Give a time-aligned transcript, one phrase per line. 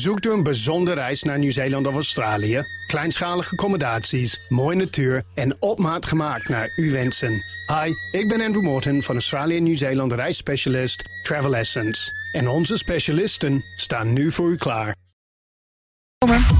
[0.00, 2.64] Zoekt u een bijzondere reis naar Nieuw-Zeeland of Australië?
[2.86, 7.44] Kleinschalige accommodaties, mooie natuur en op maat gemaakt naar uw wensen.
[7.66, 12.12] Hi, ik ben Andrew Morton van Australië en Nieuw-Zeeland reisspecialist Travel Essence.
[12.32, 14.94] En onze specialisten staan nu voor u klaar.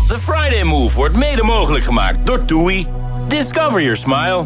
[0.09, 2.87] The Friday Move wordt mede mogelijk gemaakt door TUI.
[3.29, 4.45] Discover your smile.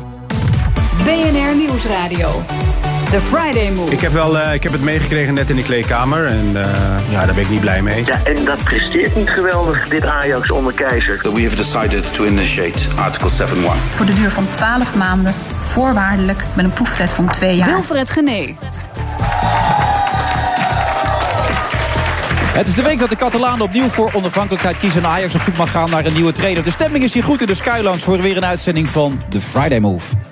[1.04, 2.42] BNR Nieuwsradio.
[3.10, 3.92] The Friday Move.
[3.92, 6.62] Ik heb, wel, uh, ik heb het meegekregen net in de kleedkamer en uh,
[7.10, 8.04] ja, daar ben ik niet blij mee.
[8.04, 11.20] Ja, en dat presteert niet geweldig, dit Ajax onder Keizer.
[11.34, 13.54] We have decided to initiate Article 7.1.
[13.90, 15.34] Voor de duur van 12 maanden,
[15.66, 17.66] voorwaardelijk, met een proeftijd van twee jaar.
[17.66, 18.54] Wilfred Gené.
[22.58, 25.02] Het is de week dat de Catalanen opnieuw voor onafhankelijkheid kiezen...
[25.02, 26.62] en Ajax op zoek mag gaan naar een nieuwe trainer.
[26.62, 29.78] De stemming is hier goed in de Skylands voor weer een uitzending van The Friday
[29.78, 30.27] Move.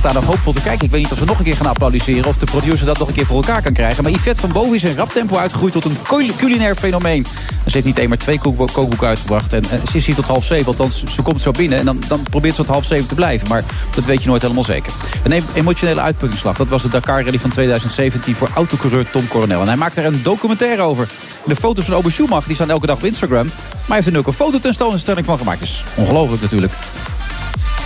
[0.00, 0.84] Staan nog hoopvol te kijken.
[0.84, 2.24] Ik weet niet of ze nog een keer gaan applaudisseren...
[2.24, 4.02] of de producer dat nog een keer voor elkaar kan krijgen.
[4.02, 5.96] Maar Yvette van Boven is in rap tempo uitgegroeid tot een
[6.36, 7.26] culinair fenomeen.
[7.66, 9.52] Ze heeft niet één, maar twee kookboeken uitgebracht.
[9.52, 11.78] En ze is hier tot half zeven, althans ze komt zo binnen...
[11.78, 13.48] en dan, dan probeert ze tot half zeven te blijven.
[13.48, 14.92] Maar dat weet je nooit helemaal zeker.
[15.22, 16.56] Een emotionele uitputtingsslag.
[16.56, 19.60] Dat was de Dakar Rally van 2017 voor autocoureur Tom Coronel.
[19.60, 21.08] En hij maakt er een documentaire over.
[21.44, 23.46] De foto's van Ober Schumacher die staan elke dag op Instagram.
[23.46, 25.60] Maar hij heeft er nu ook een fototentoonstelling van gemaakt.
[25.60, 26.72] Dus ongelooflijk natuurlijk.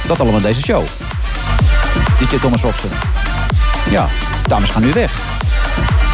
[0.07, 0.85] Dat allemaal in deze show.
[2.29, 2.91] DJ Thomas Robson.
[3.91, 4.09] Ja,
[4.47, 5.13] dames gaan nu weg.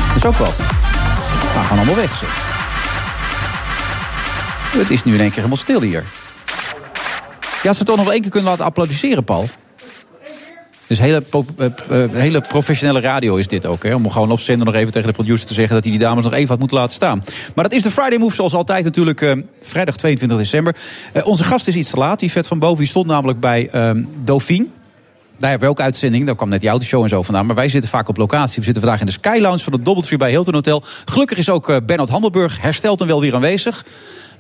[0.07, 0.57] Dat is ook wat.
[0.57, 2.29] We gaan allemaal weg, zeg.
[4.81, 6.05] Het is nu in één keer helemaal stil hier.
[7.63, 9.49] Ja, ze toch nog één keer kunnen laten applaudisseren, Paul.
[10.87, 11.23] Dus hele,
[11.59, 13.83] uh, uh, hele professionele radio is dit ook.
[13.83, 13.95] Hè?
[13.95, 15.75] Om gewoon op zender nog even tegen de producer te zeggen...
[15.75, 17.25] dat hij die dames nog even had moeten laten staan.
[17.55, 19.21] Maar dat is de Friday Move zoals altijd natuurlijk.
[19.21, 20.77] Uh, vrijdag 22 december.
[21.25, 22.21] onze gast is iets te laat.
[22.21, 24.67] Die vet van boven die stond namelijk bij ehm, Dauphine.
[25.41, 26.27] Daar hebben we ook uitzending.
[26.27, 27.47] Daar kwam net die autoshow en zo vandaan.
[27.47, 28.59] Maar wij zitten vaak op locatie.
[28.59, 30.83] We zitten vandaag in de Sky Lounge van het Doubletree bij Hilton Hotel.
[31.05, 33.85] Gelukkig is ook Bernard Handelburg hersteld en wel weer aanwezig.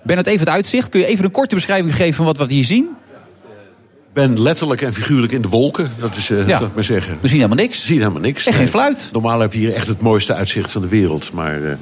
[0.03, 0.89] Bernard, even het uitzicht.
[0.89, 2.89] Kun je even een korte beschrijving geven van wat we hier zien?
[4.13, 5.93] ben letterlijk en figuurlijk in de wolken.
[5.99, 6.57] Dat is, uh, ja.
[6.57, 7.19] zou ik maar zeggen.
[7.21, 7.81] We zien helemaal niks.
[7.81, 8.47] We zien helemaal niks.
[8.47, 9.09] En geen fluit.
[9.13, 11.33] Normaal heb je hier echt het mooiste uitzicht van de wereld.
[11.33, 11.73] Maar uh,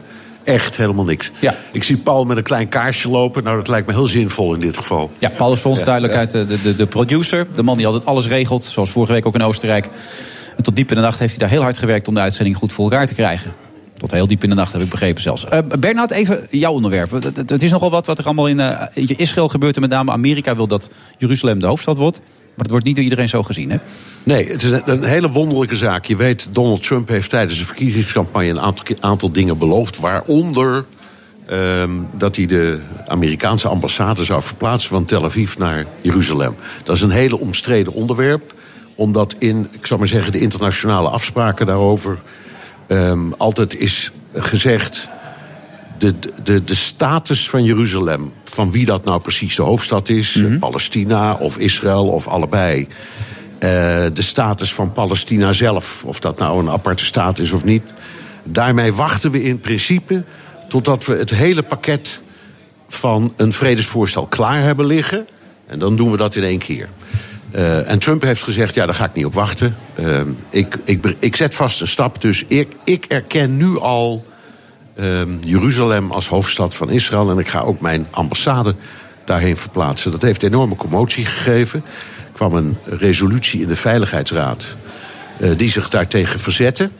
[0.44, 1.31] echt helemaal niks.
[1.41, 1.54] Ja.
[1.72, 3.44] Ik zie Paul met een klein kaarsje lopen.
[3.44, 5.10] Nou, dat lijkt me heel zinvol in dit geval.
[5.19, 7.47] Ja, Paul is voor ons duidelijkheid de, de, de producer.
[7.54, 8.65] De man die altijd alles regelt.
[8.65, 9.88] Zoals vorige week ook in Oostenrijk.
[10.56, 12.09] En tot diep in de nacht heeft hij daar heel hard gewerkt...
[12.09, 13.53] om de uitzending goed voor elkaar te krijgen.
[13.99, 15.44] Tot heel diep in de nacht heb ik begrepen zelfs.
[15.53, 17.10] Uh, Bernhard, even jouw onderwerp.
[17.10, 19.75] Het, het, het, is nogal wat wat er allemaal in uh, Israël gebeurt.
[19.75, 22.20] En met name Amerika wil dat Jeruzalem de hoofdstad wordt.
[22.59, 23.77] Maar het wordt niet door iedereen zo gezien, hè?
[24.23, 26.05] Nee, het is een, hele wonderlijke zaak.
[26.05, 28.49] Je weet, Donald Trump heeft tijdens de verkiezingscampagne...
[28.49, 30.85] een aantal, dingen beloofd, waaronder...
[31.51, 36.55] Um, dat hij de Amerikaanse ambassade zou verplaatsen van Tel Aviv naar Jeruzalem.
[36.85, 38.55] Dat is een hele omstreden onderwerp.
[38.95, 42.19] Omdat in, ik zal maar zeggen, de internationale afspraken daarover...
[42.89, 45.09] Um, altijd is gezegd.
[45.99, 50.45] De, de, de status van Jeruzalem, van wie dat nou precies de hoofdstad is, mm
[50.45, 50.59] -hmm.
[50.59, 52.81] Palestina of Israël of allebei.
[52.81, 52.91] Uh,
[54.13, 57.83] de status van Palestina zelf, of dat nou een aparte staat is of niet.
[58.43, 60.25] Daarmee wachten we in principe
[60.69, 62.21] totdat we het hele pakket
[62.89, 65.27] van een vredesvoorstel klaar hebben liggen.
[65.67, 66.89] En dan doen we dat in één keer.
[67.55, 69.77] Uh, en Trump heeft gezegd, ja, daar ga ik niet op wachten.
[70.01, 70.21] Uh,
[70.51, 74.27] ik, ik, ik zet vast een stap, dus ik, ik erken nu al
[75.01, 77.31] uh, Jeruzalem als hoofdstad van Israël...
[77.31, 78.75] en ik ga ook mijn ambassade
[79.25, 80.11] daarheen verplaatsen.
[80.11, 81.85] Dat heeft enorme commotie gegeven.
[82.27, 84.67] Er kwam een resolutie in de Veiligheidsraad
[85.39, 86.91] uh, die zich daartegen verzette.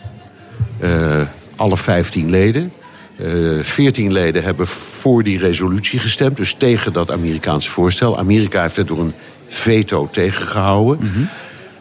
[0.81, 1.23] Uh,
[1.57, 2.73] alle 15 leden.
[3.21, 8.19] Uh, 14 leden hebben voor die resolutie gestemd, dus tegen dat Amerikaanse voorstel.
[8.19, 9.15] Amerika heeft het door een
[9.49, 10.99] veto tegengehouden.
[11.01, 11.29] Mm -hmm.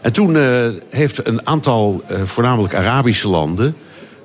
[0.02, 0.38] En toen
[0.90, 3.76] heeft een aantal, voornamelijk Arabische landen...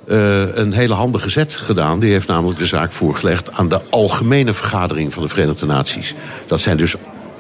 [0.06, 2.00] Uh, een hele handige zet gedaan.
[2.00, 6.14] Die heeft namelijk de zaak voorgelegd aan de Algemene Vergadering van de Verenigde Naties.
[6.46, 6.94] Dat zijn dus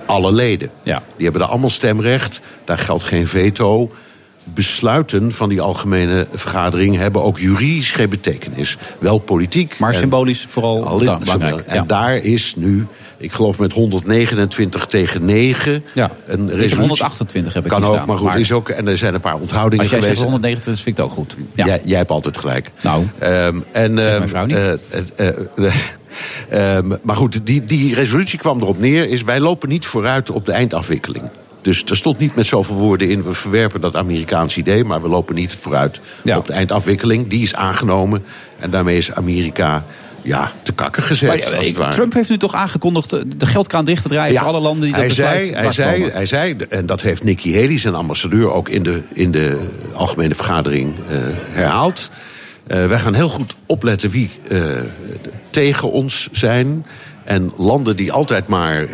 [0.06, 0.70] alle leden.
[0.82, 1.02] Ja.
[1.16, 2.40] Die hebben daar allemaal stemrecht.
[2.64, 3.92] Daar geldt geen veto.
[4.44, 8.76] Besluiten van die algemene vergadering hebben ook juridisch geen betekenis.
[8.98, 9.78] Wel politiek.
[9.78, 11.66] Maar symbolisch vooral al belangrijk.
[11.66, 11.84] En ja.
[11.86, 12.86] daar is nu
[13.22, 15.84] ik geloof met 129 tegen 9.
[15.94, 16.78] Ja, een resolutie.
[16.78, 18.40] 128 heb ik Kan ook, maar goed, maar...
[18.40, 20.18] is ook, en er zijn een paar onthoudingen Als jij geweest.
[20.18, 21.36] zegt 129 vind ik het ook goed.
[21.54, 21.66] Ja.
[21.66, 22.70] Jij, jij hebt altijd gelijk.
[22.80, 24.56] Nou, um, en, zeg mijn vrouw niet.
[24.56, 29.08] Uh, uh, um, maar goed, die, die resolutie kwam erop neer...
[29.08, 31.30] is wij lopen niet vooruit op de eindafwikkeling.
[31.62, 33.22] Dus er stond niet met zoveel woorden in...
[33.22, 36.38] we verwerpen dat Amerikaanse idee, maar we lopen niet vooruit Ja.
[36.38, 37.28] op de eindafwikkeling.
[37.28, 38.24] Die is aangenomen
[38.58, 39.84] en daarmee is Amerika
[40.22, 41.76] ja, te kakken gezet.
[41.76, 41.90] Maar.
[41.90, 43.10] Trump heeft nu toch aangekondigd
[43.40, 46.10] de geldkraan dicht te draaien voor alle landen die dat hij besluit zei, hij, zei,
[46.10, 49.58] hij zei, en dat heeft Nikki Haley, zijn ambassadeur, ook in de, in de
[49.92, 51.18] algemene vergadering eh,
[51.50, 52.10] herhaald.
[52.66, 54.62] Eh, wij gaan heel goed opletten wie eh,
[55.50, 56.86] tegen ons zijn.
[57.24, 58.86] En landen die altijd maar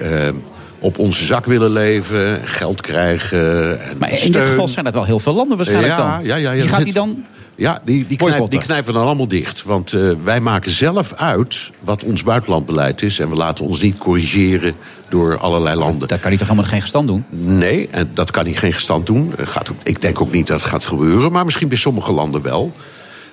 [0.78, 3.80] op onze zak willen leven, geld krijgen.
[3.82, 4.32] En Maar in steun.
[4.32, 6.24] dit geval zijn dat wel heel veel landen waarschijnlijk Ja, dan.
[6.24, 7.24] ja, ja, ja, Die dat gaat hij dan...
[7.54, 8.58] Ja, die, die, knijp, Boycotten.
[8.58, 9.62] die knijpen dan allemaal dicht.
[9.62, 13.18] Want eh, wij maken zelf uit wat ons buitenlandbeleid is.
[13.18, 14.74] En we laten ons niet corrigeren
[15.08, 16.08] door allerlei landen.
[16.08, 17.24] Daar kan hij toch helemaal geen gestand doen?
[17.30, 19.32] Nee, en dat kan hij geen gestand doen.
[19.38, 22.42] Eh, Gaat, ik denk ook niet dat het gaat gebeuren, maar misschien bij sommige landen
[22.42, 22.72] wel.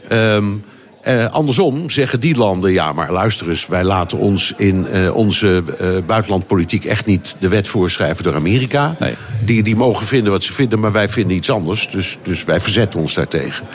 [0.07, 0.45] Ehm,
[1.05, 5.63] eh, andersom zeggen die landen, ja, maar luister eens, wij laten ons in eh, onze
[5.79, 8.95] eh, buitenlandpolitiek echt niet de wet voorschrijven door Amerika.
[8.99, 9.13] Nee.
[9.43, 11.89] Die, die mogen vinden wat ze vinden, maar wij vinden iets anders.
[11.89, 13.65] Dus, dus wij verzetten ons daartegen.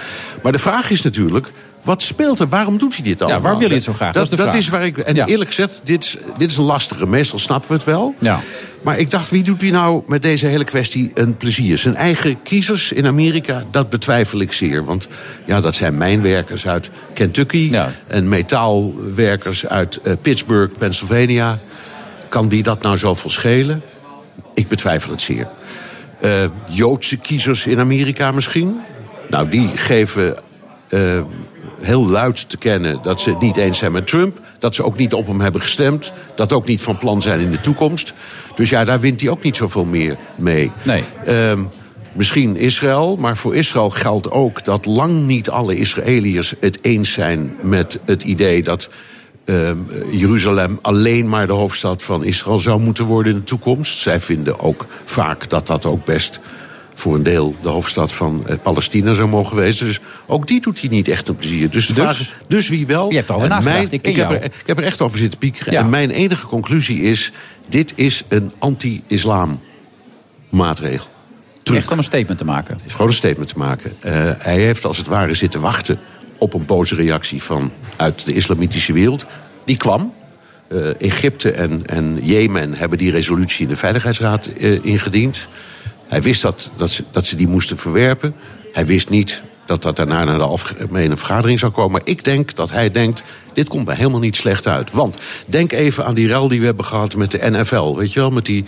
[0.43, 1.53] Maar de vraag is natuurlijk.
[1.83, 2.49] Wat speelt er?
[2.49, 3.41] Waarom doet hij dit allemaal?
[3.41, 4.13] waarom wil hij het zo graag?
[4.13, 4.99] Dat Dat, is dat is waar ik.
[4.99, 5.27] En Ja.
[5.27, 7.07] eerlijk gezegd, dit is, dit is een lastige.
[7.07, 8.15] Meestal snappen we het wel.
[8.19, 8.41] Ja.
[8.83, 11.79] Maar ik dacht, wie doet hij nou met deze hele kwestie een plezier?
[11.79, 14.85] Zijn eigen kiezers in Amerika, dat betwijfel ik zeer.
[14.85, 15.09] Want
[15.47, 17.69] ja, dat zijn mijnwerkers uit Kentucky...
[17.71, 17.93] Ja.
[18.07, 21.59] en metaalwerkers uit eh, Pittsburgh, Pennsylvania.
[22.29, 23.83] Kan die dat nou zoveel schelen?
[24.55, 25.49] Ik betwijfel het zeer.
[26.21, 28.81] Eh, Joodse kiezers in Amerika misschien?
[29.29, 30.37] Nou, die geven
[30.89, 31.23] eh,
[31.81, 34.41] heel luid te kennen dat ze het niet eens zijn met Trump.
[34.61, 36.13] Dat ze ook niet op hem hebben gestemd.
[36.35, 38.13] Dat ook niet van plan zijn in de toekomst.
[38.55, 40.71] Dus ja, daar wint hij ook niet zoveel meer mee.
[40.83, 41.05] Nee.
[41.27, 41.63] Ehm,
[42.13, 47.57] misschien Israël, maar voor Israël geldt ook dat lang niet alle Israëliërs het eens zijn
[47.63, 48.89] met het idee dat
[49.45, 49.77] ehm,
[50.11, 53.99] Jeruzalem alleen maar de hoofdstad van Israël zou moeten worden in de toekomst.
[53.99, 56.41] Zij vinden ook vaak dat dat ook best
[57.01, 59.87] voor een deel de hoofdstad van eh, Palestina zou mogen wezen.
[59.87, 61.71] Dus ook die doet hij niet echt een plezier.
[61.71, 62.03] Dus, de Dus?
[62.03, 63.11] vraag is, dus wie wel?
[63.11, 64.41] Je hebt al nagedacht, ik ken heb jou.
[64.41, 65.73] er, ik heb er echt over zitten piekeren.
[65.73, 65.81] Ja.
[65.81, 67.33] En mijn enige conclusie is,
[67.69, 69.61] dit is een anti-islam
[70.49, 71.11] maatregel.
[71.75, 72.81] Echt om een statement te maken.
[72.87, 73.93] is gewoon een statement te maken.
[74.01, 75.99] Eh, hij heeft als het ware zitten wachten
[76.39, 79.27] op een boze reactie van uit de islamitische wereld.
[79.65, 80.13] Die kwam.
[80.69, 84.47] Eh, Egypte en, en Jemen hebben die resolutie in de Veiligheidsraad
[84.83, 85.49] ingediend.
[86.11, 88.35] Hij wist dat, dat, ze, dat ze die moesten verwerpen.
[88.73, 91.91] Hij wist niet dat dat daarna naar de algemene vergadering zou komen.
[91.93, 93.23] Maar ik denk dat hij denkt,
[93.53, 94.91] dit komt mij helemaal niet slecht uit.
[94.93, 95.17] Want
[95.47, 97.95] denk even aan die rel die we hebben gehad met de NFL.
[97.97, 98.65] Weet je wel, met die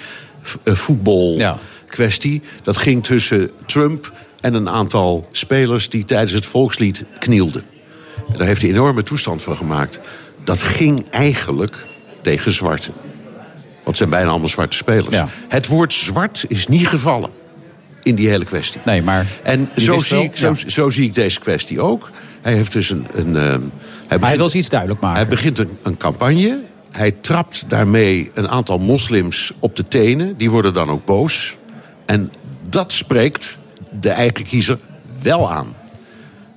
[0.62, 1.58] eh, voetbal Ja.
[1.86, 2.42] kwestie.
[2.62, 7.62] Dat ging tussen Trump en een aantal spelers die tijdens het volkslied knielden.
[8.30, 9.98] En daar heeft hij enorme toestand van gemaakt.
[10.44, 11.76] Dat ging eigenlijk
[12.20, 12.90] tegen zwarte.
[13.84, 15.16] Want het zijn bijna allemaal zwarte spelers.
[15.16, 15.28] Ja.
[15.48, 17.30] Het woord zwart is niet gevallen
[18.02, 18.80] in die hele kwestie.
[18.84, 19.26] Nee, maar...
[19.42, 20.68] En zo zie, wel, ik, zo, ja.
[20.70, 22.10] zo zie ik deze kwestie ook.
[22.40, 23.06] Hij heeft dus een.
[23.12, 23.60] een ehm, hij, Maar
[24.08, 25.20] hij begint- wil iets duidelijk maken.
[25.20, 26.58] hij begint een, een campagne.
[26.90, 30.36] Hij trapt daarmee een aantal moslims op de tenen.
[30.36, 31.56] Die worden dan ook boos.
[32.06, 32.30] En
[32.68, 33.58] dat spreekt
[34.00, 34.78] de eigen kiezer
[35.22, 35.74] wel aan.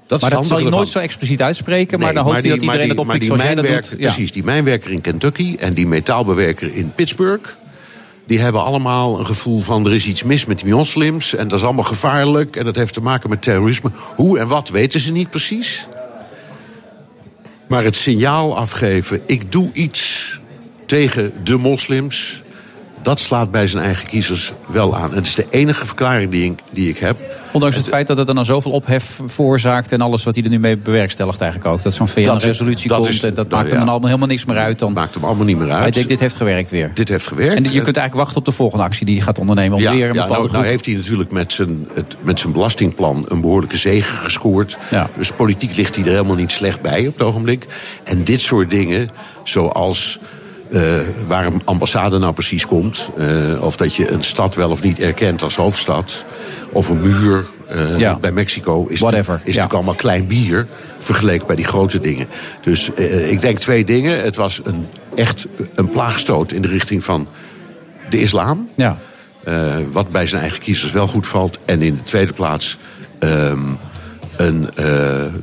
[0.08, 2.00] Dat maar dat zal je handige nooit zo expliciet uitspreken.
[2.00, 3.96] maar Nee, dan hoopt hij die- dat iedereen het die- oppikt zoals jij dat doet.
[4.00, 4.12] Ja.
[4.14, 7.50] Precies, die mijnwerker in Kentucky en die metaalbewerker in Pittsburgh...
[8.28, 11.36] die hebben allemaal een gevoel van er is iets mis met die moslims...
[11.36, 13.92] en dat is allemaal gevaarlijk en dat heeft te maken met terrorisme.
[14.16, 15.88] Hoe en wat weten ze niet precies.
[17.68, 20.40] Maar het signaal afgeven, ik doe iets
[20.86, 22.42] tegen de moslims...
[23.06, 25.14] dat slaat bij zijn eigen kiezers wel aan.
[25.14, 27.18] Het is de enige verklaring die ik, die ik heb...
[27.52, 29.92] Ondanks het feit dat het dan zoveel ophef veroorzaakt...
[29.92, 31.82] en alles wat hij er nu mee bewerkstelligt eigenlijk ook.
[31.82, 33.78] Dat zo'n VN-resolutie komt is- dat nou maakt hem ja.
[33.78, 34.80] dan allemaal helemaal niks meer uit.
[34.80, 35.82] Dan maakt hem allemaal niet meer uit.
[35.82, 36.92] hij denkt, dit heeft gewerkt weer.
[36.94, 37.56] Dit heeft gewerkt.
[37.56, 39.78] En je kunt eigenlijk wachten op de volgende actie die hij gaat ondernemen...
[39.78, 40.52] om weer een ja, bepaalde nou, groep...
[40.52, 44.78] nou heeft hij natuurlijk met zijn, het, met zijn belastingplan een behoorlijke zege gescoord.
[44.92, 45.10] Ja.
[45.18, 47.66] Dus politiek ligt hij er helemaal niet slecht bij op het ogenblik.
[48.04, 49.10] En dit soort dingen,
[49.44, 50.20] zoals
[50.72, 50.82] eh,
[51.28, 53.10] waar een ambassade nou precies komt...
[53.18, 56.26] eh, of dat je een stad wel of niet erkent als hoofdstad...
[56.72, 58.18] of een muur eh, Ja.
[58.20, 59.46] bij Mexico, is, Whatever, is ja.
[59.46, 60.68] natuurlijk allemaal klein bier...
[61.00, 62.28] vergeleken bij die grote dingen.
[62.62, 62.90] Dus
[63.28, 64.24] ik denk twee dingen.
[64.24, 67.28] Het was een, echt een plaagstoot in de richting van
[68.10, 68.70] de islam...
[68.76, 68.98] Ja.
[69.92, 71.60] Wat bij zijn eigen kiezers wel goed valt.
[71.66, 72.78] En in de tweede plaats
[73.20, 73.60] ehm,
[74.38, 74.70] een,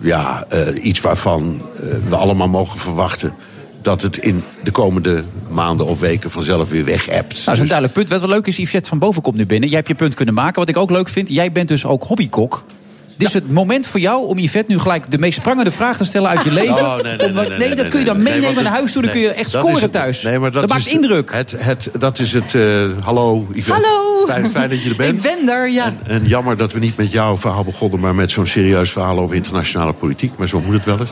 [0.01, 0.47] ja,
[0.81, 1.63] iets waarvan
[2.09, 3.35] we allemaal mogen verwachten
[3.83, 7.33] dat het in de komende maanden of weken vanzelf weer weg hebt.
[7.33, 8.09] Nou, dat is een duidelijk punt.
[8.09, 9.69] Wat wel leuk is, Yvette van Boven komt nu binnen.
[9.69, 10.61] Jij hebt je punt kunnen maken.
[10.61, 12.65] Wat ik ook leuk vind, jij bent dus ook hobbykok.
[13.17, 16.05] Dit is het moment voor jou om Yvette nu gelijk de meest prangende vraag te
[16.05, 16.75] stellen uit je leven.
[16.85, 19.03] Oh, nee, nee, nee, nee, dat kun je dan meenemen naar huis toe.
[19.03, 20.23] Dan kun je echt scoren het- thuis.
[20.23, 21.33] nee, maar dat, dat maakt indruk.
[21.33, 22.55] Het, het, dat is het.
[22.55, 23.73] eh, hallo, Yvette.
[23.73, 24.27] Hallo.
[24.27, 25.17] Fijn, fijn dat je er bent.
[25.17, 25.85] Ik ben er, ja.
[25.85, 29.19] En, en jammer dat we niet met jouw verhaal begonnen, maar met zo'n serieus verhaal
[29.19, 30.33] over internationale politiek.
[30.37, 31.11] Maar zo moet het wel eens.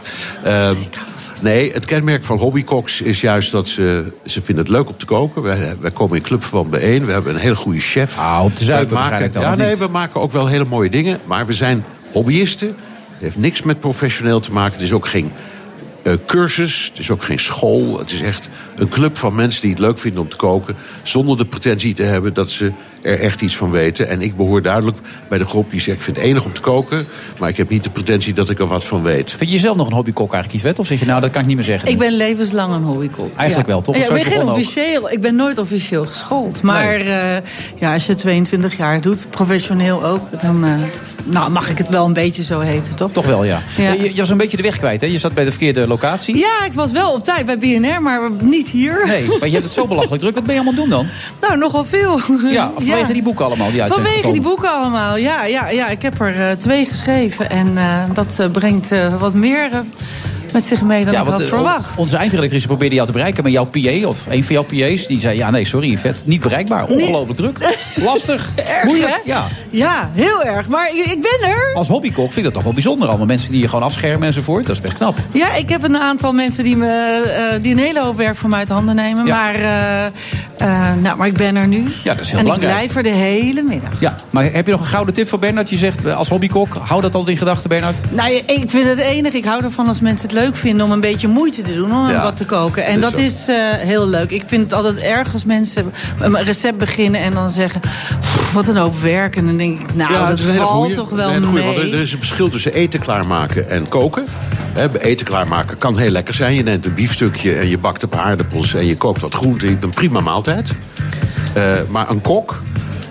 [1.43, 5.05] Nee, het kenmerk van hobbykoks is juist dat ze, ze vinden het leuk om te
[5.05, 5.43] koken.
[5.43, 7.07] Wij, wij komen in Clubverband bijeen.
[7.07, 8.19] We hebben een hele goede chef.
[8.19, 11.19] Ah, op de zuipen waarschijnlijk dan, Ja, nee, we maken ook wel hele mooie dingen.
[11.25, 12.69] Maar we zijn hobbyisten.
[12.69, 12.77] Het
[13.19, 14.73] heeft niks met professioneel te maken.
[14.73, 15.33] Het is ook geen
[16.03, 16.89] eh, cursus.
[16.91, 17.99] Het is ook geen school.
[17.99, 20.77] Het is echt een club van mensen die het leuk vinden om te koken.
[21.03, 24.09] Zonder de pretentie te hebben dat ze er echt iets van weten.
[24.09, 25.97] En ik behoor duidelijk bij de groep die zegt...
[25.97, 27.07] ik vind het enig om te koken,
[27.39, 29.31] maar ik heb niet de pretentie dat ik er wat van weet.
[29.31, 30.81] Vind je jezelf nog een hobbykok eigenlijk, Yvette?
[30.81, 31.89] Of zeg je nou, dat kan ik niet meer zeggen?
[31.89, 33.37] Ik ben levenslang een hobbykok.
[33.37, 33.75] Eigenlijk Ja.
[33.75, 33.97] wel, toch?
[33.97, 34.61] Ja, ik ben geen begonnen ook.
[34.61, 35.11] officieel.
[35.11, 36.63] Ik ben nooit officieel geschoold.
[36.63, 37.37] Maar eh,
[37.79, 40.71] ja, als je 22 jaar doet, professioneel ook, dan eh,
[41.25, 43.13] nou, mag ik het wel een beetje zo heten, toch?
[43.13, 43.61] Toch wel, ja.
[43.77, 43.93] Ja.
[43.93, 45.07] Je, je was een beetje de weg kwijt, hè?
[45.07, 46.37] Je zat bij de verkeerde locatie.
[46.37, 49.07] Ja, ik was wel op tijd bij BNR, maar niet hier.
[49.07, 50.35] Nee, maar je hebt het zo belachelijk druk.
[50.35, 51.07] Wat ben je allemaal doen dan?
[51.41, 52.21] Nou, nogal veel.
[52.51, 55.45] Ja, vanwege die boeken allemaal die Vanwege die boeken allemaal, ja.
[55.45, 57.51] ja, ja ik heb er eh, twee geschreven.
[57.51, 59.85] En eh, dat eh, brengt wat meer
[60.53, 61.99] met zich mee dan ik had eh, verwacht.
[61.99, 63.43] Onze eindredactrice probeerde jou te bereiken.
[63.43, 65.37] Maar jouw PA, of een van jouw PA's, die zei...
[65.37, 66.23] Ja, nee, sorry, vet.
[66.25, 66.87] Niet bereikbaar.
[66.87, 67.79] Ongelooflijk druk.
[68.05, 68.53] Lastig.
[68.55, 69.11] Erg, Moeilijk.
[69.11, 69.19] hè?
[69.25, 69.47] Ja.
[69.71, 70.69] Ja, heel erg.
[70.69, 71.75] Maar ik, ik ben er.
[71.75, 73.09] Als hobbykok vind ik dat toch wel bijzonder.
[73.09, 74.67] Allemaal mensen die je gewoon afschermen enzovoort.
[74.67, 75.19] Dat is best knap.
[75.33, 78.51] Ja, ik heb een aantal mensen die, me, eh, die een hele hoop werk van
[78.51, 79.27] mij uit handen nemen.
[79.27, 79.35] Ja.
[79.35, 79.55] Maar,
[80.57, 81.85] eh, nou, maar ik ben er nu.
[82.05, 82.83] Ja, dat is heel en belangrijk.
[82.83, 84.01] ik blijf er de hele middag.
[84.01, 85.71] Ja, maar heb je nog een gouden tip voor Bernard?
[85.71, 88.01] Je zegt als hobbykok, hou dat altijd in gedachten, Bernard.
[88.11, 89.33] Nou, ik vind het enig.
[89.33, 92.09] Ik hou ervan als mensen het leuk vinden om een beetje moeite te doen om
[92.09, 92.23] Ja.
[92.23, 92.85] wat te koken.
[92.85, 94.31] En Dat is eh, heel leuk.
[94.31, 98.69] Ik vind het altijd erg als mensen een recept beginnen en dan zeggen: "Pff, wat
[98.69, 99.37] een hoop werk.
[99.37, 100.95] En dan denk ik, nou, Ja, het dat valt goeie.
[100.95, 101.65] toch wel goeie, mee.
[101.65, 104.25] want er is een verschil tussen eten klaarmaken en koken.
[104.75, 106.55] Bij eten klaarmaken kan heel lekker zijn.
[106.55, 108.75] Je neemt een biefstukje en je bakt een paar aardappels...
[108.75, 109.65] en je kookt wat groente.
[109.65, 110.71] Je hebt een prima maaltijd.
[111.55, 112.63] Eh, maar een kok,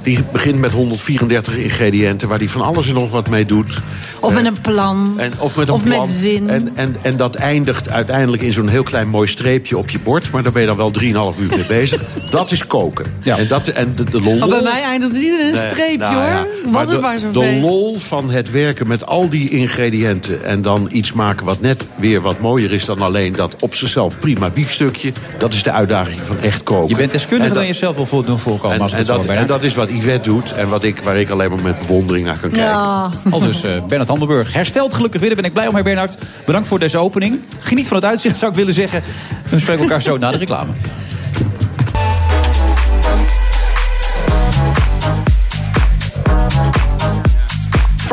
[0.02, 2.28] die begint met 134 ingrediënten...
[2.28, 3.78] waar die van alles en nog wat mee doet.
[4.20, 5.14] Of Eh, met een plan.
[5.18, 6.00] en, of met een Of plan.
[6.00, 6.50] met zin.
[6.50, 10.32] En, en, en dat eindigt uiteindelijk in zo'n heel klein mooi streepje op je bord.
[10.32, 10.92] Maar daar ben je dan wel
[11.34, 12.02] 3,5 uur mee bezig.
[12.32, 13.06] Dat is koken.
[13.24, 14.42] En, dat, en de, de lol...
[14.42, 16.24] Oh, bij mij eindigt het niet in een Nee, streepje nou hoor.
[16.24, 16.46] ja.
[16.72, 20.44] Was de, het maar zo De lol van het werken met al die ingrediënten...
[20.44, 24.20] en dan iets maken wat net weer wat mooier is dan alleen dat op zichzelf
[24.20, 25.14] prima biefstukje...
[25.38, 26.90] dat is de uitdaging van echt koken.
[26.90, 28.76] Je bent deskundiger dan jezelf wil voor doen voorkomen.
[28.76, 31.30] En, als en, dat, en dat is wat Yvette doet en wat ik, waar ik
[31.30, 32.70] alleen maar met bewondering naar kan kijken.
[32.70, 33.10] Ja.
[33.30, 34.54] Al dus eh, Bernard Handelburg.
[34.54, 35.30] Hersteld gelukkig weer.
[35.30, 36.18] Daar ben ik blij om, heer Bernard.
[36.46, 37.40] Bedankt voor deze opening.
[37.60, 39.04] Geniet van het uitzicht, zou ik willen zeggen.
[39.50, 40.72] We spreken elkaar zo na de reclame.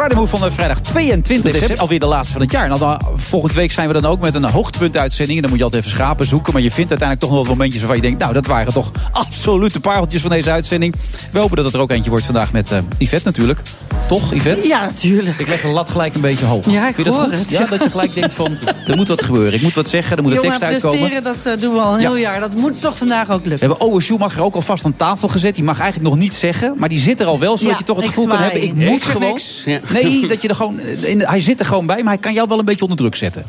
[0.07, 1.79] Friday Move van de vrijdag 22 december.
[1.79, 2.71] Alweer de laatste van het jaar.
[2.71, 5.37] En dan, volgende week zijn we dan ook met een hoogtepuntuitzending.
[5.37, 6.53] En dan moet je altijd even schapen zoeken.
[6.53, 8.19] Maar je vindt uiteindelijk toch nog wel momentjes waarvan je denkt...
[8.21, 10.95] nou, dat waren toch absolute pareltjes van deze uitzending.
[11.33, 13.61] We hopen dat het er ook eentje wordt vandaag met eh Yvette natuurlijk.
[14.09, 14.69] Toch, Yvette?
[14.69, 15.39] Ja, natuurlijk.
[15.39, 16.71] Ik leg de lat gelijk een beetje hoog.
[16.71, 17.39] Ja, ik je dat hoor goed?
[17.39, 17.51] het.
[17.51, 18.57] Ja, dat je gelijk denkt van,
[18.89, 19.55] er moet wat gebeuren.
[19.55, 20.99] Ik moet wat zeggen, er moet een tekst uitkomen.
[20.99, 22.07] presteren, dat eh, doen we al een Ja.
[22.09, 22.41] heel jaar.
[22.41, 23.69] Dat moet toch vandaag ook We lukken.
[23.69, 25.55] hebben Owen Schumacher ook alvast aan tafel gezet.
[25.55, 26.75] Die mag eigenlijk nog niets zeggen.
[26.77, 28.63] Maar die zit er al wel, zodat Ja, je toch het gevoel kan hebben.
[28.63, 29.29] Ik moet gewoon.
[29.29, 29.63] niks.
[29.65, 29.81] Ja.
[30.03, 30.79] Nee, dat je er gewoon.
[30.79, 32.97] eh, in- hij zit er gewoon bij, maar hij kan jou wel een beetje onder
[32.99, 33.45] druk zetten.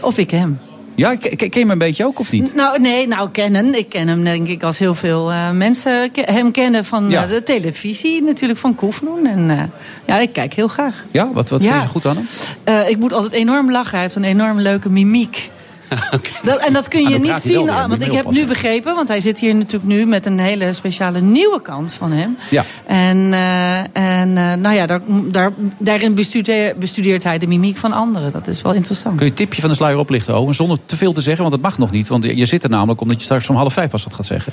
[0.00, 0.58] Of ik hem.
[0.94, 2.54] Ja, ke- ke- ken je hem een beetje ook of niet?
[2.54, 3.78] Nou, nee, nou kennen.
[3.78, 7.22] Ik ken hem denk ik als heel veel eh, mensen ke- hem kennen van Ja.
[7.22, 8.22] eh, de televisie.
[8.22, 9.26] Natuurlijk van Koefnoen.
[9.26, 9.72] En
[10.06, 11.04] ja, ik kijk heel graag.
[11.10, 11.68] Ja, wat, wat Ja.
[11.70, 12.26] vind je zo goed aan
[12.64, 12.86] hem?
[12.88, 13.90] Ik moet altijd enorm lachen.
[13.92, 15.50] Hij heeft een enorm leuke mimiek.
[16.42, 17.72] Dat, en dat kun Ah, je dan niet zien, weer.
[17.72, 20.72] ah, want ik heb nu begrepen, want hij zit hier natuurlijk nu met een hele
[20.72, 22.36] speciale nieuwe kant van hem.
[22.50, 22.64] Ja.
[22.86, 27.92] En, eh, en eh, nou ja, daar, daar, daarin bestudeert, bestudeert hij de mimiek van
[27.92, 28.32] anderen.
[28.32, 29.16] Dat is wel interessant.
[29.16, 30.54] Kun je een tipje van de sluier oplichten, Owen?
[30.54, 32.08] Zonder te veel te zeggen, want dat mag nog niet.
[32.08, 34.52] Want je zit er namelijk omdat je straks om half vijf pas wat gaat zeggen.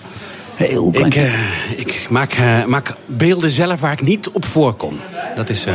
[0.56, 1.34] Heel Ik, eh,
[1.76, 4.94] ik maak, eh, maak beelden zelf waar ik niet op voorkom.
[5.36, 5.66] Dat is...
[5.66, 5.74] eh,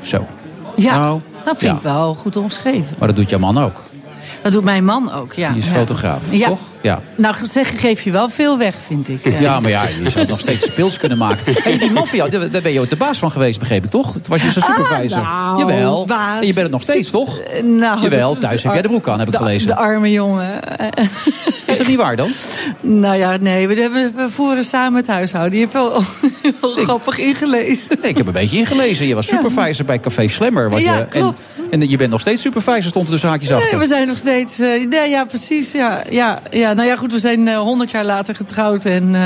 [0.00, 0.26] Zo.
[0.76, 1.76] Ja, Nou, dat vind ja.
[1.76, 2.96] ik wel goed omschreven.
[2.98, 3.82] Maar dat doet jouw man ook.
[4.42, 5.52] Dat doet mijn man ook, ja.
[5.52, 6.48] Die is fotograaf, ja.
[6.48, 6.58] toch?
[6.80, 7.00] Ja.
[7.16, 9.40] Nou, zeg, geef je wel veel weg, vind ik.
[9.40, 11.38] Ja, maar ja, je zou het nog steeds speels kunnen maken.
[11.68, 13.90] Hey, die man van jou, daar ben je ook de baas van geweest, begreep ik,
[13.90, 14.12] toch?
[14.12, 15.18] Toen was je supervisor.
[15.20, 16.06] Ah, nou, Jawel.
[16.06, 16.40] baas.
[16.40, 17.38] En je bent het nog steeds, toch?
[17.38, 19.66] Eh, Nou, Jawel, dat thuis heb jij de broek aan, heb ik de- gelezen.
[19.66, 20.60] De arme jongen.
[21.66, 22.30] Is dat niet waar dan?
[22.80, 25.52] Nou ja, nee, we, hebben, we voeren samen het huishouden.
[25.58, 25.92] Je hebt wel,
[26.60, 27.96] wel grappig ingelezen.
[28.00, 29.06] Nee, ik heb een beetje ingelezen.
[29.06, 30.70] Je was supervisor bij Café Slammer.
[30.70, 31.60] Was Ja, je, klopt.
[31.70, 33.70] En, en je bent nog steeds supervisor, stond er dus haakjes achter.
[33.70, 34.27] Nee, we zijn nog steeds.
[34.28, 35.72] Eh, nee, ja, precies.
[35.72, 36.72] Ja, ja, ja.
[36.72, 38.84] Nou ja, goed, we zijn honderd jaar later getrouwd.
[38.84, 39.20] En, eh,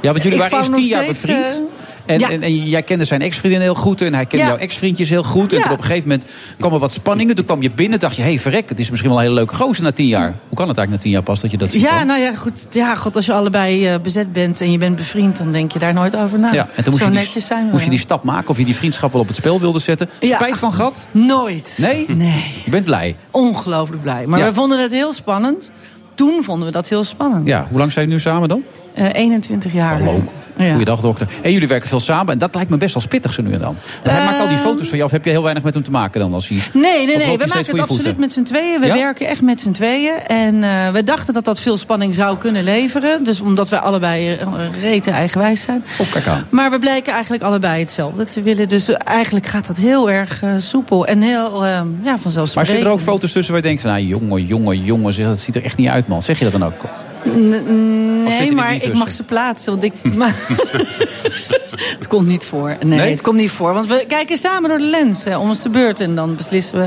[0.00, 1.62] Ja, want jullie waren eerst tien jaar steeds, bevriend.
[2.06, 2.30] En, Ja.
[2.30, 4.00] en, en jij kende zijn ex-vriendin heel goed.
[4.02, 4.50] En hij kende Ja.
[4.50, 5.52] jouw ex-vriendjes heel goed.
[5.52, 6.26] En toen op een gegeven moment
[6.58, 7.34] kwam er wat spanningen.
[7.36, 9.36] Toen kwam je binnen dacht je, hé hey, verrek, het is misschien wel een hele
[9.38, 10.34] leuke gozer na tien jaar.
[10.48, 11.80] Hoe kan het eigenlijk na tien jaar pas dat je dat ziet?
[11.80, 12.06] Ja, dan?
[12.06, 12.66] nou ja, goed.
[12.70, 15.78] Ja, god, als je allebei eh, bezet bent en je bent bevriend, dan denk je
[15.78, 16.52] daar nooit over na.
[16.52, 17.70] ja, en toen moest, Zo je die, zijn we.
[17.72, 20.08] moest je die stap maken of je die vriendschap wel op het spel wilde zetten.
[20.20, 21.06] Spijt van gehad?
[21.10, 21.78] Nooit.
[21.80, 22.04] Nee?
[22.08, 22.44] Nee.
[22.64, 23.16] Je bent blij?
[23.30, 24.26] Ongelooflijk blij.
[24.26, 25.70] Maar we vonden het heel spannend.
[26.14, 27.46] Toen vonden we dat heel spannend.
[27.46, 28.62] Ja, hoe lang zijn jullie nu samen dan?
[28.94, 29.98] Eh, 21 jaar.
[29.98, 30.22] Hallo.
[30.56, 30.70] Ja.
[30.70, 31.28] Goeiedag, dokter.
[31.42, 32.32] En jullie werken veel samen.
[32.32, 33.76] En dat lijkt me best wel pittig zo nu en dan.
[34.02, 34.64] hij maakt al die Ehm.
[34.66, 35.04] foto's van jou.
[35.04, 36.34] Of heb je heel weinig met hem te maken dan?
[36.34, 37.38] Als hij, Nee, nee, nee.
[37.38, 38.80] We maken het absoluut met z'n tweeën.
[38.80, 38.94] We Ja?
[38.94, 40.14] werken echt met z'n tweeën.
[40.26, 43.24] En eh, we dachten dat dat veel spanning zou kunnen leveren.
[43.24, 44.46] Dus omdat wij allebei eh,
[44.80, 45.84] rete eigenwijs zijn.
[45.98, 46.46] Oh, kijk aan.
[46.50, 48.68] Maar we blijken eigenlijk allebei hetzelfde te willen.
[48.68, 51.06] Dus eh, eigenlijk gaat dat heel erg eh, soepel.
[51.06, 51.70] En heel, eh,
[52.02, 52.54] ja, vanzelfsprekend.
[52.54, 53.90] Maar zitten er ook foto's tussen waar je denkt van...
[53.90, 56.22] Nou, jongen, jongen, jongen, dat ziet er echt niet uit, man.
[56.22, 56.84] Zeg je dat dan ook?
[57.24, 59.72] Nee, maar ik mag ze plaatsen.
[59.72, 60.34] Want ik, maar,
[61.98, 62.76] het komt niet voor.
[62.80, 63.10] Nee, Nee?
[63.10, 63.74] het komt niet voor.
[63.74, 66.00] Want we kijken samen door de lens eh, om ons de beurt.
[66.00, 66.86] En dan beslissen we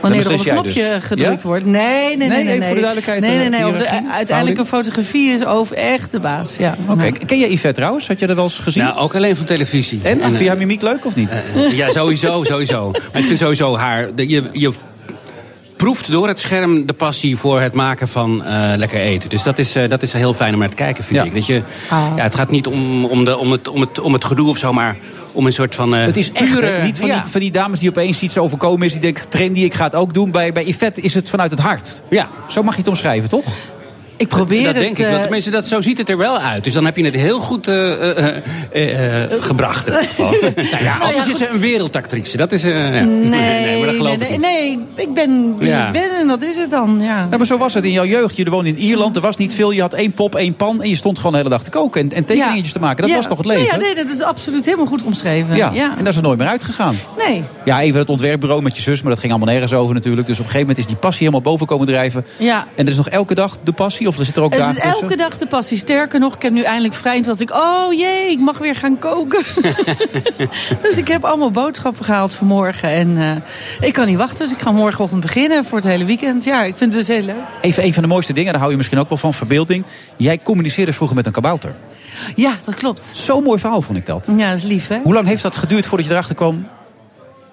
[0.00, 1.04] wanneer er op het knopje dus?
[1.04, 1.48] gedrukt Ja?
[1.48, 1.64] wordt.
[1.64, 2.28] Nee, nee, nee.
[2.28, 2.66] nee, even nee.
[2.66, 3.78] voor de duidelijkheid, Nee, nee, eh, nee.
[3.78, 6.56] De, uiteindelijk een fotografie is over echt de baas.
[6.58, 6.76] Ja.
[6.88, 7.10] Oké, Ja.
[7.26, 8.08] ken jij Yvette trouwens?
[8.08, 8.82] Had je dat wel eens gezien?
[8.84, 10.00] Nou, ook alleen van televisie.
[10.02, 10.20] en?
[10.20, 11.28] eh, Vind je haar mimiek leuk of niet?
[11.54, 12.90] eh, ja, sowieso, sowieso.
[13.12, 14.14] Maar ik vind sowieso haar...
[14.14, 14.72] de- je, je
[15.78, 19.28] proeft door het scherm de passie voor het maken van eh, lekker eten.
[19.30, 21.24] Dus dat is, eh, dat is heel fijn om naar te kijken, vind Ja.
[21.26, 21.34] ik.
[21.34, 22.06] Dat je, Ah.
[22.16, 24.58] ja, het gaat niet om, om, de, om, het, om, het, om het gedoe of
[24.58, 24.96] zo, maar
[25.32, 25.94] om een soort van...
[25.94, 27.20] eh, Het is echt, pure, niet van, ja.
[27.22, 28.92] die, van die dames die opeens iets overkomen is.
[28.92, 30.30] Die denken, trendy, ik ga het ook doen.
[30.30, 32.00] Bij, bij Yvette is het vanuit het hart.
[32.10, 32.28] Ja.
[32.46, 33.44] Zo mag je het omschrijven, toch?
[34.18, 34.82] Ik probeer dat het...
[34.82, 35.04] denk ik.
[35.04, 36.64] eh, Want tenminste, dat, zo ziet het er wel uit.
[36.64, 38.36] Dus dan heb je het heel goed eh, eh,
[38.72, 39.86] eh, eh, gebracht.
[39.86, 40.30] in ieder geval.
[40.72, 42.36] nou ja, anders ja, is ze een wereldactrice.
[42.36, 42.64] Dat is...
[42.64, 43.04] eh, ja.
[43.04, 44.86] Nee, nee, maar dat geloof nee, ik nee, niet.
[44.96, 45.86] nee, ik ben wie Ja.
[45.86, 46.98] ik ben en dat is het dan.
[47.00, 47.24] Ja.
[47.24, 48.36] Nou, maar zo was het in jouw jeugd.
[48.36, 49.70] Je woonde in Ierland, er was niet veel.
[49.70, 52.00] Je had één pop, één pan en je stond gewoon de hele dag te koken.
[52.00, 53.00] En, en tekeningetjes te maken.
[53.00, 53.16] Dat Ja.
[53.16, 53.64] was toch het leven?
[53.64, 55.56] Ja, nee, dat is absoluut helemaal goed omschreven.
[55.56, 55.90] Ja, ja.
[55.90, 56.96] en daar is er nooit meer uitgegaan.
[57.26, 57.42] Nee.
[57.64, 60.26] Ja, even het ontwerpbureau met je zus, maar dat ging allemaal nergens over natuurlijk.
[60.26, 62.26] Dus op een gegeven moment is die passie helemaal boven komen drijven.
[62.36, 62.66] Ja.
[62.74, 64.07] En er is nog elke dag de passie?
[64.08, 65.02] Of er zit er ook Het dagen is tussen?
[65.02, 65.78] elke dag de passie.
[65.78, 67.14] Sterker nog, ik heb nu eindelijk vrij.
[67.14, 69.42] Toen dacht ik, oh jee, ik mag weer gaan koken.
[70.82, 72.88] dus ik heb allemaal boodschappen gehaald vanmorgen.
[72.88, 74.38] En eh, ik kan niet wachten.
[74.38, 76.44] Dus ik ga morgenochtend beginnen voor het hele weekend.
[76.44, 77.36] Ja, ik vind het dus heel leuk.
[77.60, 79.84] Even een van de mooiste dingen, daar hou je misschien ook wel van, verbeelding.
[80.16, 81.74] Jij communiceerde vroeger met een kabouter.
[82.34, 83.10] Ja, dat klopt.
[83.14, 84.30] Zo'n mooi verhaal vond ik dat.
[84.36, 84.98] Ja, dat is lief, hè?
[85.02, 86.68] Hoe lang heeft dat geduurd voordat je erachter kwam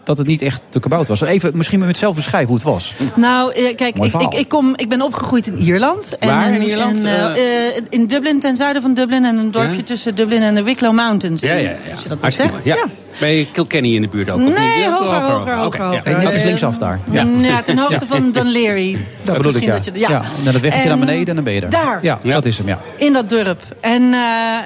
[0.05, 1.29] dat het niet echt de kabouter was?
[1.29, 2.93] Even, misschien het zelf beschrijven hoe het was.
[3.15, 6.17] Nou, eh, kijk, ik, ik, ik, kom, ik ben opgegroeid in Ierland.
[6.19, 7.03] Waar in Ierland?
[7.03, 9.25] En, eh, eh, in Dublin, ten zuiden van Dublin.
[9.25, 9.83] En een dorpje Ja?
[9.83, 11.41] tussen Dublin en de Wicklow Mountains.
[11.41, 11.75] Ja, ja, ja.
[11.91, 12.65] Als je dat maar zegt.
[12.65, 12.77] Ja.
[13.19, 14.37] Bij Kilkenny in de buurt ook?
[14.39, 14.57] of niet?
[14.57, 15.87] Nee, Ja, hoger, hoger, hoger, ja.
[15.87, 16.17] hoger.
[16.17, 16.99] Net is Eh, linksaf daar.
[17.11, 18.97] Ja, ja ten hoogte van Dunleary.
[19.23, 19.73] Dat bedoel ik, ja.
[19.73, 20.09] dat je- ja.
[20.09, 20.21] ja.
[20.51, 21.69] Weggetje En naar beneden en dan ben je er.
[21.69, 21.99] daar.
[22.01, 22.33] Ja, Ja.
[22.33, 22.79] dat is hem, ja.
[22.97, 23.61] In dat dorp.
[23.81, 24.19] En eh,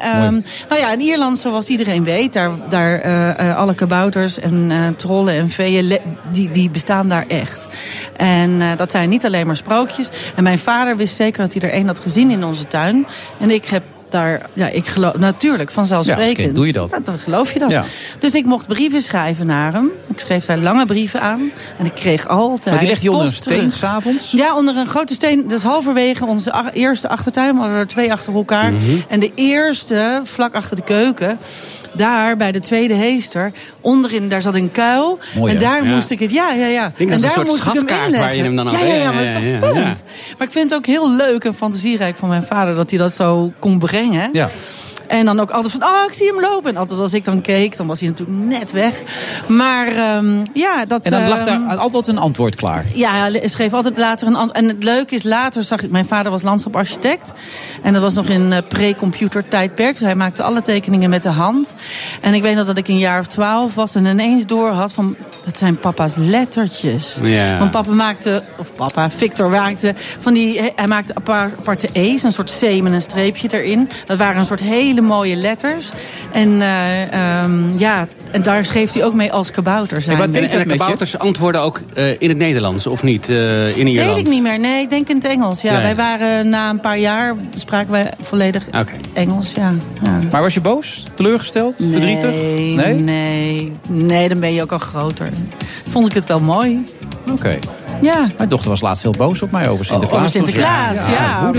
[0.03, 0.33] ehm,
[0.69, 4.77] nou ja, in Ierland, zoals iedereen weet, daar, daar eh, eh, alle kabouters en eh,
[4.95, 5.97] trollen en veeën,
[6.31, 7.65] die, die bestaan daar echt.
[8.17, 10.09] En eh, dat zijn niet alleen maar sprookjes.
[10.35, 13.05] En mijn vader wist zeker dat hij er één had gezien in onze tuin.
[13.39, 16.27] En ik heb daar, ja, ik geloof natuurlijk, vanzelfsprekend.
[16.27, 16.89] Ja, als kind doe je dat.
[16.91, 17.69] Nou, dan geloof je dat.
[17.69, 17.83] Ja.
[18.19, 19.89] Dus ik mocht brieven schrijven naar hem.
[20.07, 21.51] Ik schreef daar lange brieven aan.
[21.77, 22.65] En ik kreeg altijd.
[22.69, 24.31] Maar die leg je onder een post steen s'avonds?
[24.31, 25.47] Ja, onder een grote steen.
[25.47, 27.53] Dus halverwege onze ach- eerste achtertuin.
[27.53, 28.71] We hadden er twee achter elkaar.
[28.73, 28.83] Mhm.
[29.07, 31.37] En de eerste, vlak achter de keuken.
[31.93, 33.51] Daar bij de tweede heester.
[33.81, 35.19] Onderin, daar zat een kuil.
[35.37, 35.93] Mooi, en daar Ja.
[35.95, 36.31] moest ik het.
[36.31, 36.91] Ja, ja, ja.
[36.97, 38.19] denk dat en daar soort moest ik hem inleggen.
[38.19, 39.57] waar je hem dan ja, ja, ja, maar dat is toch ja.
[39.57, 40.03] spannend.
[40.37, 43.13] Maar ik vind het ook heel leuk en fantasierijk van mijn vader dat hij dat
[43.13, 43.97] zo kon brengen.
[44.33, 44.49] Ja.
[45.09, 46.69] En dan ook altijd van, oh, ik zie hem lopen.
[46.69, 49.01] En altijd als ik dan keek, dan was hij natuurlijk net weg.
[49.47, 51.05] Maar ehm, ja, dat...
[51.05, 52.85] En dan lag ehm, daar altijd een antwoord klaar.
[52.93, 54.57] ja, hij schreef altijd later een antwoord.
[54.57, 55.91] En het leuke is, later zag ik...
[55.91, 57.31] Mijn vader was landschaparchitect.
[57.81, 59.97] En dat was nog in eh, pre-computer tijdperk.
[59.97, 61.75] Dus hij maakte alle tekeningen met de hand.
[62.21, 63.95] En ik weet nog dat ik een jaar of twaalf was...
[63.95, 65.15] en ineens door had van...
[65.45, 67.17] dat zijn papa's lettertjes.
[67.23, 67.57] Ja.
[67.57, 68.43] Want papa maakte...
[68.57, 69.93] Of papa, Victor maakte...
[70.19, 72.23] Van die, hij maakte apart- aparte E's.
[72.23, 73.89] Een soort C met een streepje erin.
[74.05, 75.91] Dat waren een soort hele mooie letters.
[76.31, 78.07] En eh, ehm, ja...
[78.31, 80.17] En daar schreef hij ook mee als kabouter zijn.
[80.17, 83.29] wat En, deed en dat de kabouters antwoorden ook eh, in het Nederlands, of niet?
[83.29, 84.15] eh, in Ierland?
[84.15, 84.59] Weet ik niet meer.
[84.59, 85.61] Nee, ik denk in het Engels.
[85.61, 85.83] Ja, Ja, ja.
[85.83, 88.67] wij waren na een paar jaar spraken wij volledig.
[89.13, 89.51] Engels.
[89.53, 89.73] Ja.
[90.03, 90.19] ja.
[90.31, 91.05] Maar was je boos?
[91.15, 91.75] Teleurgesteld?
[91.91, 92.35] Verdrietig?
[92.35, 92.93] Nee, Nee?
[92.93, 95.29] nee, nee, dan ben je ook al groter.
[95.89, 96.83] Vond ik het wel mooi.
[97.31, 97.59] Oké.
[98.01, 98.31] Ja.
[98.37, 100.19] Mijn dochter was laatst heel boos op mij over Sinterklaas.
[100.19, 101.51] over Sinterklaas, ja.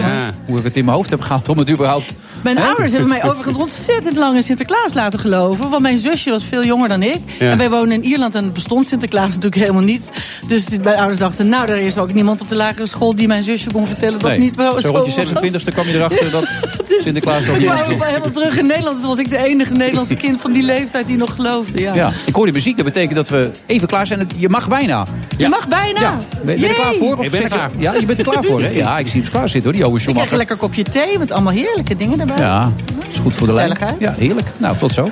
[0.46, 2.14] Hoe ik het in mijn hoofd heb gehad om het überhaupt...
[2.42, 5.70] Mijn ouders hebben mij overigens ontzettend lang in Sinterklaas laten geloven.
[5.70, 7.20] Want mijn zusje was veel jonger dan ik.
[7.38, 7.50] Ja.
[7.50, 10.10] En wij wonen in Ierland en bestond Sinterklaas natuurlijk helemaal niet.
[10.48, 13.14] Dus mijn ouders dachten, nou, er is ook niemand op de lagere school...
[13.14, 15.62] die mijn zusje kon vertellen dat Nee, niet zo zo rond je was.
[15.62, 16.48] 26e kwam je erachter dat
[17.04, 18.96] Sinterklaas nog ik niet was helemaal terug in Nederland.
[18.96, 21.80] Dus was ik de enige Nederlandse kind van die leeftijd die nog geloofde.
[21.80, 21.94] Ja.
[21.94, 22.76] Ja, ik hoor die muziek.
[22.76, 24.28] Dat betekent dat we even klaar zijn.
[24.36, 25.06] Je mag bijna.
[25.36, 26.19] Je mag bijna.
[26.30, 27.16] Ben, ben je er klaar voor?
[27.18, 27.70] Of Ik ben er klaar.
[27.78, 28.68] Ja, je bent er klaar voor, hè?
[28.84, 29.72] Ja, ik zie hem klaar zitten, hoor.
[29.72, 30.32] Die Ik krijg Schumacher.
[30.32, 32.36] een lekker kopje thee met allemaal heerlijke dingen erbij.
[32.38, 32.72] Ja,
[33.10, 33.76] is goed voor de lijn.
[33.98, 34.46] Ja, heerlijk.
[34.56, 35.10] Nou, tot zo.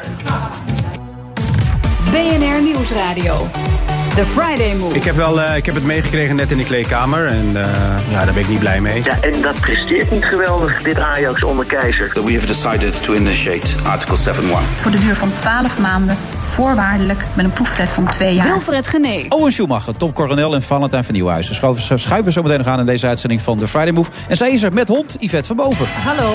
[2.11, 3.49] BNR Nieuwsradio.
[4.15, 4.95] The Friday Move.
[4.97, 7.27] Ik heb, wel, eh, ik heb het meegekregen net in de kleedkamer.
[7.27, 7.67] En eh,
[8.11, 9.03] ja, daar ben ik niet blij mee.
[9.05, 12.11] Ja, en dat presteert niet geweldig, dit Ajax onder Keizer.
[12.25, 14.81] We have decided to initiate Article 7.1.
[14.83, 16.17] Voor de duur van 12 maanden,
[16.49, 18.47] voorwaardelijk met een proeftijd van twee jaar.
[18.47, 19.27] Wilfred Genee.
[19.29, 21.55] Owen Schumacher, Tom Coronel en Valentijn van Nieuwhuizen.
[21.55, 24.11] Schuiven, schuiven zo meteen nog aan in deze uitzending van The Friday Move.
[24.29, 25.87] En zij is er met hond, Yvette van Boven.
[26.05, 26.33] Hallo.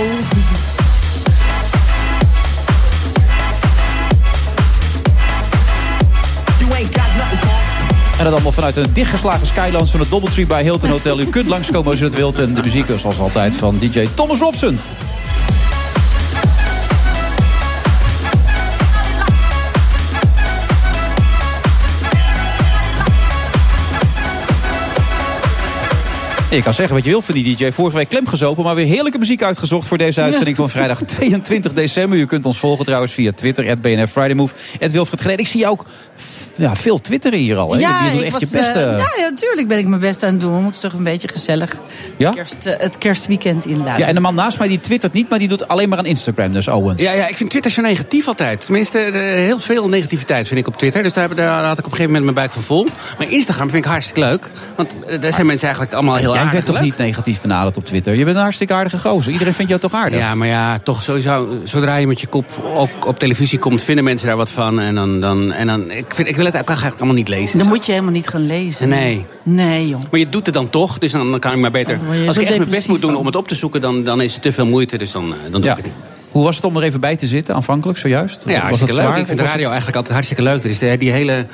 [8.17, 11.19] En dat allemaal vanuit een dichtgeslagen skylands van het Doubletree bij Hilton Hotel.
[11.19, 12.39] U kunt langskomen als u het wilt.
[12.39, 14.79] En de muziek is zoals altijd van DJ Thomas Robson.
[26.55, 27.71] Je kan zeggen wat je wil van die DJ.
[27.71, 31.73] Vorige week klem gezopen, maar weer heerlijke muziek uitgezocht voor deze uitzending van vrijdag 22
[31.73, 32.17] december.
[32.17, 35.37] U kunt ons volgen trouwens via Twitter, at BNR Friday Move, at Wilfred Genee.
[35.37, 35.85] Ik zie jou ook
[36.55, 37.73] ja, veel twitteren hier al.
[37.73, 37.79] Hè?
[37.79, 38.79] je doet echt was, je beste.
[38.79, 40.55] eh, ja, ja, natuurlijk ben ik mijn best aan het doen.
[40.55, 41.75] We moeten toch een beetje gezellig
[42.17, 42.29] Ja?
[42.29, 43.99] kerst, eh, het kerstweekend inluiden.
[43.99, 46.05] Ja, en de man naast mij die twittert niet, maar die doet alleen maar aan
[46.05, 46.51] Instagram.
[46.51, 46.93] Dus Owen.
[46.97, 48.65] Ja, ja, ik vind Twitter zo negatief altijd.
[48.65, 51.03] Tenminste, eh, heel veel negativiteit vind ik op Twitter.
[51.03, 52.87] Dus daar, daar had ik op een gegeven moment mijn buik van vol.
[53.17, 54.49] Maar Instagram vind ik hartstikke leuk.
[54.75, 57.85] Want daar zijn mensen eigenlijk allemaal heel Jij aardig werd toch niet negatief benaderd op
[57.85, 58.15] Twitter?
[58.15, 59.31] Je bent een hartstikke aardige gozer.
[59.31, 60.19] Iedereen vindt jou toch aardig?
[60.19, 61.47] Ja, maar ja, toch sowieso.
[61.63, 64.79] Zodra je met je kop ook op televisie komt, vinden mensen daar wat van.
[64.79, 67.57] En dan, dan, en dan ik, vind, ik wil het ook eigenlijk allemaal niet lezen.
[67.57, 68.89] Dan moet je helemaal niet gaan lezen.
[68.89, 69.25] Nee.
[69.43, 70.01] Nee, joh.
[70.11, 71.99] Maar je doet het dan toch, dus dan, dan kan ik maar beter.
[72.27, 73.19] Als ik echt mijn best moet doen van.
[73.19, 74.97] om het op te zoeken, dan, dan is het te veel moeite.
[74.97, 75.69] Dus dan, eh, dan doe Ja.
[75.71, 75.95] ik het niet.
[76.31, 78.43] Hoe was het om er even bij te zitten, aanvankelijk, zojuist?
[78.45, 79.17] Ja, was hartstikke het leuk.
[79.17, 80.61] Ik vind radio het- eigenlijk altijd hartstikke leuk.
[80.61, 81.45] Dus die hele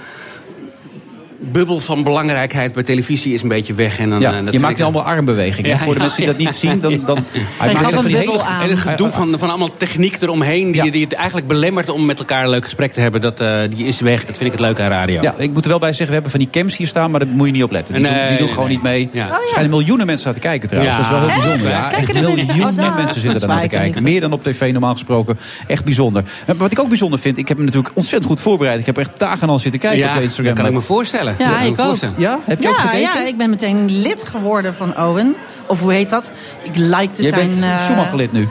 [1.40, 4.00] bubbel van belangrijkheid bij televisie is een beetje weg.
[4.00, 5.70] En dan, Ja, eh, dat je maakt nu allemaal armbewegingen.
[5.70, 7.02] Ja, Voor de mensen die dat niet zien, dan...
[7.06, 7.18] dan
[7.60, 8.42] hij maakt een van die hele...
[8.42, 8.62] aan.
[8.62, 10.92] En het gedoe van, van allemaal techniek eromheen, die, Ja.
[10.92, 13.86] die het eigenlijk belemmert om met elkaar een leuk gesprek te hebben, dat, eh, die
[13.86, 14.26] is weg.
[14.26, 15.22] Dat vind ik het leuk aan radio.
[15.22, 17.20] Ja, ik moet er wel bij zeggen, we hebben van die cams hier staan, maar
[17.20, 17.94] daar moet je niet op letten.
[17.96, 18.76] Die Nee, doen, die doen nee, gewoon nee.
[18.76, 19.10] niet mee.
[19.12, 19.28] Ja.
[19.28, 20.96] Er schijnen miljoenen mensen aan te kijken trouwens.
[20.98, 21.02] Ja.
[21.02, 21.44] Dat is wel heel Echt?
[21.46, 21.70] bijzonder.
[21.70, 22.46] Ja, echt mensen?
[22.56, 24.04] miljoenen Oh, mensen zitten daar naar te kijken.
[24.04, 25.38] Meer dan op tv normaal gesproken.
[25.68, 26.24] Echt bijzonder.
[26.48, 28.80] Maar wat ik ook bijzonder vind, ik heb me natuurlijk ontzettend goed voorbereid.
[28.80, 30.46] Ik heb echt dagen al zitten kijken op Instagram.
[30.46, 31.29] dat kan ik me voorstellen.
[31.38, 31.86] Ja, ik ook.
[31.86, 32.16] voorstellen.
[32.18, 33.00] Ja, heb je ook gekeken?
[33.00, 35.36] ja, ik ben meteen lid geworden van Owen.
[35.68, 36.32] Of hoe heet dat?
[36.64, 37.50] Ik likte Je zijn...
[37.50, 38.48] bent eh, Schumacher-lid nu.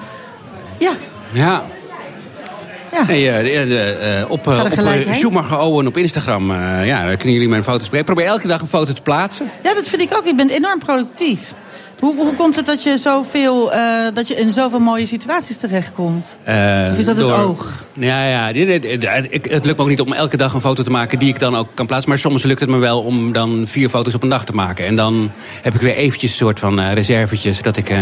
[0.78, 0.92] Ja,
[1.32, 1.62] Ja.
[2.92, 3.04] ja.
[3.06, 4.68] Nee, eh, eh, op, op.
[5.10, 6.50] Schumacher Owen op Instagram.
[6.50, 7.98] eh, ja, daar kunnen jullie mijn foto's bekijken.
[7.98, 9.50] Ik probeer elke dag een foto te plaatsen.
[9.62, 10.24] ja, dat vind ik ook.
[10.24, 11.54] Ik ben enorm productief.
[12.00, 13.80] Hoe, hoe komt het dat je, zoveel, eh,
[14.14, 16.38] dat je in zoveel mooie situaties terechtkomt?
[16.44, 17.84] Eh, Of is dat het door- oog?
[17.94, 18.52] Ja, ja.
[18.52, 18.84] dit-
[19.30, 21.38] ik- Het lukt me ook niet om elke dag een foto te maken die ik
[21.38, 22.08] dan ook kan plaatsen.
[22.08, 24.86] Maar soms lukt het me wel om dan vier foto's op een dag te maken.
[24.86, 25.30] En dan
[25.62, 27.56] heb ik weer eventjes een soort van eh reservetjes.
[27.56, 28.00] Zodat ik eh,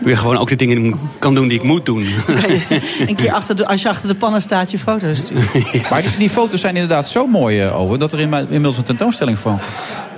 [0.00, 2.04] weer gewoon ook de dingen kan doen die ik moet doen.
[3.06, 5.90] Een keer achter de, als je achter de pannen staat je foto's stuurt.
[5.90, 9.38] Maar die, die foto's zijn inderdaad zo mooi, Owen, dat er in, inmiddels een tentoonstelling
[9.38, 9.58] van.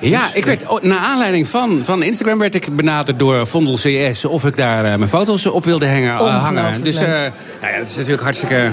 [0.01, 4.25] Ja, ik werd, oh, naar aanleiding van, van Instagram werd ik benaderd door Vondel CS...
[4.25, 6.19] of ik daar eh, mijn foto's op wilde hangen.
[6.19, 6.83] eh, hangen.
[6.83, 8.71] Dus eh, nou ja, dat is natuurlijk hartstikke...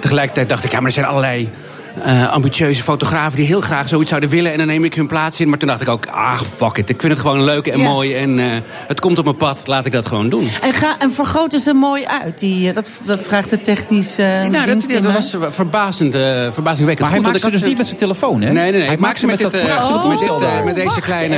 [0.00, 1.50] Tegelijkertijd dacht ik, ja, maar er zijn allerlei...
[2.04, 4.52] eh, ambitieuze fotografen die heel graag zoiets zouden willen...
[4.52, 5.48] en dan neem ik hun plaats in.
[5.48, 6.88] Maar toen dacht ik ook, ah, fuck it.
[6.90, 7.88] Ik vind het gewoon leuk en Ja.
[7.88, 8.14] mooi.
[8.14, 8.46] En eh,
[8.86, 10.48] het komt op mijn pad, laat ik dat gewoon doen.
[10.62, 12.38] En, ga, en vergroten ze mooi uit?
[12.38, 16.12] Die, eh, dat, dat vraagt de technische nou, dat, dienst dat was verbazend,
[16.50, 18.52] verbazingwekkend Maar hij maakt ze dus niet met zijn telefoon, hè?
[18.52, 18.82] Nee, nee, nee.
[18.82, 20.64] Hij ik maak ze met, dat dit, prachtige met, toestel dit, eh, daar.
[20.64, 21.36] met deze Wacht kleine...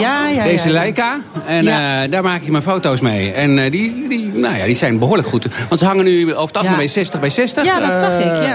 [0.00, 0.72] Ja, ja, Deze ja.
[0.72, 1.20] Leica.
[1.46, 2.02] En Ja.
[2.02, 3.32] eh, daar maak ik mijn foto's mee.
[3.32, 5.46] En eh, die, die, nou ja, die zijn behoorlijk goed.
[5.68, 6.76] Want ze hangen nu over het algemeen Ja.
[6.76, 7.64] bij 60 bij 60.
[7.64, 8.54] Ja, dat zag eh, ik, ja.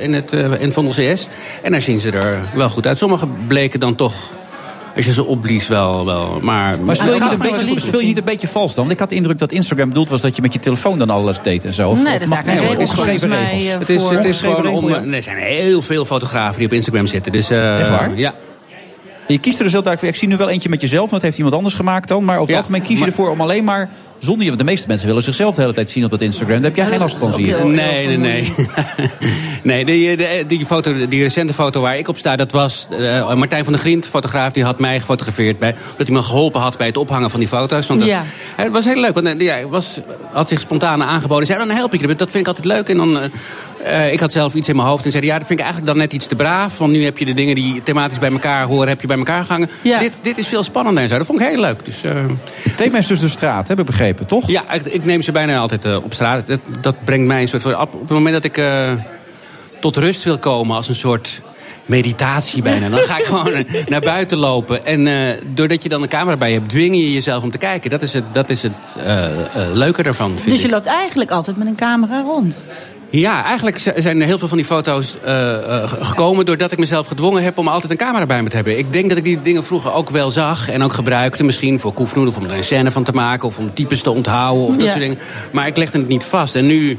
[0.00, 1.28] in het eh, in Vondel CS.
[1.62, 2.98] En daar zien ze er wel goed uit.
[2.98, 4.14] Sommige bleken dan toch,
[4.96, 6.04] als je ze opblies, wel...
[6.06, 8.90] wel maar, Maar speel je, niet een beetje, speel je niet een beetje vals dan?
[8.90, 11.40] Ik had de indruk dat Instagram bedoeld was dat je met je telefoon dan alles
[11.40, 11.90] deed en zo.
[11.90, 12.62] Of, Nee, er mag zijn niet?
[12.62, 13.72] is regels geschreven volgens mij, regels.
[13.72, 14.88] eh, het is, het is Ongeschreven gewoon om...
[15.10, 15.16] ja.
[15.16, 17.32] Er zijn heel veel fotografen die op Instagram zitten.
[17.32, 18.10] Dus, eh, Echt waar?
[18.14, 18.34] Ja.
[19.28, 20.08] Je kiest er dus heel duidelijk voor.
[20.08, 22.24] Ik zie nu wel eentje met jezelf, want dat heeft iemand anders gemaakt dan.
[22.24, 23.88] Maar over het Ja, algemeen kies je maar- ervoor om alleen maar
[24.18, 24.46] zonder je.
[24.46, 26.56] Want de meeste mensen willen zichzelf de hele tijd zien op dat Instagram.
[26.56, 27.64] Daar heb jij geen last van, zie je.
[27.64, 28.52] Nee, nee, nee.
[29.62, 33.34] nee, die, die, die, foto, die recente foto waar ik op sta, dat was uh,
[33.34, 35.58] Martijn van der Grient, fotograaf, die had mij gefotografeerd.
[35.58, 37.86] Bij, dat hij me geholpen had bij het ophangen van die foto's.
[37.86, 38.22] Want dat, Ja.
[38.56, 40.00] Het was heel leuk, want uh, ja, hij was,
[40.32, 41.46] had zich spontaan aangeboden.
[41.46, 42.06] Hij zei, dan help ik je.
[42.06, 42.88] Dat vind ik altijd leuk.
[42.88, 43.30] En dan,
[43.82, 45.94] uh, ik had zelf iets in mijn hoofd en zei, ja, dat vind ik eigenlijk
[45.94, 46.78] dan net iets te braaf.
[46.78, 49.44] Want nu heb je de dingen die thematisch bij elkaar horen, heb je bij elkaar
[49.44, 49.70] gehangen.
[49.82, 49.98] Ja.
[49.98, 51.18] Dit, dit is veel spannender en zo.
[51.18, 51.84] Dat vond ik heel leuk.
[51.84, 52.12] Dus, uh,
[52.62, 54.48] het thema is dus de straat, heb ik begrepen, toch?
[54.48, 56.46] Ja, ik, ik neem ze bijna altijd uh, op straat.
[56.46, 57.80] Dat, dat, brengt mij een soort van...
[57.80, 58.92] Op het moment dat ik uh,
[59.80, 61.42] tot rust wil komen als een soort
[61.86, 62.88] meditatie bijna.
[62.88, 64.86] Dan ga ik gewoon naar buiten lopen.
[64.86, 67.58] En uh, doordat je dan een camera bij je hebt, dwing je jezelf om te
[67.58, 67.90] kijken.
[67.90, 69.36] Dat is het, dat is het uh, uh,
[69.72, 70.38] leuke daarvan.
[70.38, 70.72] Vind dus je ik.
[70.72, 72.56] loopt eigenlijk altijd met een camera rond?
[73.10, 76.44] Ja, eigenlijk zijn er heel veel van die foto's uh, gekomen...
[76.46, 78.78] doordat ik mezelf gedwongen heb om altijd een camera bij me te hebben.
[78.78, 81.44] Ik denk dat ik die dingen vroeger ook wel zag en ook gebruikte.
[81.44, 83.48] Misschien voor koefnoeden of om er een scène van te maken...
[83.48, 84.88] of om types te onthouden of dat Ja.
[84.88, 85.18] soort dingen.
[85.50, 86.54] Maar ik legde het niet vast.
[86.54, 86.98] En nu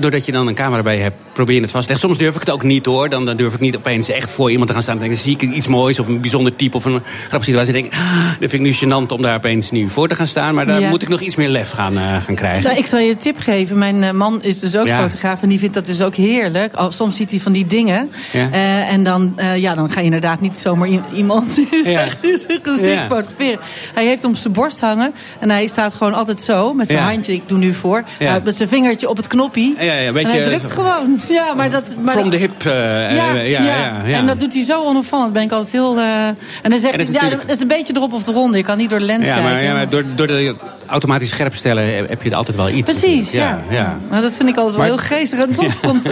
[0.00, 2.08] doordat je dan een camera bij hebt, probeer je het vast te leggen.
[2.08, 3.08] Soms durf ik het ook niet hoor.
[3.08, 4.94] Dan, dan durf ik niet opeens echt voor iemand te gaan staan.
[4.94, 7.72] Dan denk ik, zie ik iets moois of een bijzonder type of een grappige situatie.
[7.72, 10.14] Dan denk ik, ah, dat vind ik nu gênant om daar opeens nu voor te
[10.14, 10.54] gaan staan.
[10.54, 10.88] Maar daar Ja.
[10.88, 12.62] moet ik nog iets meer lef gaan, uh, gaan krijgen.
[12.64, 13.78] Nou, ik zal je een tip geven.
[13.78, 15.00] Mijn uh, man is dus ook Ja.
[15.00, 16.74] fotograaf en die vindt dat dus ook heerlijk.
[16.74, 18.10] Al, soms ziet hij van die dingen.
[18.32, 18.48] Ja.
[18.52, 22.00] Uh, en dan, ja, dan ga je inderdaad niet zomaar iemand Ja.
[22.00, 23.58] echt in zijn gezicht fotograferen.
[23.94, 27.02] Hij heeft hem op zijn borst hangen en hij staat gewoon altijd zo met zijn
[27.02, 27.32] handje.
[27.32, 28.04] Ik doe nu voor.
[28.44, 29.26] Met zijn vingertje op het
[29.74, 29.86] knoppie.
[29.86, 31.18] Ja, ja, en hij drukt gewoon.
[31.28, 31.96] Ja, maar dat.
[32.04, 32.64] Maar From the hip.
[32.66, 35.32] uh, ja, ja, ja, ja, en dat doet hij zo onopvallend.
[35.32, 35.98] Ben ik altijd heel.
[35.98, 38.26] Uh, en dan zegt En hij, dat is ja, dat is een beetje erop of
[38.26, 38.56] eronder.
[38.56, 39.52] Je kan niet door de lens Ja, kijken.
[39.52, 40.54] maar, ja, maar door, door de
[40.86, 42.98] automatisch scherp stellen heb je er altijd wel iets.
[42.98, 43.62] Precies, ja.
[43.70, 43.76] ja.
[43.76, 43.98] ja.
[44.10, 45.38] Maar dat vind ik altijd wel heel geestig.
[45.38, 46.08] En soms komt,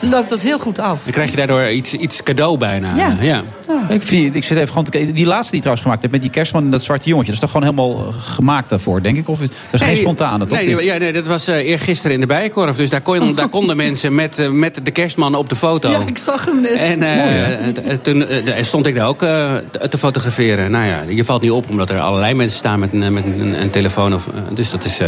[0.00, 1.02] loopt dat heel goed af.
[1.04, 2.96] Dan krijg je daardoor iets, iets cadeau bijna.
[2.96, 3.16] Ja.
[3.20, 3.42] ja.
[3.88, 5.14] Ik, vind, ik zit even gewoon te kijken.
[5.14, 7.32] Die laatste die je trouwens gemaakt hebt met die kerstman en dat zwarte jongetje.
[7.32, 9.28] Dat is toch gewoon helemaal eh, gemaakt daarvoor, denk ik?
[9.28, 10.58] Of is, dat is geen Nee, spontane, toch?
[10.58, 12.76] Nee, ja, nee dat was uh, eergisteren in de Bijenkorf.
[12.76, 15.90] Dus daar, kon, daar konden mensen met, uh, met de kerstman op de foto.
[15.90, 16.76] Ja, ik zag hem net.
[16.76, 17.98] En uh, Mooi, hè?
[17.98, 18.26] toen
[18.60, 19.54] stond ik daar ook uh,
[19.88, 20.70] te fotograferen.
[20.70, 23.60] Nou ja, je valt niet op omdat er allerlei mensen staan met een, met een,
[23.62, 24.14] een telefoon.
[24.14, 25.00] Of, dus dat is...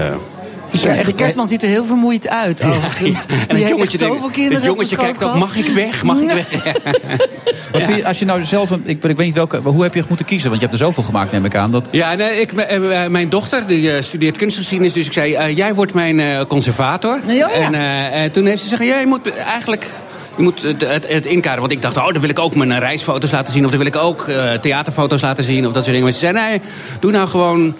[0.72, 2.58] Dus ja, de kerstman ziet er heel vermoeid uit.
[2.58, 6.02] Ja, en het jongetje, echt zoveel kinderen het jongetje kijkt ook, mag ik weg?
[6.02, 6.48] Mag ik weg?
[7.72, 9.94] Wat vind je, als je nou zelf, een, ik, ik weet niet welke, hoe heb
[9.94, 10.48] je moeten kiezen?
[10.48, 11.70] Want je hebt er zoveel gemaakt, neem ik aan.
[11.70, 11.88] Dat...
[11.90, 14.92] Ja, nee, ik, uh, mijn dochter die uh, studeert kunstgeschiedenis.
[14.92, 17.20] Dus ik zei, uh, jij wordt mijn conservator.
[17.26, 17.50] Ja, ja.
[17.50, 19.86] En uh, toen heeft ze gezegd, ja, je moet eigenlijk...
[20.36, 21.60] Je moet het, het, het inkaderen.
[21.60, 23.64] Want ik dacht, oh, dan wil ik ook mijn reisfoto's laten zien.
[23.64, 25.66] Of dan wil ik ook uh, theaterfoto's laten zien.
[25.66, 26.02] Of dat soort dingen.
[26.02, 26.60] Maar ze zei, nee,
[27.00, 27.74] doe nou gewoon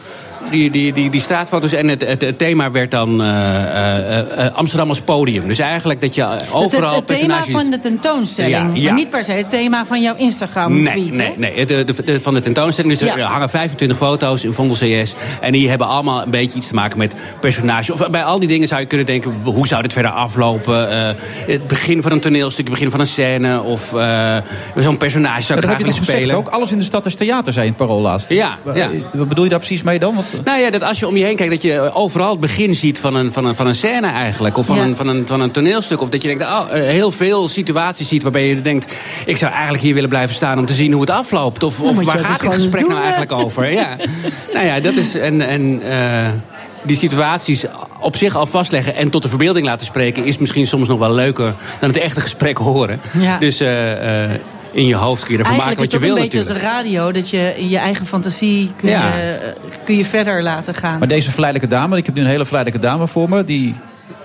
[0.51, 1.73] die, die, die, die straatfoto's.
[1.73, 5.49] En het, het, het thema werd dan uh, uh, Amsterdam als podium.
[5.49, 8.55] Dus eigenlijk dat je overal het, het, het thema van de tentoonstelling.
[8.55, 8.85] Ja, ja.
[8.85, 11.67] Maar niet per se het thema van jouw Instagram Nee, nee, nee.
[11.67, 12.99] De, de, de, van de tentoonstelling.
[12.99, 13.17] Dus Ja.
[13.17, 15.15] er hangen 25 foto's in Vondel CS.
[15.41, 17.91] En die hebben allemaal een beetje iets te maken met personages.
[17.91, 19.35] Of bij al die dingen zou je kunnen denken...
[19.45, 20.93] hoe zou dit verder aflopen?
[20.93, 21.09] Uh,
[21.47, 23.63] het begin van een toneelstuk, het begin van een scène...
[23.63, 24.37] of uh,
[24.77, 26.37] zo'n personage zou ik dat heb graag je willen toch gezegd spelen.
[26.37, 26.49] ook?
[26.49, 28.29] Alles in de stad is theater, zei in het parool laatst.
[28.29, 28.89] Ja, ja.
[29.15, 30.15] Wat bedoel je daar precies mee dan?
[30.15, 32.75] Want, Nou ja, dat als je om je heen kijkt, dat je overal het begin
[32.75, 34.57] ziet van een, van een, van een scène eigenlijk.
[34.57, 34.83] Of van, Ja.
[34.83, 36.01] een, van, een, van een toneelstuk.
[36.01, 38.97] Of dat je denkt, oh, eh, heel veel situaties ziet waarbij je denkt...
[39.27, 41.63] ik zou eigenlijk hier willen blijven staan om te zien hoe het afloopt.
[41.63, 43.71] Of, of waar gaat dit gesprek nou eigenlijk over?
[43.73, 43.97] Ja.
[44.55, 45.15] nou ja, dat is...
[45.15, 46.29] En, en, eh,
[46.85, 47.65] die situaties
[48.01, 50.25] op zich al vastleggen en tot de verbeelding laten spreken...
[50.25, 53.01] is misschien soms nog wel leuker dan het echte gesprek horen.
[53.19, 53.39] Ja.
[53.39, 53.61] Dus...
[53.61, 54.31] eh,
[54.73, 56.39] in je hoofd kun je ervan Eigenlijk maken is wat het je wil een beetje
[56.39, 56.65] natuurlijk.
[56.65, 57.13] als radio.
[57.13, 59.17] Dat je in je eigen fantasie kun, Ja.
[59.17, 59.55] je,
[59.85, 60.99] kun je verder laten gaan.
[60.99, 63.45] maar deze verleidelijke dame, ik heb nu een hele verleidelijke dame voor me...
[63.45, 63.75] die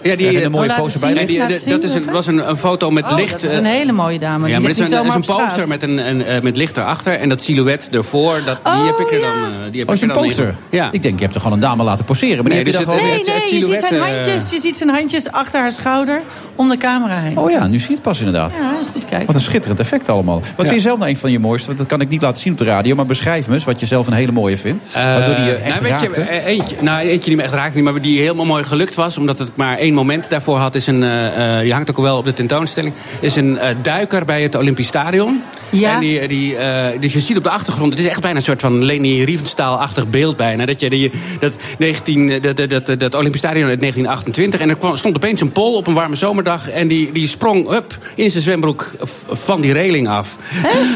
[0.07, 2.57] Ja, er een mooie Oh, poster bij die, dat zien is een, was een, een
[2.57, 3.31] foto met Oh, licht.
[3.31, 4.45] dat is eh, een hele mooie dame.
[4.45, 6.77] Die Ja, maar het is een, is een poster met, een, een, eh, met licht
[6.77, 7.13] erachter.
[7.13, 9.29] En dat silhouet ervoor, dat, die Oh, heb ik er dan.
[9.29, 10.55] eh, die heb Oh, is een er poster?
[10.69, 10.89] Ja.
[10.91, 12.43] Ik denk, je hebt er gewoon een dame laten poseren.
[12.43, 13.25] Maar die Nee, heb je dan het- gewoon...
[13.35, 14.49] Nee, je ziet zijn eh, handjes.
[14.49, 16.21] Je ziet zijn handjes achter haar schouder
[16.55, 17.37] om de camera heen.
[17.37, 18.51] Oh ja, nu zie je het pas inderdaad.
[18.59, 19.25] Ja, goed kijken.
[19.27, 20.41] Wat een schitterend effect allemaal.
[20.55, 21.67] Wat vind je zelf nou een van je mooiste?
[21.67, 22.95] Want dat kan ik niet laten zien op de radio.
[22.95, 24.83] Maar beschrijf me eens wat je zelf een hele mooie vindt.
[24.93, 26.21] Waardoor die je Eh, echt nou, weet je, raakte.
[26.21, 29.17] eh, eentje, nou, eentje die me echt raakt, niet, maar die helemaal mooi gelukt was.
[29.17, 30.75] Omdat het maar één moment daarvoor had.
[30.75, 32.93] Is een, eh, eh, die hangt ook wel op de tentoonstelling.
[33.19, 35.41] Is een eh, duiker bij het Olympisch Stadion.
[35.69, 35.93] Ja.
[35.93, 38.43] En die, die, eh, dus je ziet op de achtergrond, het is echt bijna een
[38.43, 40.65] soort van Leni Riefenstahl-achtig beeld bijna.
[40.65, 44.59] Dat je die, dat, 19, dat, dat, dat, dat Olympisch Stadion uit 1928.
[44.59, 46.69] En er kwam, stond opeens een pol op een warme zomerdag.
[46.69, 48.91] En die, die sprong up in zijn zwembroek
[49.29, 50.37] van die reling af.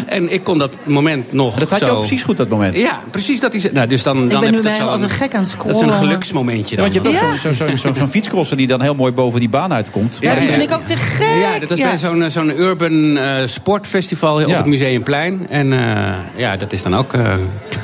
[0.06, 2.80] En ik kon dat moment nog dat had je zo- ook precies goed, dat moment.
[2.80, 3.72] Ja, precies dat is.
[3.72, 5.42] Nou, dus dan, dan ik ben heb nu ik dat zo als een gek aan
[5.42, 6.92] het Dat is een geluksmomentje Ja, dan.
[6.92, 7.38] want je hebt ook Ja.
[7.38, 10.18] zo'n zo, zo, zo, zo'n fietscrosser die dan heel mooi boven die baan uitkomt.
[10.20, 10.58] Ja, Ja, vind ja.
[10.58, 11.28] ik ook te gek.
[11.42, 15.48] Ja, dat was bij zo'n eh, zo'n urban eh, sportfestival op het Museumplein.
[15.50, 17.14] En eh, ja, dat is dan ook...
[17.14, 17.34] eh, Maar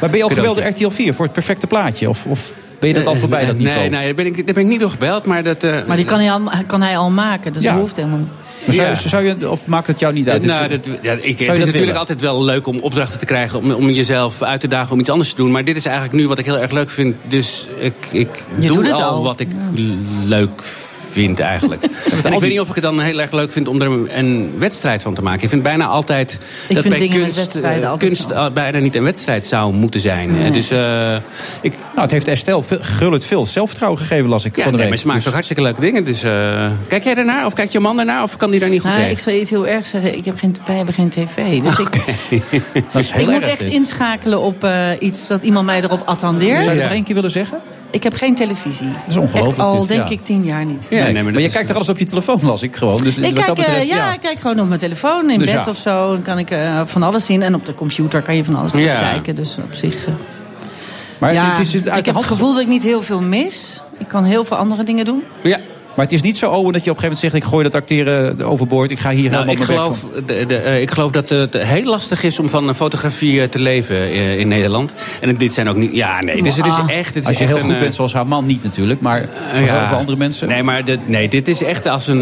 [0.10, 0.36] ben je al cadeautje.
[0.36, 2.10] geweldig RTL 4 voor het perfecte plaatje?
[2.10, 3.80] Of, of Ben je dat al voorbij, dat niveau?
[3.80, 5.26] Nee, nee daar, ben ik, daar ben ik niet door gebeld.
[5.26, 7.72] Maar, dat, uh, maar die kan hij al, kan hij al maken, dus Ja.
[7.72, 8.28] dat hoeft helemaal niet.
[8.66, 8.96] Maar zou, Ja.
[8.96, 10.46] zou je, of maakt het jou niet uit?
[10.46, 11.98] nou, Het- dat, ja, ik, het is dat natuurlijk willen?
[11.98, 13.60] altijd wel leuk om opdrachten te krijgen...
[13.60, 15.52] Om, om jezelf uit te dagen om iets anders te doen.
[15.52, 17.16] Maar dit is eigenlijk nu wat ik heel erg leuk vind.
[17.28, 19.24] Dus ik, ik Je doe al, al.
[19.24, 19.48] wat ik
[20.24, 20.87] leuk vind
[21.36, 21.84] eigenlijk.
[22.24, 24.54] en ik weet niet of ik het dan heel erg leuk vind om er een,
[24.58, 25.44] wedstrijd van te maken.
[25.44, 29.04] Ik vind bijna altijd Ik dat vind bij kunst, eh, kunst eh, bijna niet een
[29.04, 30.32] wedstrijd zou moeten zijn.
[30.32, 30.52] Nee.
[30.52, 31.16] Dus eh,
[31.62, 34.78] ik, Nou, het heeft Estelle veel, grullend veel zelfvertrouwen gegeven, las ik ja, van de
[34.78, 36.04] nee, maar ze maakt Dus- toch hartstikke leuke dingen.
[36.04, 37.46] Dus eh, kijk jij daarnaar?
[37.46, 38.24] Of kijkt je man daarnaar?
[38.24, 39.18] Of kan die daar niet goed Nou, tegen?
[39.18, 40.18] ik zal je iets heel erg zeggen.
[40.18, 41.62] Ik heb geen, wij hebben geen tv.
[41.62, 41.92] Dus ik,
[42.92, 43.74] dat is heel ik moet echt dit.
[43.74, 46.64] inschakelen op eh, iets dat iemand mij erop attendeert.
[46.64, 47.62] Zou je nog één keer willen zeggen?
[47.92, 48.88] Ik heb geen televisie.
[49.08, 50.14] is ongelooflijk, Echt al dit, denk ja.
[50.14, 50.88] ik tien jaar niet.
[50.90, 53.04] Nee, maar, je kijkt er alles op je telefoon, las ik gewoon.
[53.04, 55.52] Dus Ik kijk, dat eh, betreft, ja, ik kijk gewoon op mijn telefoon in Dus
[55.52, 55.72] bed ja.
[55.72, 56.12] of zo.
[56.12, 57.42] Dan kan ik eh, van alles zien.
[57.44, 58.78] En op de computer kan je van alles Ja.
[58.78, 59.36] terugkijken.
[59.36, 60.06] Dus op zich...
[60.06, 60.14] eh,
[61.20, 63.22] Maar ja, het is uit ik de heb het gevoel dat ik niet heel veel
[63.22, 63.82] mis.
[63.98, 65.24] Ik kan heel veel andere dingen doen.
[65.42, 65.60] Ja.
[65.98, 67.34] Maar het is niet zo, Owen, dat je op een gegeven moment zegt...
[67.34, 70.10] ik gooi dat acteren overboord, ik ga hier Nou, helemaal ik, geloof, van...
[70.26, 73.60] de, de, eh, ik geloof dat het heel lastig is om van fotografie eh, te
[73.60, 74.94] leven eh, in Nederland.
[75.22, 75.94] En dit zijn ook niet...
[75.94, 77.14] Ja, nee, dus het is Ah, echt...
[77.14, 79.02] Het is Als je echt heel goed bent, zoals haar man niet natuurlijk...
[79.02, 79.78] maar voor ja.
[79.78, 80.48] heel veel andere mensen...
[80.48, 82.22] Nee, maar dit, nee, dit is echt als een...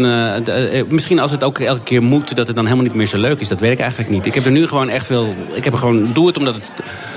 [0.88, 3.40] misschien als het ook elke keer moet, dat het dan helemaal niet meer zo leuk
[3.40, 3.48] is.
[3.48, 4.26] Dat weet ik eigenlijk niet.
[4.26, 5.34] Ik heb er nu gewoon echt wel...
[5.52, 6.10] Ik heb er gewoon...
[6.12, 6.70] Doe het omdat, het,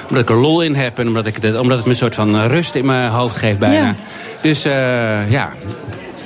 [0.07, 0.99] omdat ik er lol in heb.
[0.99, 3.59] En omdat, ik het, omdat het me een soort van rust in mijn hoofd geeft
[3.59, 3.85] bijna.
[3.85, 3.95] Ja.
[4.41, 5.51] Dus eh, ja...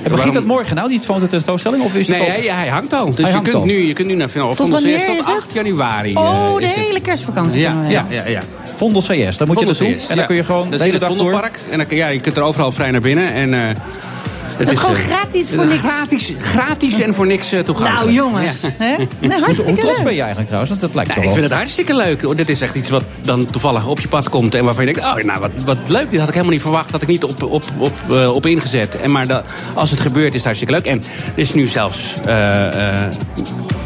[0.03, 1.83] En begint dat morgen nou, die fototentoonstelling?
[1.83, 3.05] Of is het Nee, al- hij, hij hangt al.
[3.05, 3.65] Dus Hij je, hangt kunt al.
[3.67, 5.53] Nu, je kunt nu naar Final Tot Vondel CS wanneer tot is 8 het?
[5.53, 6.15] januari.
[6.15, 7.59] Oh, eh, de hele kerstvakantie.
[7.59, 8.41] Ja, kunnen we ja, ja, ja.
[8.73, 9.95] Vondel CS, daar moet je Vondel naartoe.
[9.95, 11.29] CS, En dan kun je gewoon de hele in dag het door...
[11.31, 11.59] Vondelpark.
[11.69, 13.33] En dan, ja, je kunt er overal vrij naar binnen.
[13.33, 13.59] En, eh,
[14.57, 15.81] het is gewoon eh, gratis voor niks.
[15.81, 18.03] Gratis, gratis en voor niks eh, toegankelijk.
[18.03, 18.69] Nou jongens, Ja.
[18.77, 18.95] hè?
[18.97, 20.03] Nee, Hoe, hoe hartstikke trots leuk.
[20.05, 20.69] ben je eigenlijk trouwens?
[20.69, 22.37] Want dat lijkt Nou, toch ik vind het hartstikke leuk.
[22.37, 24.55] Dit is echt iets wat dan toevallig op je pad komt.
[24.55, 26.09] En waarvan je denkt, oh, nou, wat, wat leuk.
[26.09, 26.91] Dit had ik helemaal niet verwacht.
[26.91, 28.95] Had ik niet op, op, op, eh, op ingezet.
[29.01, 30.85] En maar dat, als het gebeurt, is het hartstikke leuk.
[30.85, 33.03] En er is nu zelfs eh, eh,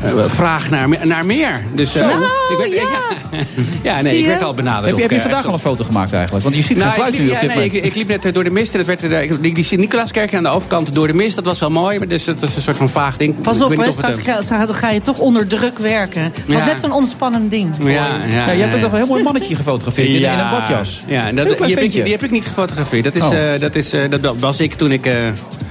[0.03, 1.63] eh, vraag naar, naar meer.
[1.73, 3.38] Dus, eh, Nou, ik werd, ja.
[3.84, 4.27] ja, Zie nee, ik je?
[4.27, 4.86] werd al benaderd.
[4.86, 6.43] Heb je, heb je ik, vandaag al een foto gemaakt eigenlijk?
[6.43, 7.73] Want je ziet nou, geen fluit ik, nu op dit nee, moment.
[7.75, 10.49] ik, ik liep net door de mist en het werd, die, die Sint-Nicolaaskerk aan de
[10.58, 11.36] overkant door de mist.
[11.36, 13.41] Dat was wel mooi, maar dus, het is een soort van vaag ding.
[13.41, 16.22] Pas op, hè, straks ga, ga je toch onder druk werken.
[16.22, 16.65] Het was Ja.
[16.65, 17.70] net zo'n ontspannend ding.
[17.80, 20.50] Ja, ja, Ja, je hebt ook nog een heel mooi mannetje gefotografeerd in, in een
[20.50, 21.04] badjas.
[21.08, 23.04] Ja, dat, klein die, heb ik, die heb ik niet gefotografeerd.
[23.04, 23.54] Dat, is, Oh.
[23.54, 25.06] eh, dat, is, eh, dat was ik toen ik...
[25.06, 25.28] eh,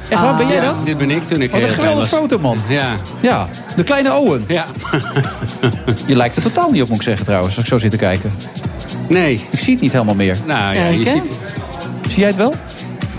[0.08, 0.84] Echt waar, ben jij ja, dat?
[0.84, 2.20] Dit ben ik toen ik Wat een geweldige was.
[2.20, 2.58] foto, man.
[2.68, 4.44] Ja, Ja, de kleine Owen.
[4.48, 4.64] ja.
[6.06, 7.96] Je lijkt er totaal niet op, moet ik zeggen trouwens, als ik zo zit te
[7.96, 8.32] kijken.
[9.08, 9.46] nee.
[9.50, 10.36] Ik zie het niet helemaal meer.
[10.46, 11.10] Nou ja, Kijk, je hè?
[11.10, 11.32] ziet...
[12.08, 12.54] Zie jij het wel?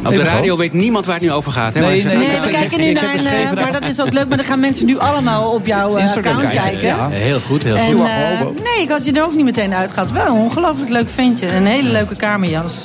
[0.03, 1.73] Op de radio weet niemand waar het nu over gaat.
[1.73, 1.79] Hè?
[1.79, 3.25] Nee, nou, we kijken nu naar een...
[3.25, 6.11] eh, Maar dat is ook leuk, maar dan gaan mensen nu allemaal op jouw eh,
[6.15, 6.87] account kijken, kijken.
[6.87, 7.09] ja.
[7.09, 8.05] Heel goed, heel goed.
[8.07, 10.11] Eh, nee, ik had je er ook niet meteen uitgehaald.
[10.11, 11.55] Wel een ongelooflijk leuk ventje.
[11.55, 12.75] Een hele leuke kamerjas.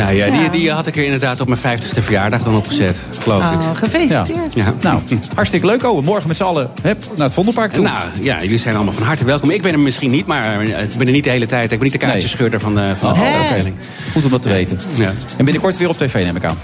[0.00, 0.38] Nou ja, Ja.
[0.40, 3.58] Die, die had ik er inderdaad op mijn 50ste verjaardag dan opgezet, geloof ik.
[3.58, 4.54] Oh, gefeliciteerd.
[4.54, 4.74] Ja.
[4.80, 5.00] Nou,
[5.34, 6.04] hartstikke leuk Owen.
[6.04, 7.84] Morgen met z'n allen hup, naar het Vondelpark toe.
[7.84, 9.50] Nou ja, jullie zijn allemaal van harte welkom.
[9.50, 11.62] Ik ben er misschien niet, maar eh, ik ben er niet de hele tijd.
[11.72, 13.76] Ik ben niet de kaartjescheurder van de, van de Oh, afdeling.
[14.12, 14.78] Goed om dat te weten.
[14.94, 15.12] Ja.
[15.36, 16.58] En binnenkort weer op tv neem ik aan.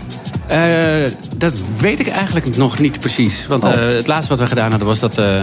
[0.49, 3.47] Eh, dat weet ik eigenlijk nog niet precies.
[3.49, 3.73] Want Oh.
[3.73, 5.19] eh, het laatste wat we gedaan hadden was dat...
[5.19, 5.43] eh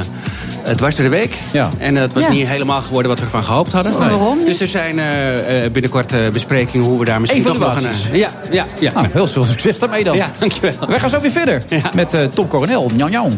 [0.64, 1.36] het was door de week.
[1.52, 1.70] Ja.
[1.78, 2.30] En het was Ja.
[2.30, 3.92] niet helemaal geworden wat we ervan gehoopt hadden.
[4.00, 4.10] Nee.
[4.10, 4.48] Waarom niet?
[4.48, 8.14] Dus er zijn eh, eh, binnenkort eh, besprekingen hoe we daar misschien toch nog eh,
[8.14, 8.94] ja, ja, ja.
[8.94, 10.16] Nou, heel veel succes daarmee dan.
[10.16, 10.74] ja, dankjewel.
[10.88, 11.82] Wij gaan zo weer verder Ja.
[11.94, 12.90] met eh, Tom Coronel.
[12.96, 13.32] Njau, njau.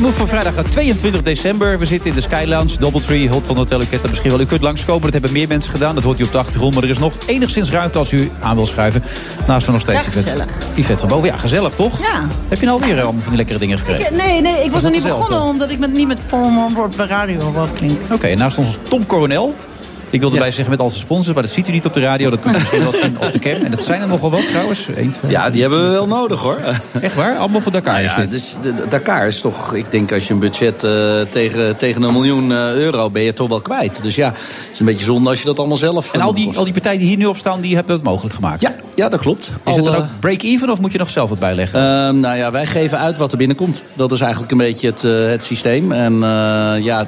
[0.00, 1.78] Move van vrijdag 22 december.
[1.78, 3.80] We zitten in de Sky Lounge, Doubletree, Hilton Hotel.
[3.80, 4.40] U kent dat misschien wel.
[4.40, 5.94] U kunt langskomen, dat hebben meer mensen gedaan.
[5.94, 6.74] Dat hoort u op de achtergrond.
[6.74, 9.02] Maar er is nog enigszins ruimte als u aan wil schuiven.
[9.46, 11.28] Naast me nog steeds Ja, Yvette- van Boven.
[11.28, 11.98] Ja, gezellig toch?
[11.98, 12.26] Ja.
[12.48, 14.04] Heb je nou alweer eh, allemaal van die lekkere dingen gekregen?
[14.14, 16.78] Ik- nee, nee, ik was Was nog niet begonnen omdat ik met, niet met Volmond
[16.78, 18.06] op de radio wil klinken.
[18.14, 19.54] Oké, naast ons Tom Coronel.
[20.12, 22.00] Ik wilde bij zeggen met al zijn sponsors, maar dat ziet u niet op de
[22.00, 22.30] radio.
[22.30, 23.62] Dat kunt u misschien wel zien op de cam.
[23.62, 24.88] En dat zijn er nogal wat trouwens.
[24.96, 25.30] Eén, twee.
[25.30, 26.60] Ja, die hebben we wel nodig hoor.
[27.00, 27.36] Echt waar?
[27.36, 28.30] Allemaal voor Dakar is Ja, dit.
[28.30, 28.56] dus
[28.88, 32.74] Dakar is toch, ik denk als je een budget eh, tegen, tegen een miljoen eh,
[32.74, 34.02] euro ben je toch wel kwijt.
[34.02, 36.44] Dus ja, het is een beetje zonde als je dat allemaal zelf En al die,
[36.46, 36.58] kost.
[36.58, 38.60] al die partijen die hier nu op staan, die hebben dat mogelijk gemaakt.
[38.60, 39.44] Ja, ja, dat klopt.
[39.44, 41.80] Is Al, het dan eh, ook break-even of moet je nog zelf wat bijleggen?
[41.80, 43.82] Ehm, nou ja, wij geven uit wat er binnenkomt.
[43.94, 45.92] Dat is eigenlijk een beetje het, eh, het systeem.
[45.92, 47.06] En eh, ja,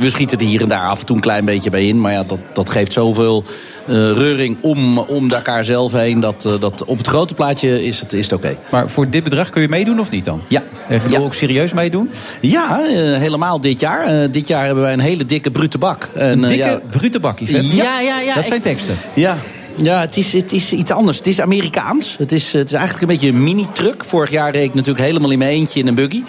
[0.00, 2.00] we schieten er hier en daar af en toe een klein beetje bij in.
[2.00, 3.44] Maar ja, dat, dat geeft zoveel
[3.86, 6.20] eh, reuring om, om Dakar zelf heen.
[6.20, 8.56] Dat, eh, dat op het grote plaatje is het, is het oké.
[8.70, 10.42] maar voor dit bedrag kun je meedoen of niet dan?
[10.48, 10.62] Ja.
[10.88, 11.24] Ik bedoel Ja.
[11.24, 12.10] ook serieus meedoen?
[12.40, 14.06] Ja, eh, helemaal dit jaar.
[14.06, 16.08] Eh, dit jaar hebben wij een hele dikke brute bak.
[16.14, 17.76] En, Een eh, dikke, ja, brute bak, Yvette.
[17.76, 18.34] Ja, ja, ja.
[18.34, 18.94] Dat ik- zijn teksten.
[19.14, 19.36] Ja,
[19.76, 21.18] Ja, het is, het is iets anders.
[21.18, 22.16] Het is Amerikaans.
[22.18, 24.04] Het is, het is eigenlijk een beetje een mini-truck.
[24.04, 26.22] Vorig jaar reed ik natuurlijk helemaal in mijn eentje in een buggy.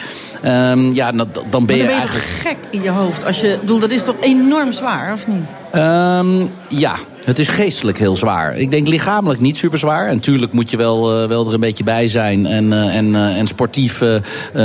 [0.45, 2.25] Um, ja, dan, dan ben je, dan ben je eigenlijk...
[2.25, 3.25] gek in je hoofd?
[3.25, 5.45] Als je, bedoel, dat is toch enorm zwaar, of niet?
[5.75, 8.57] Um, ja, het is geestelijk heel zwaar.
[8.57, 10.07] Ik denk lichamelijk niet super zwaar.
[10.07, 12.45] En tuurlijk moet je wel, uh, wel er een beetje bij zijn.
[12.45, 14.03] En, uh, en, uh, en sportief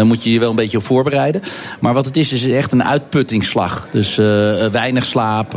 [0.02, 1.42] moet je je wel een beetje op voorbereiden.
[1.80, 3.88] Maar wat het is, is echt een uitputtingsslag.
[3.92, 4.16] Dus
[4.72, 5.52] weinig slaap,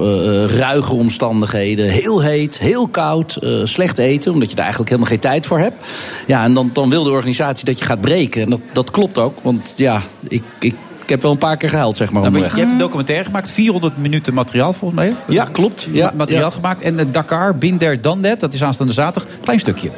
[0.47, 1.89] ruige omstandigheden.
[1.89, 4.34] Heel heet, heel koud, slecht eten.
[4.34, 5.86] Omdat je daar eigenlijk helemaal geen tijd voor hebt.
[6.28, 8.41] Ja, en dan, dan wil de organisatie dat je gaat breken.
[8.41, 9.38] En dat, dat klopt ook.
[9.41, 12.22] Want ja, ik, ik ik heb wel een paar keer gehuild, zeg maar.
[12.22, 12.54] Nou, onderweg.
[12.56, 15.16] je hebt een documentaire gemaakt, 400 minuten materiaal volgens mij.
[15.28, 15.88] Ja, klopt.
[15.91, 16.56] Ja, materiaal ja.
[16.56, 16.82] gemaakt.
[16.82, 19.32] En uh, Dakar, Binder, dan net, dat is aanstaande zaterdag.
[19.43, 19.91] Klein stukje.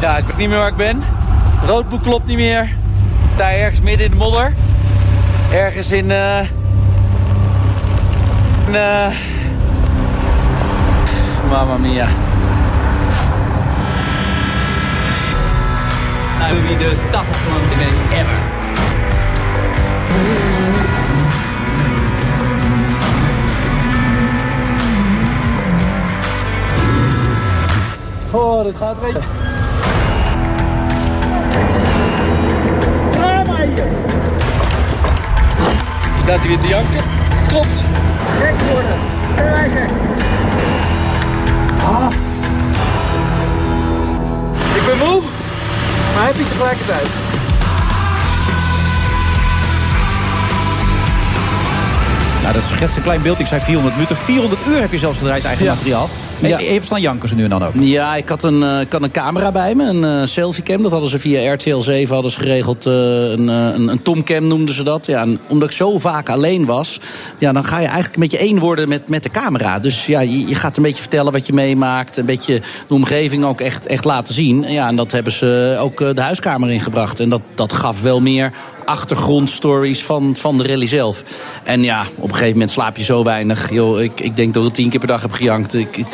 [0.00, 1.02] Ja, ik weet niet meer waar ik ben.
[1.66, 2.74] Roodboek klopt niet meer.
[3.36, 4.54] Daar ergens midden in de modder.
[5.52, 6.10] Ergens in...
[6.10, 6.38] Uh,
[8.66, 9.06] in uh,
[11.50, 12.08] Mamma mia.
[16.38, 18.59] Nou, wie de dagelijkse ever.
[28.32, 29.18] Oh, dit gaat weet.
[36.18, 37.00] Staat hij weer te janken?
[37.48, 37.84] Klopt.
[38.40, 38.98] Gek worden.
[39.36, 39.88] Krijgen.
[41.84, 42.10] Ah.
[44.74, 45.22] Ik ben moe,
[46.14, 47.29] maar happy tegelijkertijd.
[52.40, 53.38] Nou, dat is schetst een klein beeld.
[53.38, 54.16] Ik zei 400 minuten.
[54.16, 55.74] 400 uur heb je zelfs gedraaid eigen ja.
[55.74, 56.08] materiaal.
[56.40, 56.58] En ja.
[56.58, 57.72] je hebt staan jankers nu en dan ook.
[57.74, 59.84] Ja, ik had een, uh, ik had een camera bij me.
[59.84, 60.82] Een uh, selfiecam.
[60.82, 62.86] Dat hadden ze via RTL 7 hadden ze geregeld.
[62.86, 62.94] Uh,
[63.30, 65.06] een, een, een tomcam noemden ze dat.
[65.06, 67.00] Ja, en omdat ik zo vaak alleen was.
[67.38, 69.78] Ja, dan ga je eigenlijk een beetje één worden met, met de camera.
[69.78, 72.16] Dus ja, je, je gaat een beetje vertellen wat je meemaakt.
[72.16, 74.62] Een beetje de omgeving ook echt, echt laten zien.
[74.62, 77.20] Ja, en dat hebben ze ook de huiskamer ingebracht.
[77.20, 78.52] En dat, dat gaf wel meer
[78.90, 81.22] achtergrondstories van, van de rally zelf.
[81.64, 83.70] En ja, op een gegeven moment slaap je zo weinig.
[83.70, 85.74] Yo, ik, ik denk dat ik tien keer per dag heb gejankt.
[85.74, 86.04] Ik,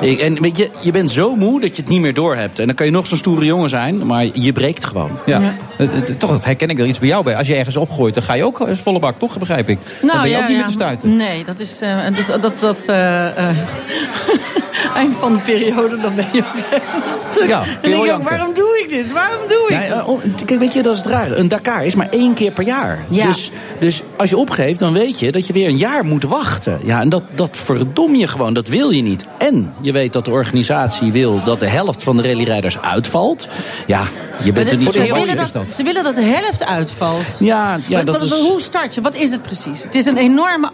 [0.00, 2.58] ik, en weet je, je bent zo moe dat je het niet meer door hebt.
[2.58, 5.10] En dan kan je nog zo'n stoere jongen zijn, maar je breekt gewoon.
[5.26, 5.40] Ja.
[5.78, 5.86] ja.
[6.18, 7.36] Toch herken ik er iets bij jou bij.
[7.36, 9.38] Als je ergens opgooit, dan ga je ook volle bak, toch?
[9.38, 9.78] Begrijp ik.
[10.02, 10.56] Nou, dan ben je ja, ook niet ja.
[10.56, 11.16] meer te stuiten.
[11.16, 11.82] Nee, dat is...
[11.82, 12.60] Uh, dus dat...
[12.60, 13.48] dat uh, uh,
[14.94, 17.48] eind van de periode, dan ben je ook een stuk.
[17.48, 19.12] Ja, en denk ik, waarom doe ik dit?
[19.12, 21.32] Waarom doe ik nee, oh, Kijk, weet je, dat is het raar.
[21.32, 23.04] Een Dakar is maar één keer per jaar.
[23.08, 23.26] Ja.
[23.26, 26.80] Dus, dus als je opgeeft, dan weet je dat je weer een jaar moet wachten.
[26.84, 28.54] Ja, en dat, dat verdom je gewoon.
[28.54, 29.24] Dat wil je niet.
[29.38, 33.48] En je weet dat de organisatie wil dat de helft van de rallyrijders uitvalt.
[33.86, 34.02] Ja,
[34.42, 35.70] je bent er niet zo willen dat, dat.
[35.70, 37.36] Ze willen dat de helft uitvalt.
[37.38, 38.30] Ja, ja maar, dat wat, is...
[38.30, 39.00] Hoe start je?
[39.00, 39.82] Wat is het precies?
[39.82, 40.70] Het is een enorme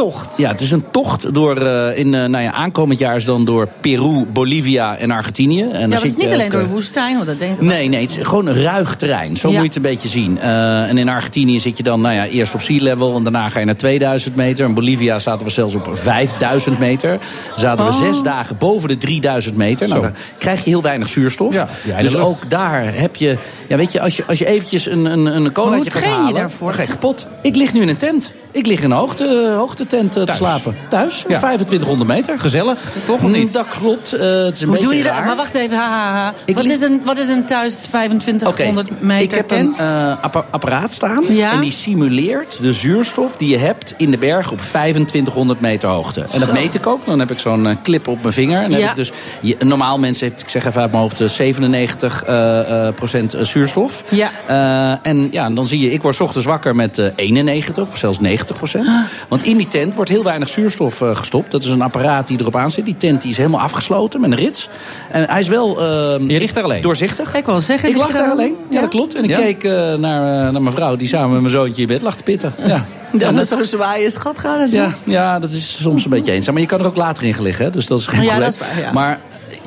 [0.00, 0.36] tocht.
[0.36, 3.44] Ja, het is een tocht door, uh, in, uh, nou ja, aankomend jaar is dan
[3.44, 5.60] door Peru, Bolivia en Argentinië.
[5.60, 7.60] En ja, maar het is niet alleen door de woestijn, want dat denk ik.
[7.60, 9.36] Nee, nee, het is gewoon een ruig terrein.
[9.36, 9.54] Zo ja.
[9.54, 10.36] moet je het een beetje zien.
[10.36, 13.48] Uh, en in Argentinië zit je dan, nou ja, eerst op sea level en daarna
[13.48, 14.66] ga je naar 2000 meter.
[14.66, 17.18] In Bolivia zaten we zelfs op 5000 meter.
[17.56, 17.86] Zaten Oh.
[17.86, 19.88] we zes dagen boven de 3000 meter.
[19.88, 21.54] Nou, dan krijg je heel weinig zuurstof.
[21.54, 23.38] Ja, ja, dus ook daar heb je,
[23.68, 26.22] ja, weet je, als je, als je eventjes een, een, een colaatje gaat train je
[26.22, 26.66] halen, daarvoor?
[26.66, 27.26] dan ga je kapot.
[27.42, 28.32] Ik lig nu in een tent.
[28.52, 30.38] Ik lig in een hoogte, hoogtetent te Thuis.
[30.38, 30.76] slapen.
[30.88, 31.38] Thuis, Ja.
[31.38, 32.38] 2500 meter.
[32.40, 33.22] Gezellig, toch?
[33.22, 33.52] Of niet?
[33.52, 34.14] Dat klopt.
[34.14, 35.24] Uh, het is een Hoe beetje doe je dat?
[35.24, 36.34] Maar wacht even, ha, ha, ha.
[36.54, 39.78] Wat, is een, wat is een thuis 2500 meter ik heb tent?
[39.78, 41.24] een uh, appa- apparaat staan.
[41.28, 41.52] Ja?
[41.52, 46.20] En die simuleert de zuurstof die je hebt in de berg op 2500 meter hoogte.
[46.20, 46.52] En dat Zo.
[46.54, 47.04] meet ik ook.
[47.06, 48.62] Dan heb ik zo'n uh, clip op mijn vinger.
[48.62, 48.78] En Ja.
[48.78, 51.28] heb ik dus, je, een normaal mens heeft, ik zeg even uit mijn hoofd, uh,
[51.28, 54.04] 97 uh, uh, procent uh, zuurstof.
[54.08, 54.30] Ja.
[54.50, 57.96] Uh, en ja, dan zie je, ik word 's ochtends wakker met uh, 91 of
[57.96, 58.88] zelfs 90 procent.
[59.28, 61.50] Want in die tent wordt heel weinig zuurstof uh, gestopt.
[61.50, 62.84] Dat is een apparaat die erop aan zit.
[62.84, 64.68] Die tent die is helemaal afgesloten met een rits.
[65.10, 65.84] En hij is wel uh,
[66.28, 66.82] Je ligt daar alleen?
[66.82, 67.34] doorzichtig.
[67.34, 68.54] Ik wil zeggen, Ik lag daar alleen.
[68.68, 68.80] Ja, Ja?
[68.80, 69.14] dat klopt.
[69.14, 69.36] En ik Ja?
[69.36, 72.16] keek uh, naar, uh, naar mijn vrouw, die samen met mijn zoontje in bed lag
[72.16, 72.54] te pitten.
[72.66, 72.84] Ja.
[73.18, 74.80] Dat is zo'n zwaaie schat gaan het doen.
[74.80, 76.52] Ja, ja, dat is soms een beetje eenzaam.
[76.54, 78.26] Maar je kan er ook later in gaan liggen, hè, dus dat is geen Ja,
[78.28, 78.50] probleem.
[78.50, 78.92] dat is waar, ja.
[78.92, 79.20] Maar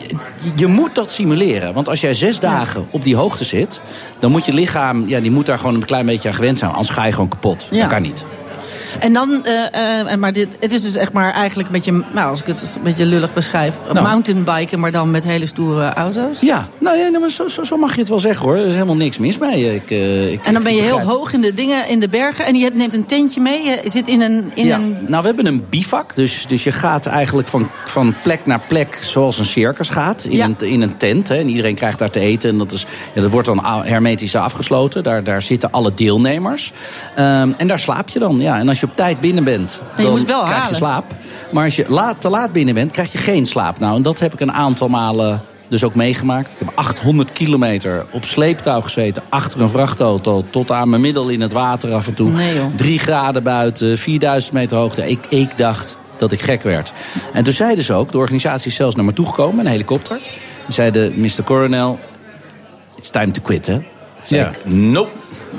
[0.08, 1.74] je, je moet dat simuleren.
[1.74, 3.82] Want als jij zes dagen op die hoogte zit...
[4.20, 6.72] dan moet je lichaam, ja, die moet daar gewoon een klein beetje aan gewend zijn.
[6.72, 7.68] Anders ga je gewoon kapot.
[7.72, 7.80] Ja.
[7.80, 8.26] Dat kan niet.
[9.00, 12.30] En dan, eh, eh, maar dit, het is dus echt maar eigenlijk een beetje, nou,
[12.30, 14.08] als ik het een beetje lullig beschrijf, Nou.
[14.08, 16.40] mountainbiken, maar dan met hele stoere auto's.
[16.40, 18.56] Ja, nou ja, nou, maar zo, zo, zo mag je het wel zeggen hoor.
[18.56, 19.76] Er is helemaal niks mis mee.
[19.76, 22.46] Ik, uh, ik, En dan ben je heel hoog in de dingen, in de bergen.
[22.46, 23.64] En je neemt een tentje mee.
[23.64, 24.52] Je zit in een.
[24.54, 26.16] In ja, een nou we hebben een bivak.
[26.16, 30.24] Dus, dus je gaat eigenlijk van, van plek naar plek zoals een circus gaat.
[30.24, 30.46] In, Ja.
[30.46, 31.28] een, in een tent.
[31.28, 32.50] Hè, en iedereen krijgt daar te eten.
[32.50, 35.04] En dat, is, ja, dat wordt dan hermetisch afgesloten.
[35.04, 36.72] Daar, daar zitten alle deelnemers.
[37.16, 38.40] Ehm, en daar slaap je dan.
[38.40, 38.60] Ja.
[38.60, 40.76] En als je je op tijd binnen bent, je dan moet wel krijg je halen.
[40.78, 41.06] slaap.
[41.50, 43.80] Maar als je laat, te laat binnen bent, krijg je geen slaap.
[43.80, 46.52] Nou, en dat heb ik een aantal malen dus ook meegemaakt.
[46.52, 50.46] Ik heb 800 kilometer op sleeptouw gezeten achter een vrachtauto...
[50.50, 52.30] tot aan mijn middel in het water af en toe.
[52.30, 52.66] Nee, joh.
[52.76, 55.10] Drie graden buiten, 4000 meter hoogte.
[55.10, 56.94] Ik, ik dacht dat ik gek werd.
[57.34, 60.18] En toen zeiden ze ook, de organisatie is zelfs naar me toegekomen, een helikopter.
[60.66, 61.44] Die zeiden, Mr.
[61.44, 62.00] Coronel,
[62.98, 63.80] it's time to quit, hè?
[64.22, 64.50] Zei Ja.
[64.50, 65.10] ik, nope.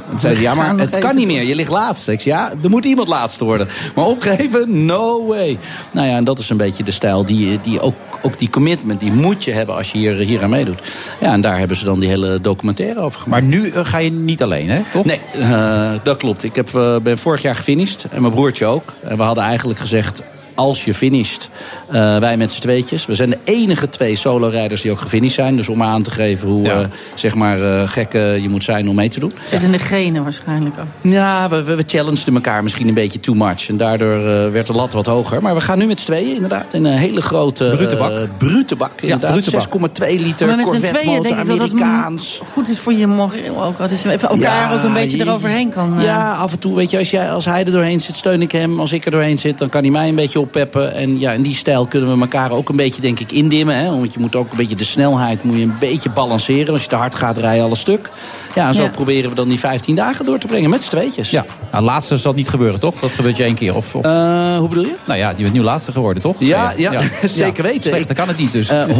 [0.08, 1.42] Toen zei ze, ja, maar het kan niet meer.
[1.42, 2.08] Je ligt laatst.
[2.08, 3.68] Ik zei, ja, er moet iemand laatste worden.
[3.94, 5.58] Maar opgeven, no way.
[5.90, 9.00] Nou ja, en dat is een beetje de stijl die, die ook, ook die commitment,
[9.00, 10.92] die moet je hebben als je hier, hier aan meedoet.
[11.20, 13.42] Ja, en daar hebben ze dan die hele documentaire over gemaakt.
[13.42, 14.80] Maar nu eh, ga je niet alleen, hè?
[14.92, 15.04] Toch?
[15.04, 16.42] Nee, eh, dat klopt.
[16.42, 18.06] Ik heb, eh, ben vorig jaar gefinished.
[18.10, 18.92] En mijn broertje ook.
[19.02, 20.22] En we hadden eigenlijk gezegd...
[20.54, 21.50] Als je finisht,
[21.90, 23.06] eh, wij met z'n tweetjes.
[23.06, 25.56] We zijn de enige twee solo-rijders die ook gefinished zijn.
[25.56, 26.80] Dus om aan te geven hoe Ja.
[26.80, 29.32] eh, zeg maar, eh, gek je moet zijn om mee te doen.
[29.40, 31.12] Het zit in de genen waarschijnlijk ook.
[31.12, 33.68] Ja, we, we, we challengeden elkaar misschien een beetje too much.
[33.68, 35.42] En daardoor eh, werd de lat wat hoger.
[35.42, 36.74] Maar we gaan nu met z'n tweeën inderdaad.
[36.74, 37.72] In een hele grote...
[37.76, 38.10] Brute bak.
[38.10, 39.30] eh, brute bak, inderdaad.
[39.32, 39.62] brute bak.
[40.08, 42.40] 6,2 liter Maar met z'n Corvette tweeën motor, denk ik dat het Amerikaans.
[42.42, 43.78] m- goed is voor je moreel ook.
[43.78, 45.94] Dat je even elkaar Ja, ook een beetje je- eroverheen kan...
[46.00, 48.52] Ja, af en toe, weet je, als, jij, als hij er doorheen zit, steun ik
[48.52, 48.80] hem.
[48.80, 50.94] Als ik er doorheen zit, dan kan hij mij een beetje oppeppen.
[50.94, 53.76] En ja, in die stijl kunnen we elkaar ook een beetje, denk ik, indimmen.
[53.76, 53.84] Hè?
[53.90, 56.72] Want je moet ook een beetje de snelheid moet je een beetje balanceren.
[56.72, 58.10] Als je te hard gaat, rij je alle stuk.
[58.54, 58.88] Ja, en zo Ja.
[58.88, 61.30] proberen we dan die 15 dagen door te brengen met z'n tweetjes.
[61.30, 62.94] Ja, nou, laatste zal niet gebeuren, toch?
[63.00, 63.76] Dat gebeurt je één keer.
[63.76, 64.04] Of, of...
[64.04, 64.94] Eh, hoe bedoel je?
[65.04, 66.36] nou ja, je bent nu laatste geworden, toch?
[66.38, 67.82] Ja, ja, zeker weten.
[67.90, 68.68] Slechter kan het niet, dus.
[68.68, 68.96] Eh, Maar hij heeft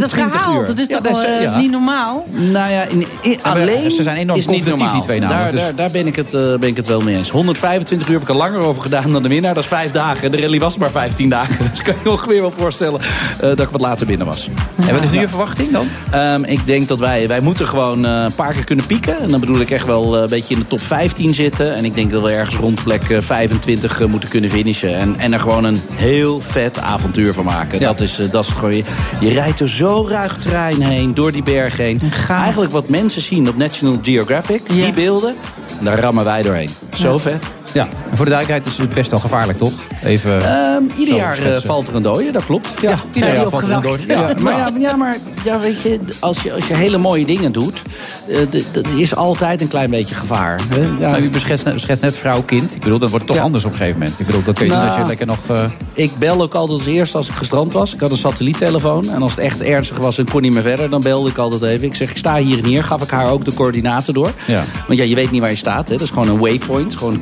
[0.00, 0.60] dat 125 gehaald.
[0.60, 0.66] uur.
[0.66, 1.58] Dat is Ja, toch dat is- wel eh, ja.
[1.58, 2.26] niet normaal?
[2.30, 2.82] Nou ja,
[3.20, 4.92] in, alleen ze zijn enorm is niet normaal.
[4.92, 7.00] die twee namelijk, Daar, dus- daar, daar ben, ik het, eh, ben ik het wel
[7.00, 7.30] mee eens.
[7.30, 9.54] 125 uur heb ik er langer over gedaan dan de winnaar.
[9.54, 10.22] Dat is vijf dagen.
[10.24, 11.56] En de rally was maar 15 dagen.
[11.70, 14.48] Dus kan je ongeveer wel voorstellen eh, dat ik wat later binnen was.
[14.86, 15.86] En wat is nu je verwachting dan?
[16.10, 19.20] Ehm, ik denk dat wij, wij moeten gewoon eh, een paar keer kunnen pieken.
[19.20, 21.74] En dan bedoel ik echt wel eh, een beetje in de top 15 zitten.
[21.74, 24.94] En ik denk dat we ergens rond plek eh, 25 eh, moeten kunnen finishen.
[24.94, 27.80] En, en er gewoon een heel vet avontuur van maken.
[27.80, 27.86] Ja.
[27.86, 28.84] Dat, is, dat is het gewoon, je,
[29.20, 32.00] je rijdt door zo ruig terrein heen, door die berg heen.
[32.10, 32.40] gaaf.
[32.42, 34.84] Eigenlijk wat mensen zien op National Geographic, Ja.
[34.84, 35.34] die beelden,
[35.80, 36.70] daar rammen wij doorheen.
[36.94, 37.44] Zo vet.
[37.78, 39.72] Ja, en voor de duidelijkheid is het best wel gevaarlijk, toch?
[40.04, 42.68] Even Ehm, ieder jaar eh, valt er een dode, dat klopt.
[42.80, 44.06] Ja, Ja, ieder jaar valt er een dode.
[44.06, 47.52] Ja, maar, ja, ja, maar ja, weet je, als je, als je hele mooie dingen
[47.52, 47.82] doet,
[48.28, 48.40] eh,
[48.74, 50.60] er is altijd een klein beetje gevaar.
[50.68, 50.80] Hè?
[50.80, 51.10] Ja.
[51.10, 52.74] Nou, u beschetst net, beschetst net vrouw, kind.
[52.74, 53.42] Ik bedoel, dat wordt toch Ja.
[53.42, 54.18] anders op een gegeven moment.
[54.20, 55.38] Ik bedoel, dat kun je Nou, als je lekker nog...
[55.48, 55.64] eh,
[55.94, 57.94] Ik bel ook altijd als eerste als ik gestrand was.
[57.94, 59.10] Ik had een satelliettelefoon.
[59.10, 61.62] En als het echt ernstig was en kon niet meer verder, dan belde ik altijd
[61.62, 61.86] even.
[61.86, 62.84] Ik zeg, ik sta hier en hier.
[62.84, 64.30] Gaf ik haar ook de coördinaten door.
[64.46, 64.62] Ja.
[64.86, 65.88] Want ja, je weet niet waar je staat.
[65.88, 65.94] Hè.
[65.96, 66.96] Dat is gewoon een waypoint.
[66.96, 67.20] Gewoon een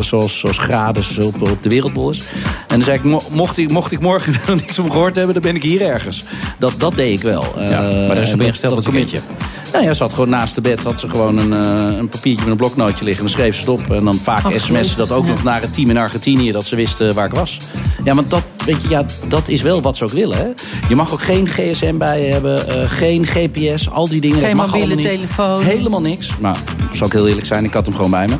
[0.00, 2.18] zoals, zoals graden zoals op, op de wereldbol is.
[2.18, 2.24] En
[2.76, 5.42] dan zei ik, mo- mocht ik, mocht ik morgen nog niks van gehoord hebben, dan
[5.42, 6.24] ben ik hier ergens.
[6.58, 7.44] Dat, dat deed ik wel.
[7.58, 9.22] Ja, maar er is Eh, op ingesteld dat ze commit- weet
[9.72, 12.42] Nou ja, ze had gewoon naast de bed had ze gewoon een, eh, een papiertje
[12.42, 13.24] met een bloknootje liggen.
[13.24, 13.90] En dan schreef ze het op.
[13.90, 15.30] En dan vaak sms'en ze dat ook ja.
[15.30, 16.52] nog naar het team in Argentinië.
[16.52, 17.56] Dat ze wisten waar ik was.
[18.04, 20.36] Ja, want dat, weet je, ja, dat is wel wat ze ook willen.
[20.36, 20.46] Hè?
[20.88, 22.68] Je mag ook geen gsm bij je hebben.
[22.68, 23.90] eh, geen gps.
[23.90, 24.38] Al die dingen.
[24.38, 25.06] Geen mobiele allemaal niet.
[25.06, 25.62] telefoon.
[25.62, 26.30] Helemaal niks.
[26.40, 26.56] Maar
[26.92, 27.64] zal ik heel eerlijk zijn.
[27.64, 28.34] Ik had hem gewoon bij me.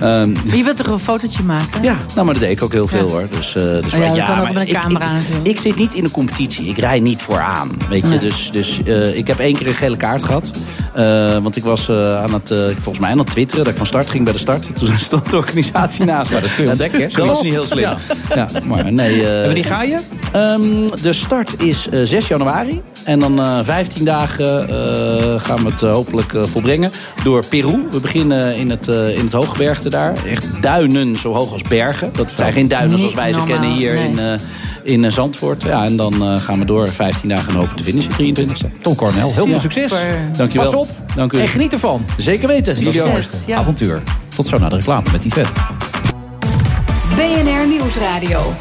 [0.00, 1.82] Ehm, Je wilt toch een fotootje maken?
[1.82, 3.12] ja, nou, maar dat deed ik ook heel veel Ja.
[3.12, 3.28] hoor.
[3.30, 5.06] Dus, eh, dus ja, maar, kan ook met een ik- camera
[5.42, 5.46] ik.
[5.48, 6.66] Ik zit niet in een competitie.
[6.68, 7.70] Ik rij niet vooraan.
[7.88, 8.18] Weet je, Nee.
[8.18, 10.50] dus, dus eh, ik heb één keer een gele kaart gehad.
[10.94, 13.78] Eh, want ik was eh, aan het, eh, volgens mij aan het twitteren dat ik
[13.78, 14.76] van start ging bij de start.
[14.76, 16.40] Toen stond de organisatie naast me.
[16.40, 17.12] dat?
[17.12, 17.94] Dat was niet heel slim.
[18.34, 19.22] Ja, maar nee.
[19.64, 19.98] Eh, wanneer ga je?
[20.32, 22.82] Ehm, de start is eh, 6 januari.
[23.04, 26.90] En dan eh 15 dagen eh, gaan we het eh, hopelijk eh, volbrengen
[27.24, 27.86] door Peru.
[27.90, 30.14] We beginnen in het, eh, in het hooggebergte daar.
[30.26, 32.10] Echt duinen zo hoog als bergen.
[32.12, 34.08] Dat zijn geen duinen zoals wij ze kennen hier nee.
[34.08, 34.38] in, eh,
[34.82, 35.62] in eh, Zandvoort.
[35.62, 38.82] Ja, en dan eh, gaan we door 15 dagen en hopen te finishen 23e.
[38.82, 39.92] Tom Cornel, heel veel succes.
[40.36, 40.70] Dankjewel.
[40.70, 41.40] Pas op Dank u.
[41.40, 42.04] en geniet ervan.
[42.16, 42.74] Zeker weten.
[42.80, 43.02] Jullie
[43.46, 43.58] ja.
[43.58, 44.02] Avontuur.
[44.36, 45.48] Tot zo naar de reclame met die vet.
[47.16, 48.54] BNR Nieuwsradio.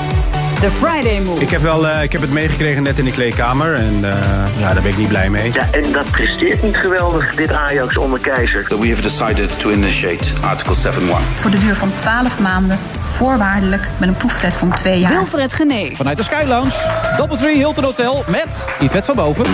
[0.59, 1.41] The Friday Move.
[1.41, 3.73] Ik heb, wel, eh, ik heb het meegekregen net in de kleedkamer.
[3.73, 5.51] En eh, ja, daar ben ik niet blij mee.
[5.53, 8.65] Ja, en dat presteert niet geweldig, dit Ajax onder Keizer.
[8.79, 11.41] We have decided to initiate Article 7.1.
[11.41, 12.77] Voor de duur van 12 maanden,
[13.11, 15.11] voorwaardelijk met een proeftijd van 2 jaar.
[15.11, 15.95] Wilfred Genee.
[15.95, 16.73] Vanuit de Sky Lounge,
[17.17, 19.45] Doubletree Hilton Hotel met Yvette van Boven.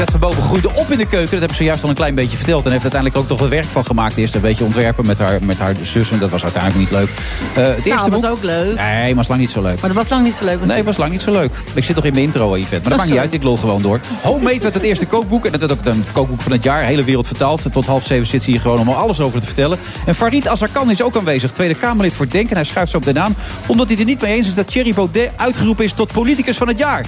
[0.00, 1.30] Yvette van Boven groeide op in de keuken.
[1.30, 2.64] Dat heb ik zojuist al een klein beetje verteld.
[2.64, 4.16] En heeft uiteindelijk ook nog wat werk van gemaakt.
[4.16, 6.10] Eerst een beetje ontwerpen met haar, met haar zus.
[6.10, 7.08] En dat was uiteindelijk niet leuk.
[7.08, 8.76] Eh, het eerste Nou, dat was boek- ook leuk.
[8.78, 9.80] Nee, maar was lang niet zo leuk.
[9.80, 10.58] Maar dat was lang niet zo leuk.
[10.58, 10.86] was Nee, het?
[10.86, 11.52] was lang niet zo leuk.
[11.74, 12.74] Ik zit nog in mijn intro, Yvette.
[12.74, 14.00] Maar dat maakt niet uit, ik lul gewoon door.
[14.22, 15.44] Homemade werd het eerste kookboek.
[15.44, 16.82] En dat werd ook een kookboek van het jaar.
[16.82, 17.62] Hele wereld vertaald.
[17.72, 19.78] Tot half zeven zit ze hier gewoon om alles over te vertellen.
[20.06, 21.50] En Farid Azarkan is ook aanwezig.
[21.50, 22.56] Tweede Kamerlid voor Denken.
[22.56, 23.34] Hij schuift zo op de naam.
[23.66, 26.68] Omdat hij er niet mee eens is dat Thierry Baudet uitgeroepen is tot politicus van
[26.68, 27.04] het jaar.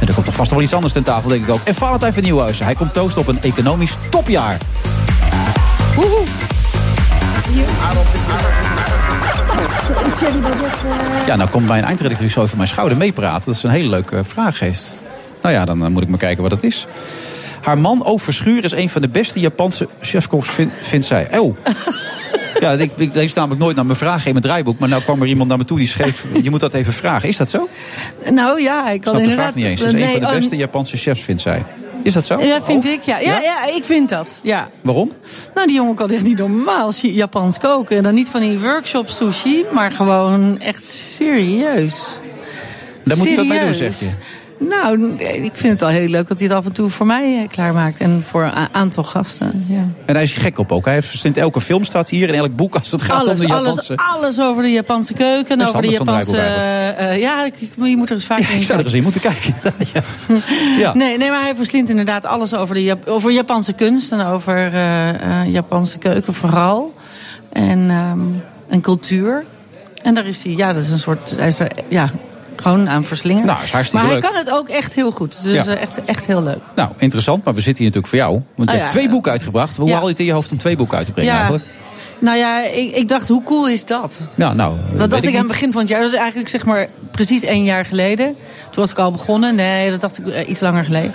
[0.00, 1.60] En er komt toch vast nog wel iets anders ten tafel, denk ik ook.
[1.64, 4.58] En Valentijn van Nieuwhuizen, hij komt toosten op een economisch topjaar.
[5.94, 6.24] Woehoe.
[11.26, 13.44] Ja, nou komt mijn eindredacteur zo over mijn schouder meepraten.
[13.44, 14.94] Dat is een hele leuke vraag geest.
[15.42, 16.86] Nou ja, dan eh, moet ik maar kijken wat het is.
[17.60, 18.16] Haar man O.
[18.16, 21.38] Verschuur is een van de beste Japanse chefkoks, vind, vindt zij.
[21.38, 21.56] Oh.
[22.60, 24.78] Ja, ik, ik lees namelijk nooit naar mijn vragen in mijn draaiboek.
[24.78, 26.24] Maar nou kwam er iemand naar me toe die schreef...
[26.42, 27.28] je moet dat even vragen.
[27.28, 27.68] Is dat zo?
[28.30, 29.52] Nou ja, ik kan snap de inderdaad...
[29.52, 29.80] vraag niet eens.
[29.80, 31.62] Ze is een van de oh, beste Japanse chefs, vindt zij.
[32.02, 32.40] Is dat zo?
[32.40, 32.90] Ja, vind Oh.
[32.90, 33.18] ik, ja.
[33.18, 33.64] Ja, ja.
[33.66, 34.68] ik vind dat, ja.
[34.80, 35.12] Waarom?
[35.54, 37.96] Nou, die jongen kan echt niet normaal Japans koken.
[37.96, 42.18] En dan niet van die workshop sushi, maar gewoon echt serieus.
[43.04, 44.10] Daar moet hij wat mee doen, zeg je.
[44.58, 47.38] Nou, ik vind het al heel leuk dat hij het af en toe voor mij
[47.42, 47.98] eh, klaarmaakt.
[47.98, 49.84] En voor een aantal gasten, ja.
[50.04, 50.84] En hij is gek op ook.
[50.84, 53.48] Hij heeft elke film staat hier in elk boek als het gaat om Alles, de
[53.52, 53.96] alles, Japanse.
[54.12, 55.60] alles over de Japanse keuken.
[55.60, 56.30] Over de Japanse...
[56.30, 59.02] draaiboek eh, ja, ik- je moet er eens vaak in Ik zou er eens in
[59.02, 59.54] moeten kijken.
[59.94, 60.00] ja.
[60.78, 60.94] Ja.
[60.94, 64.56] Nee, nee, maar hij verslindt inderdaad alles over, de Jap- over Japanse kunst en over
[64.56, 66.94] eh, eh, Japanse keuken vooral.
[67.52, 68.20] En, ehm,
[68.68, 69.44] en cultuur.
[70.02, 72.10] En daar is hij, ja, dat is een soort, hij is er ja,
[72.62, 73.46] gewoon aan verslingerd.
[73.46, 74.22] Nou, is hartstikke maar leuk.
[74.24, 75.42] hij kan het ook echt heel goed.
[75.42, 75.74] Dus Ja.
[75.74, 76.58] eh, echt, echt heel leuk.
[76.74, 78.42] Nou, interessant, maar we zitten hier natuurlijk voor jou.
[78.56, 79.76] Want je Oh, hebt twee boeken uitgebracht.
[79.76, 81.64] Hoe haal je het in je hoofd om twee boeken uit te brengen eigenlijk?
[82.18, 84.20] Nou ja, ik, ik dacht, hoe cool is dat?
[84.34, 86.00] Ja, nou, Dat dacht ik, aan het begin van het jaar.
[86.00, 88.26] Dat is eigenlijk zeg maar precies één jaar geleden.
[88.70, 89.54] Toen was ik al begonnen.
[89.54, 91.12] Nee, dat dacht ik eh, iets langer geleden.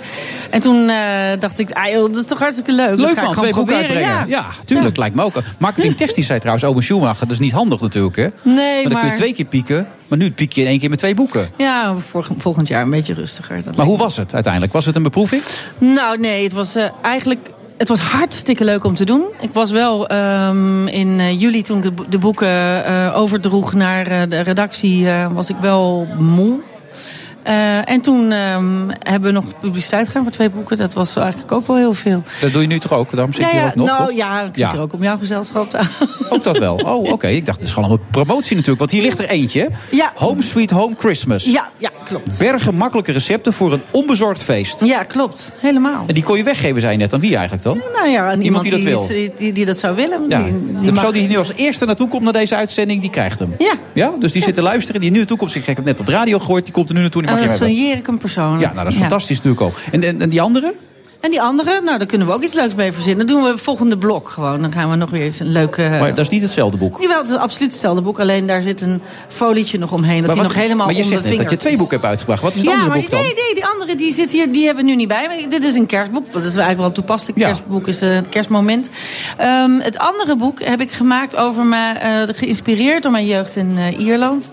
[0.50, 2.88] En toen eh, dacht ik, ah, joh, dat is toch hartstikke leuk.
[2.88, 4.08] dat Leuk ga ik man, twee boeken uitbrengen.
[4.08, 4.24] Ja.
[4.28, 5.42] Ja, tuurlijk, lijkt me ook.
[5.58, 7.20] Marketing technisch zei trouwens Owen Schumacher.
[7.26, 8.28] Dat is niet handig natuurlijk, hè?
[8.42, 9.88] Nee, maar dan kun je twee keer pieken.
[10.08, 11.50] Maar nu piek je in één keer met twee boeken.
[11.56, 11.94] Ja,
[12.36, 13.62] volgend jaar een beetje rustiger.
[13.62, 14.72] Dat Maar hoe was het uiteindelijk?
[14.72, 15.42] Was het een beproeving?
[15.78, 17.48] Nou, nee, het was eh, eigenlijk.
[17.82, 19.24] Het was hartstikke leuk om te doen.
[19.40, 23.72] Ik was wel ehm, in eh, juli, toen ik de, bo- de boeken eh, overdroeg
[23.72, 26.60] naar eh, de redactie, was ik wel moe.
[27.42, 30.76] Eh, en toen ehm, hebben we nog publiciteit gedaan voor twee boeken.
[30.76, 32.22] Dat was eigenlijk ook wel heel veel.
[32.40, 33.10] Dat doe je nu toch ook?
[33.10, 34.72] Daarom zit ja, je ja, ook nog, nou ja, ik zit Ja.
[34.72, 35.86] er ook om jouw gezelschap
[36.28, 36.74] Ook dat wel.
[36.76, 37.26] Oh, oké.
[37.42, 38.78] Ik dacht, het is gewoon een promotie natuurlijk.
[38.78, 39.70] Want hier ligt er eentje.
[39.90, 40.12] Ja.
[40.14, 41.44] Home Sweet Home Christmas.
[41.44, 42.38] Ja, ja, klopt.
[42.38, 44.84] Bergen makkelijke recepten voor een onbezorgd feest.
[44.84, 45.52] Ja, klopt.
[45.60, 46.04] Helemaal.
[46.06, 47.14] En die kon je weggeven, zei je net.
[47.14, 47.80] Aan wie eigenlijk dan?
[47.94, 49.06] Nou ja, aan Iemand die dat wil.
[49.06, 50.24] Die, die, die dat zou willen.
[50.28, 50.42] Ja.
[50.42, 53.54] Die, de persoon die nu als eerste naartoe komt naar deze uitzending, die krijgt hem.
[53.58, 53.72] Ja.
[53.92, 54.12] Ja?
[54.18, 55.54] Dus die zit te luisteren, die nu naartoe komt.
[55.54, 57.48] Ik heb hem net op de radio gehoord, die komt er nu naartoe En mag
[57.48, 57.76] dat je hebben.
[57.76, 58.58] signeer ik een persoon.
[58.60, 59.78] Ja, nou dat is fantastisch natuurlijk ook.
[59.92, 60.74] En, en, en die andere?
[61.22, 63.26] En die andere, nou, daar kunnen we ook iets leuks mee verzinnen.
[63.26, 64.62] Dan doen we het volgende blok gewoon.
[64.62, 65.88] Dan gaan we nog weer eens een leuke...
[66.00, 67.00] Maar dat is niet hetzelfde boek.
[67.00, 68.20] Jawel, het is absoluut hetzelfde boek.
[68.20, 70.16] Alleen daar zit een folietje nog omheen.
[70.16, 72.08] Dat maar, die wat- nog helemaal maar je zegt net dat je twee boeken hebt
[72.08, 72.42] uitgebracht.
[72.42, 73.20] Wat is het ja, andere maar boek dan?
[73.20, 75.26] nee, nee, die andere die zit hier, die hebben we nu niet bij.
[75.26, 76.24] Maar dit is een kerstboek.
[76.32, 77.44] Dat is eigenlijk wel een toepasselijk Ja.
[77.46, 78.88] kerstboek, is eh, het kerstmoment.
[79.36, 83.78] Ehm, het andere boek heb ik gemaakt over me, eh, geïnspireerd door mijn jeugd in
[83.78, 84.50] eh, Ierland.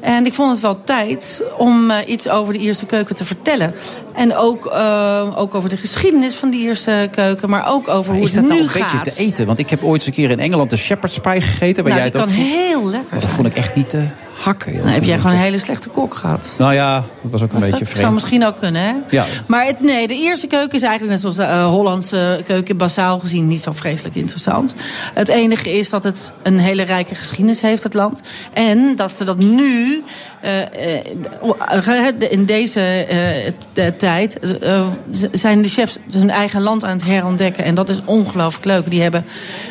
[0.00, 3.74] En ik vond het wel tijd om eh, iets over de Ierse keuken te vertellen.
[4.14, 8.22] En ook, eh, ook over de geschiedenis van de Ierse keuken, maar ook over hoe
[8.22, 9.04] Is dat het nou nu een beetje gaat.
[9.04, 9.46] te eten?
[9.46, 11.84] Want ik heb ooit eens een keer in Engeland de shepherd's pie gegeten.
[11.84, 14.06] Waar nou, jij die het kan ook heel lekker Dat vond ik echt niet te
[14.42, 14.72] hakken.
[14.72, 14.82] joh.
[14.82, 16.54] Nou, heb jij gewoon een hele slechte kok gehad.
[16.58, 18.12] Nou ja, dat was ook een Dat zou, beetje zou vreemd.
[18.12, 18.92] misschien ook kunnen, hè?
[19.10, 19.24] Ja.
[19.46, 23.18] Maar het, nee, de Ierse keuken is eigenlijk net zoals de eh, Hollandse keuken, basaal
[23.18, 24.74] gezien, niet zo vreselijk interessant.
[25.14, 28.20] Het enige is dat het een hele rijke geschiedenis heeft, het land.
[28.52, 30.02] En dat ze dat nu,
[30.40, 33.06] eh, eh, in deze
[33.96, 34.38] tijd,
[35.32, 37.64] zijn de chefs hun eigen land aan het herontdekken.
[37.64, 38.90] En dat is ongelooflijk leuk.
[38.90, 39.24] Die hebben,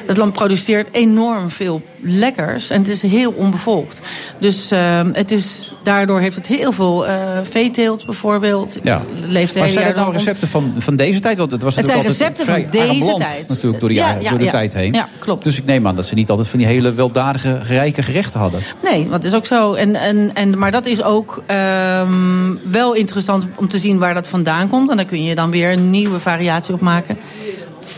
[0.06, 2.70] dat land produceert enorm veel lekkers.
[2.70, 4.08] En het is heel onbevolkt.
[4.38, 8.78] Dus eh, het is, daardoor heeft het heel veel eh veeteelt bijvoorbeeld.
[8.84, 9.02] Ja.
[9.28, 11.38] Leeft Maar zijn dat nou recepten van, van deze tijd?
[11.38, 13.48] Want het was Het natuurlijk zijn altijd recepten van deze land, tijd.
[13.48, 14.52] natuurlijk door de, Ja, door de ja.
[14.52, 14.94] tijd heen.
[14.94, 15.44] Ja, klopt.
[15.44, 18.60] Dus ik neem aan dat ze niet altijd van die hele weldadige, rijke gerechten hadden.
[18.84, 19.74] Nee, dat is ook zo.
[19.74, 24.28] En, en, en, maar dat is ook ehm, wel interessant om te zien waar dat
[24.28, 24.90] vandaan komt.
[24.90, 27.18] En daar kun je dan weer een nieuwe variatie op maken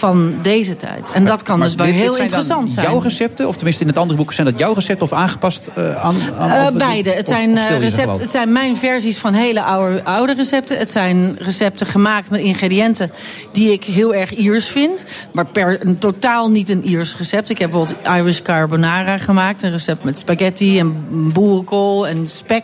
[0.04, 1.12] van deze tijd.
[1.14, 2.86] En dat kan dus wel heel interessant zijn.
[2.86, 5.96] Jouw recepten, of tenminste in het andere boek, zijn dat jouw recepten of aangepast eh,
[5.96, 7.10] aan, aan Eh, beide.
[7.10, 10.78] Het of- zijn, of eh, recept, het zijn mijn versies van hele oude, oude recepten.
[10.78, 13.12] Het zijn recepten gemaakt met ingrediënten
[13.52, 15.06] die ik heel erg Iers vind.
[15.32, 17.50] Maar per, een, totaal niet een Iers recept.
[17.50, 19.64] Ik heb bijvoorbeeld Irish carbonara gemaakt.
[19.64, 22.64] Een recept met spaghetti en boerenkool en spek.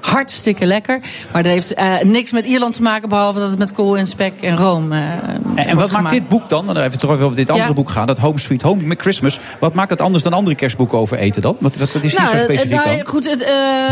[0.00, 1.00] Hartstikke lekker.
[1.32, 3.08] Maar dat heeft niks met Ierland te maken.
[3.08, 6.68] Behalve dat het met kool en spek en room En, wat maakt dit boek dan?
[6.84, 7.74] Even terug op dit andere Ja.
[7.74, 8.06] boek gaan.
[8.06, 9.38] Dat Home Sweet Home met Christmas.
[9.60, 11.56] Wat maakt dat anders dan andere kerstboeken over eten dan?
[11.60, 13.50] Wat, wat, wat is hier zo Nou, eh, specifiek nou, goed, het, eh,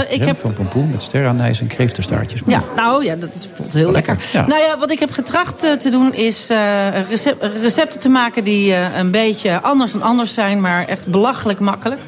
[0.09, 2.41] ik Rem heb van pompoen met sterrenijs en kreeftenstaartjes.
[2.47, 4.19] Ja, nou ja, dat is voelt heel lekker.
[4.33, 4.47] ja.
[4.47, 8.45] Nou ja, wat ik heb getracht eh, te doen is eh, recep- recepten te maken
[8.45, 12.01] die een beetje anders dan anders zijn, maar echt belachelijk makkelijk.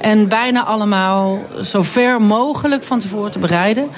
[0.00, 3.88] En bijna allemaal zo ver mogelijk van tevoren te bereiden.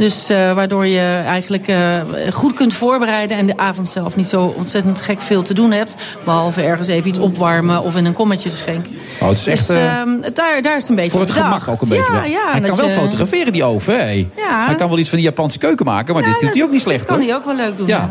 [0.00, 2.00] Dus eh, waardoor je eigenlijk eh,
[2.32, 5.96] goed kunt voorbereiden en de avond zelf niet zo ontzettend gek veel te doen hebt.
[6.24, 8.92] Behalve ergens even iets opwarmen of in een kommetje te schenken.
[9.20, 11.30] Oh, het is echt, Dus, eh, ehm, daar, daar is het een beetje Voor het
[11.30, 12.12] gemak ook een beetje.
[12.12, 14.18] Ja, ja, hij kan wel je- fotograferen, die oven.
[14.36, 14.66] Ja.
[14.66, 16.80] Hij kan wel iets van die Japanse keuken maken, maar dit doet hij ook niet
[16.80, 17.26] slecht Dat kan hoor.
[17.26, 17.86] hij ook wel leuk doen.
[17.86, 18.08] Ja.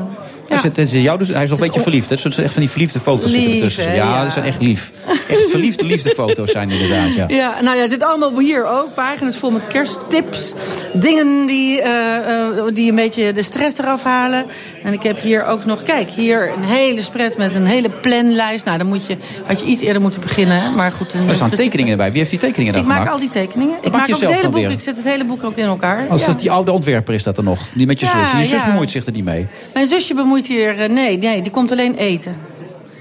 [0.50, 0.56] Ja.
[0.56, 2.10] Het, het is jou dus, hij is nog een beetje verliefd.
[2.10, 2.16] Hè?
[2.16, 3.84] Het zijn echt van die verliefde foto's zitten ertussen.
[3.84, 4.92] hè, Ja, dat zijn echt lief.
[5.30, 7.16] Echt verliefde liefdefoto's zijn inderdaad.
[7.16, 7.26] Ja.
[7.28, 10.54] Ja, nou ja, zit allemaal hier ook pagina's vol met kersttips.
[10.94, 14.46] Dingen die, eh, eh, die een beetje de stress eraf halen.
[14.84, 18.66] En ik heb hier ook nog, kijk, hier een hele spread met een hele planlijst.
[18.66, 20.76] Nou, dan moet je, had je iets eerder moeten beginnen.
[20.76, 22.10] Maar goed, Er staan tekeningen bij.
[22.10, 23.14] Wie heeft die tekeningen dan Ik maak gemaakt?
[23.16, 23.76] al die tekeningen.
[23.82, 24.62] Ik maak maak ook het hele boek.
[24.62, 24.72] weer?
[24.72, 26.08] Ik zet het hele boek ook in elkaar.
[26.10, 26.28] Als Ja.
[26.28, 27.60] dat die oude ontwerper is dat er nog.
[27.74, 28.40] Die met je Ja, zus.
[28.50, 29.48] Je zus bemoeit zich er niet mee.
[29.74, 32.38] Mijn zusje bemoeit hier, eh, nee, nee, die komt alleen eten.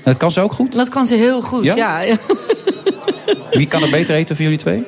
[0.05, 0.72] Dat kan ze ook goed.
[0.74, 1.74] Dat kan ze heel goed, Ja?
[2.01, 2.01] ja.
[3.51, 4.84] Wie kan er beter eten van jullie twee?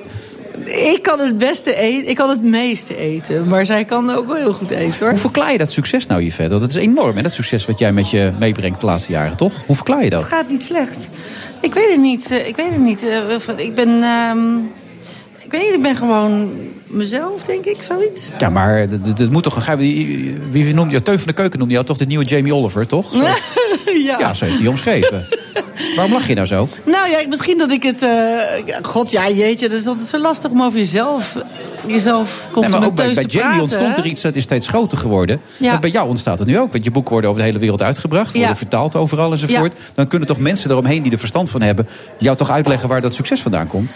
[0.64, 3.48] Ik kan het beste eten, ik kan het meeste eten.
[3.48, 5.08] Maar zij kan ook wel heel goed eten hoor.
[5.10, 6.48] Hoe verklaar je dat succes nou, Yvette?
[6.50, 7.22] Want dat is enorm, hè?
[7.22, 9.52] Dat succes wat jij met je meebrengt de laatste jaren, toch?
[9.66, 10.20] Hoe verklaar je dat?
[10.20, 11.08] Het gaat niet slecht.
[11.60, 12.30] Ik weet het niet.
[12.30, 13.04] eh, Ik weet het niet.
[13.06, 14.02] Eh, Ik ben.
[14.02, 14.38] ehm,
[15.50, 16.50] ik weet niet, ik ben gewoon
[16.86, 18.30] mezelf, denk ik, zoiets.
[18.38, 19.76] Ja, maar dat, dat moet toch een.
[19.76, 21.02] Wie, wie noemde je?
[21.02, 23.14] Teun van de Keuken noemde jou toch de nieuwe Jamie Oliver, toch?
[23.14, 23.22] Zo,
[24.06, 24.18] ja.
[24.18, 25.26] ja, zo heeft hij omschreven.
[25.96, 26.68] Waarom lach je nou zo?
[26.84, 28.02] Nou ja, misschien dat ik het.
[28.02, 28.10] eh,
[28.82, 31.36] God, ja, jeetje, dat is altijd zo lastig om over jezelf.
[31.86, 34.98] Jezelf Nee, maar ook bij, bij Jamie praten, ontstond er iets dat is steeds groter
[34.98, 35.40] geworden.
[35.56, 35.70] Ja.
[35.70, 36.72] Maar bij jou ontstaat het nu ook.
[36.72, 38.32] Want je boeken worden over de hele wereld uitgebracht.
[38.32, 38.56] Worden Ja.
[38.56, 39.74] vertaald overal enzovoort.
[39.92, 41.88] Dan kunnen toch mensen eromheen die er verstand van hebben...
[42.18, 43.90] jou toch uitleggen waar dat succes vandaan komt?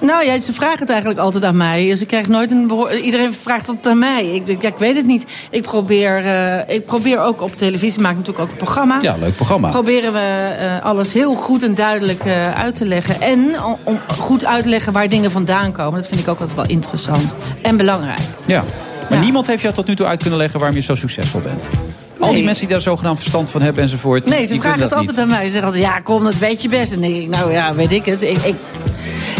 [0.00, 1.86] Nou ja, ze vragen het eigenlijk altijd aan mij.
[1.86, 2.70] Dus ik krijg nooit een
[3.02, 4.26] Iedereen vraagt het aan mij.
[4.26, 5.24] Ik, denk, ja, ik weet het niet.
[5.50, 8.98] Ik probeer, eh, ik probeer ook op televisie, maak natuurlijk ook een programma.
[9.02, 9.68] Ja, leuk programma.
[9.68, 13.20] Proberen we eh, alles heel goed en duidelijk eh, uit te leggen.
[13.20, 15.98] En om, goed uit te leggen waar dingen vandaan komen.
[15.98, 17.36] Dat vind ik ook altijd wel interessant.
[17.62, 18.20] En belangrijk.
[18.46, 18.64] Ja.
[19.10, 21.70] Maar niemand heeft jou tot nu toe uit kunnen leggen waarom je zo succesvol bent.
[22.18, 24.24] Al die mensen die daar zogenaamd verstand van hebben enzovoort.
[24.24, 25.44] Nee, ze die vragen het altijd aan mij.
[25.44, 26.92] Ze zeggen altijd, ja, kom, dat weet je best.
[26.92, 28.22] En dan denk ik, nou ja, weet ik het.
[28.22, 28.54] Ik, ik.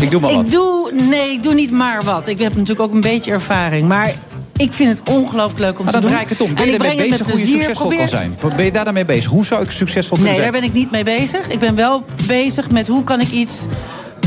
[0.00, 0.44] Ik doe maar wat.
[0.46, 2.28] ik doe, nee, ik doe niet maar wat.
[2.28, 3.88] Ik heb natuurlijk ook een beetje ervaring.
[3.88, 4.12] Maar
[4.56, 6.10] ik vind het ongelooflijk leuk om Maar te dan doen.
[6.10, 6.54] draai ik het om.
[6.54, 8.36] Ben En je het bezig hoe je succesvol Probeer- kan zijn?
[8.56, 9.30] Ben je daar dan mee bezig?
[9.30, 10.70] Hoe zou ik succesvol kunnen Nee, daar zijn?
[10.70, 11.48] ben ik niet mee bezig.
[11.48, 13.66] Ik ben wel bezig met hoe kan ik iets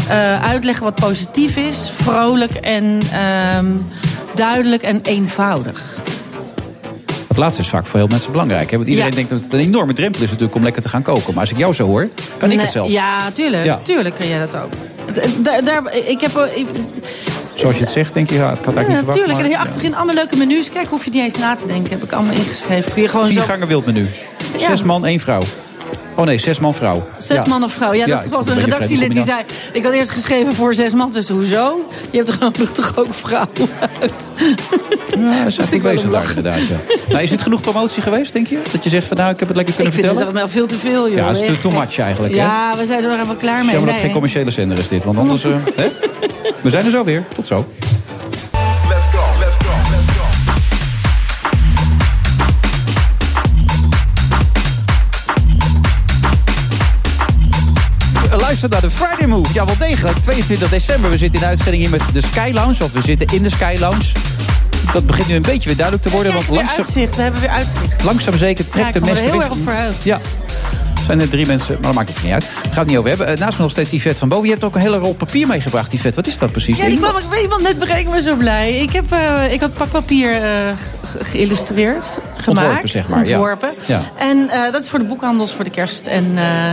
[0.10, 3.66] eh, uitleggen wat positief is, vrolijk en ehm,
[4.36, 5.82] duidelijk en eenvoudig.
[7.28, 8.72] Dat laatste is vaak voor heel mensen belangrijk.
[8.72, 8.78] Hè?
[8.78, 9.16] Want iedereen Ja.
[9.16, 11.34] denkt dat het een enorme drempel is natuurlijk om lekker te gaan koken.
[11.34, 12.92] Maar als ik jou zo hoor, kan ik Nee, het zelfs.
[12.94, 13.66] Ja, tuurlijk.
[13.66, 13.80] Ja.
[13.84, 14.72] Tuurlijk kan jij dat ook.
[15.38, 16.66] Daar, daar, ik heb, ik,
[17.54, 19.20] Zoals je het zegt, denk je, ja, het had ja, eigenlijk niet verwacht.
[19.20, 19.40] natuurlijk.
[19.40, 20.70] En maar- hier achterin allemaal leuke menus.
[20.70, 21.92] Kijk, hoef je niet eens na te denken.
[21.92, 22.92] Heb ik allemaal ingeschreven.
[22.92, 23.46] Kun je gewoon Vier zo...
[23.48, 24.10] gangen wildmenu.
[24.58, 25.42] Zes man, één vrouw.
[26.16, 27.08] Oh nee, zes man, vrouw.
[27.18, 27.48] Zes Ja.
[27.48, 27.94] man of vrouw.
[27.94, 29.44] Ja, dat ik was een redactielid die zei...
[29.74, 31.12] Ik had eerst geschreven voor zes man.
[31.12, 31.90] Dus hoezo?
[32.12, 33.50] Je hebt er gewoon toch ook vrouwen
[34.02, 34.30] uit.
[35.18, 36.60] Ja, ze zijn goed ik wel bezig daar inderdaad.
[36.68, 36.76] Ja.
[37.10, 38.60] Nou, is dit genoeg promotie geweest, denk je?
[38.72, 40.48] Dat je zegt van nou, ik heb het lekker Ik kunnen vind het vertellen?
[40.48, 41.18] wel veel te veel, joh.
[41.18, 41.62] Ja, het is Echt.
[41.62, 42.40] too much eigenlijk, hè?
[42.42, 43.66] Ja, we zijn er even klaar mee.
[43.66, 44.02] Jammer dat het Nee.
[44.04, 45.44] geen commerciële zender is dit, want anders...
[45.44, 45.88] eh, hè?
[46.62, 47.24] We zijn er zo weer.
[47.36, 47.66] Tot zo.
[58.64, 59.54] Luister naar de Friday Move.
[59.54, 60.18] Ja, wel degelijk.
[60.18, 61.10] 22 december.
[61.10, 62.84] We zitten in de uitzending hier met de Sky Lounge.
[62.84, 64.12] Of we zitten in de Sky Lounge.
[64.92, 66.32] Dat begint nu een beetje weer duidelijk te worden.
[66.32, 67.16] We Want hebben weer langzaam, uitzicht.
[67.16, 68.04] We hebben weer uitzicht.
[68.04, 70.04] langzaam zeker Ja, trekt ik de ben er heel erg op verheugd.
[70.04, 70.20] Ja.
[71.04, 72.44] Er zijn er drie mensen, maar dat maakt het niet uit.
[72.64, 73.28] Gaat het niet over hebben.
[73.28, 74.44] Eh, Naast me nog steeds Yvette van Bo.
[74.44, 76.16] Je hebt ook een hele rol papier meegebracht, Yvette.
[76.16, 76.78] Wat is dat precies?
[76.78, 78.00] Ja, die kwam ik iemand net brengen.
[78.00, 78.78] Ik ben zo blij.
[78.80, 80.50] Ik heb, eh, ik had pakpapier eh,
[81.12, 82.06] ge- geïllustreerd,
[82.38, 82.48] gemaakt.
[82.48, 83.38] Ontworpen, zeg maar, ja.
[83.38, 83.74] Ontworpen.
[83.86, 84.02] Ja.
[84.18, 86.08] En eh, dat is voor de boekhandels voor de kerst.
[86.08, 86.72] En eh,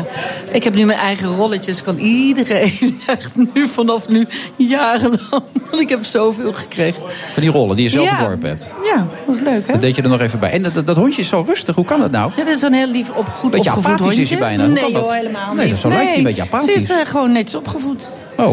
[0.54, 1.82] ik heb nu mijn eigen rolletjes.
[1.82, 4.26] Kan iedereen echt nu vanaf nu
[4.56, 5.42] jarenlang.
[5.70, 7.02] Want ik heb zoveel gekregen.
[7.32, 8.10] Van die rollen die je zelf Ja.
[8.10, 8.74] ontworpen hebt.
[8.94, 9.72] Ja, dat is leuk hè?
[9.72, 10.50] Dat deed je er nog even bij.
[10.50, 11.74] En dat, dat, dat hondje is zo rustig.
[11.74, 12.30] Hoe kan dat nou?
[12.36, 14.19] Ja, dat is een heel lief op, goed Beetje opgevoed hondje.
[14.20, 14.64] Is hij bijna.
[14.64, 15.02] Hoe Nee kan dat?
[15.02, 15.64] joh, helemaal niet.
[15.64, 16.74] Nee, zo lijkt hij een beetje apathisch.
[16.74, 18.08] Ze is eh, gewoon netjes opgevoed.
[18.36, 18.48] Oh,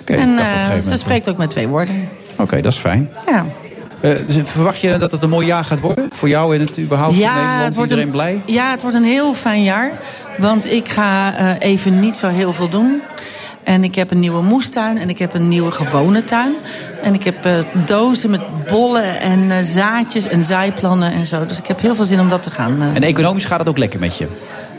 [0.00, 0.14] oké.
[0.14, 2.08] en gegeven ze spreekt ook met twee woorden.
[2.36, 3.10] Oké, dat is fijn.
[3.26, 3.44] Ja.
[4.00, 6.08] Eh, dus verwacht je dat het een mooi jaar gaat worden?
[6.12, 7.76] Voor jou en het überhaupt in Nederland?
[7.76, 8.42] Iedereen een, blij?
[8.46, 9.92] Ja, het wordt een heel fijn jaar.
[10.38, 13.02] Want ik ga even niet zo heel veel doen.
[13.62, 16.54] En ik heb een nieuwe moestuin en ik heb een nieuwe gewone tuin.
[17.02, 18.40] En ik heb dozen met
[18.70, 21.46] bollen en zaadjes en zaaiplannen en zo.
[21.46, 22.82] Dus ik heb heel veel zin om dat te gaan.
[22.94, 24.26] En economisch gaat het ook lekker met je?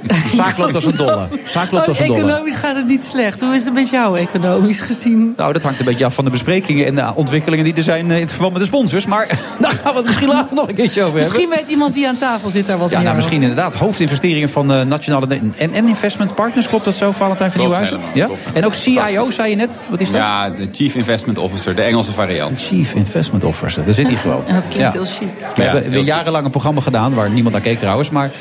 [0.36, 1.28] Zaak loopt als een dolle.
[1.46, 2.20] Zaak loopt Oh, als een dolle.
[2.20, 3.42] economisch gaat het niet slecht.
[3.42, 5.34] Hoe is het met jou economisch gezien?
[5.38, 8.10] Nou, dat hangt een beetje af van de besprekingen en de ontwikkelingen die er zijn
[8.12, 9.06] eh, in het verband met de sponsors.
[9.06, 9.28] Maar
[9.60, 11.32] daar gaan we het misschien later nog een keertje over hebben.
[11.34, 13.76] Misschien weet iemand die aan tafel zit daar wat Ja, meer nou, misschien inderdaad.
[13.76, 15.26] Hoofdinvesteringen van de Nationale
[15.56, 16.68] en, en Investment Partners.
[16.68, 18.00] Klopt dat zo, Valentijn van Nieuwhuizen?
[18.14, 18.26] Ja?
[18.26, 18.42] klopt.
[18.54, 19.82] En ook CIO, zei je net.
[19.90, 20.20] Wat is dat?
[20.22, 22.62] Ja, de Chief Investment Officer, de Engelse variant.
[22.62, 24.44] Chief Investment Officer, daar zit hij gewoon.
[24.48, 25.00] En dat klinkt Ja.
[25.00, 25.28] heel chic.
[25.56, 28.10] We Ja, hebben jarenlang een programma gedaan waar niemand naar keek trouwens.
[28.10, 28.32] Maar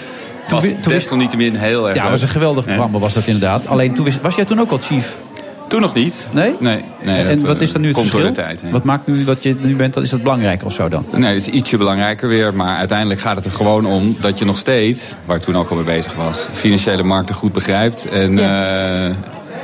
[0.50, 3.66] was toen wist- desalniettemin heel erg ja, het was een geweldig programma was dat inderdaad.
[3.66, 5.16] Alleen toen wist, was jij toen ook al chief?
[5.68, 6.28] Toen nog niet.
[6.30, 6.54] Nee?
[6.58, 6.84] Nee.
[7.04, 8.34] nee en dat, wat eh, is dan nu het komt verschil?
[8.34, 8.62] door de tijd.
[8.62, 8.70] hè.
[8.70, 9.96] Wat maakt nu wat je nu bent?
[9.96, 11.04] Is dat belangrijker of zo dan?
[11.16, 12.54] Nee, het is ietsje belangrijker weer.
[12.54, 15.70] Maar uiteindelijk gaat het er gewoon om dat je nog steeds, waar ik toen ook
[15.70, 18.08] al mee bezig was, financiële markten goed begrijpt.
[18.08, 19.12] En ja,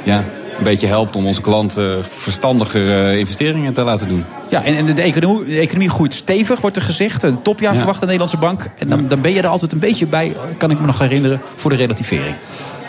[0.02, 0.24] ja
[0.58, 4.24] een beetje helpt om onze klanten verstandiger eh, investeringen te laten doen.
[4.50, 7.22] Ja, en, en de, economie, de economie groeit stevig, wordt er gezegd.
[7.22, 7.76] Een topjaar Ja.
[7.78, 8.70] verwacht de Nederlandse bank.
[8.78, 11.40] En dan, dan ben je er altijd een beetje bij, kan ik me nog herinneren,
[11.56, 12.34] voor de relativering.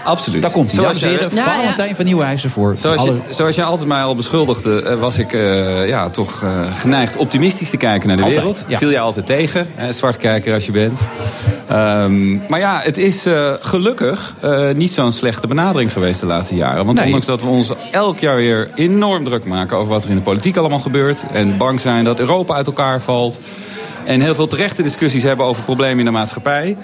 [0.05, 0.41] Absoluut.
[0.41, 0.71] Daar komt.
[0.71, 1.55] Zoals heren, Ja, ja.
[1.55, 3.11] Valentijn van Nieuwenhuizen voor Zoals, alle...
[3.13, 7.15] je, zoals jij altijd mij al beschuldigde, eh, was ik eh, ja, toch eh, geneigd
[7.17, 8.65] optimistisch te kijken naar de Altijd, wereld.
[8.67, 8.77] ja.
[8.77, 11.07] Viel jij altijd tegen, hè, zwartkijker als je bent.
[11.67, 16.55] Ehm, maar ja, het is eh, gelukkig eh, niet zo'n slechte benadering geweest de laatste
[16.55, 16.85] jaren.
[16.85, 17.05] Want Nee.
[17.05, 20.21] ondanks dat we ons elk jaar weer enorm druk maken over wat er in de
[20.21, 21.23] politiek allemaal gebeurt.
[21.33, 23.39] En bang zijn dat Europa uit elkaar valt.
[24.03, 26.75] En heel veel terechte discussies hebben over problemen in de maatschappij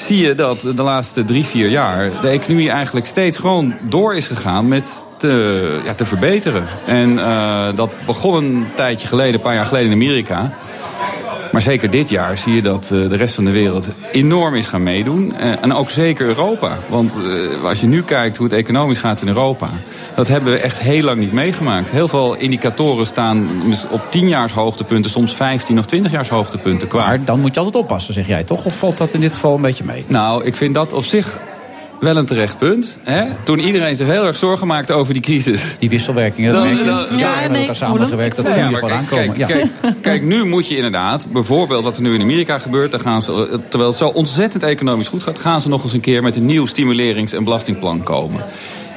[0.00, 4.26] zie je dat de laatste drie, vier jaar de economie eigenlijk steeds gewoon door is
[4.26, 6.66] gegaan met te, ja, te verbeteren.
[6.86, 10.52] En eh, dat begon een tijdje geleden, een paar jaar geleden in Amerika.
[11.52, 14.66] Maar zeker dit jaar zie je dat eh, de rest van de wereld enorm is
[14.66, 15.34] gaan meedoen.
[15.34, 16.78] Eh, en ook zeker Europa.
[16.88, 17.20] Want
[17.60, 19.68] eh, als je nu kijkt hoe het economisch gaat in Europa...
[20.14, 21.90] dat hebben we echt heel lang niet meegemaakt.
[21.90, 23.48] Heel veel indicatoren staan
[23.90, 25.10] op 10 jaars hoogtepunten...
[25.10, 27.06] soms 15 of 20 jaars hoogtepunten qua.
[27.06, 28.64] Maar dan moet je altijd oppassen, zeg jij toch?
[28.64, 30.04] Of valt dat in dit geval een beetje mee?
[30.08, 31.38] Nou, ik vind dat op zich
[32.00, 32.98] wel een terecht punt.
[33.02, 33.24] Hè?
[33.42, 35.62] Toen iedereen zich heel erg zorgen maakte over die crisis.
[35.78, 36.84] Die wisselwerkingen, dat merk je.
[36.84, 39.32] dan- Ja, met elkaar samengewerkt, dat voel je kijk, aankomen.
[39.32, 39.46] Kijk, Ja.
[39.46, 39.66] kijk,
[40.00, 42.90] kijk, nu moet je inderdaad, bijvoorbeeld wat er nu in Amerika gebeurt...
[42.90, 45.38] Dan gaan ze, terwijl het zo ontzettend economisch goed gaat...
[45.38, 48.44] gaan ze nog eens een keer met een nieuw stimulerings- en belastingplan komen.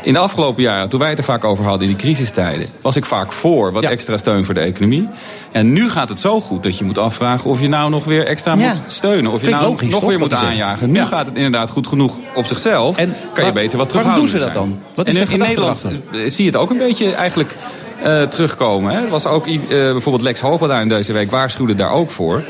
[0.03, 2.67] In de afgelopen jaren, toen wij het er vaak over hadden in die crisistijden...
[2.81, 5.07] was ik vaak voor wat extra steun voor de economie.
[5.51, 8.25] En nu gaat het zo goed dat je moet afvragen of je nou nog weer
[8.25, 8.67] extra Ja.
[8.67, 9.31] moet steunen.
[9.31, 10.91] Of je nou logisch, nog toch, weer moet aanjagen.
[10.91, 11.05] Nu Ja.
[11.05, 12.97] gaat het inderdaad goed genoeg op zichzelf.
[12.97, 14.79] En kan je beter wat waarom doen ze dat dan?
[14.95, 17.55] Wat is En in, Nederland eh, zie je het ook een beetje eigenlijk
[18.03, 18.93] eh, terugkomen.
[18.93, 19.07] Hè?
[19.07, 22.43] Was ook eh, bijvoorbeeld Lex Hoogbeduin deze week waarschuwde daar ook voor.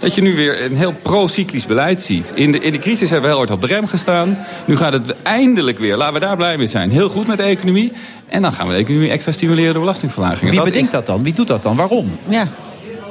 [0.00, 2.32] Dat je nu weer een heel pro-cyclisch beleid ziet.
[2.34, 4.38] In de, in de crisis hebben we heel hard op de rem gestaan.
[4.64, 7.42] Nu gaat het eindelijk weer, laten we daar blij mee zijn, heel goed met de
[7.42, 7.92] economie.
[8.26, 10.44] En dan gaan we de economie extra stimuleren door belastingverlagingen.
[10.46, 11.22] Wie Dat bedenkt is- dat dan?
[11.22, 11.76] Wie doet dat dan?
[11.76, 12.18] Waarom?
[12.28, 12.46] Ja.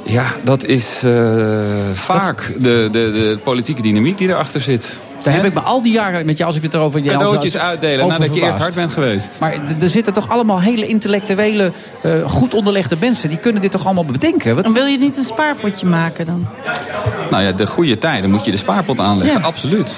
[0.05, 1.11] Ja, dat is eh,
[1.93, 4.95] vaak de, de, de politieke dynamiek die erachter zit.
[5.24, 6.99] Daar heb ik me al die jaren met jou, als ik het erover...
[6.99, 9.38] jij Cadeautjes uitdelen over nadat je eerst hard bent geweest.
[9.39, 13.30] Maar er zitten toch allemaal hele intellectuele, eh, goed onderlegde mensen.
[13.30, 14.55] Die kunnen dit toch allemaal bedenken?
[14.55, 14.63] Wat...
[14.63, 16.47] Dan wil je niet een spaarpotje maken dan?
[17.32, 19.45] Nou ja, de goede tijden moet je de spaarpot aanleggen, Ja.
[19.45, 19.93] absoluut.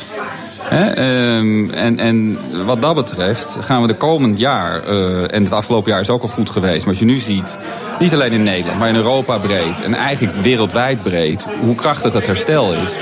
[0.64, 5.54] Hè, ehm, en, en wat dat betreft gaan we de komend jaar, eh, en het
[5.54, 7.58] afgelopen jaar is ook al goed geweest, maar als je nu ziet,
[8.00, 12.26] niet alleen in Nederland, maar in Europa breed en eigenlijk wereldwijd breed, hoe krachtig het
[12.26, 12.98] herstel is,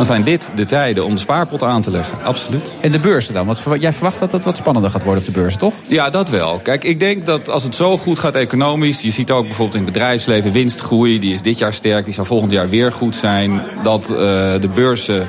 [0.00, 2.74] dan zijn dit de tijden om de spaarpot aan te leggen, absoluut.
[2.80, 3.46] En de beurzen dan?
[3.46, 5.74] Want jij verwacht dat het wat spannender gaat worden op de beurs, toch?
[5.86, 6.58] Ja, dat wel.
[6.58, 9.00] Kijk, ik denk dat als het zo goed gaat economisch...
[9.00, 11.18] je ziet ook bijvoorbeeld in het bedrijfsleven winstgroei...
[11.18, 13.62] die is dit jaar sterk, die zal volgend jaar weer goed zijn...
[13.82, 14.16] dat eh,
[14.60, 15.28] de beurzen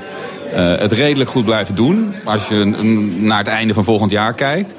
[0.54, 2.14] eh, het redelijk goed blijven doen...
[2.24, 2.66] als je
[3.18, 4.76] naar het einde van volgend jaar kijkt...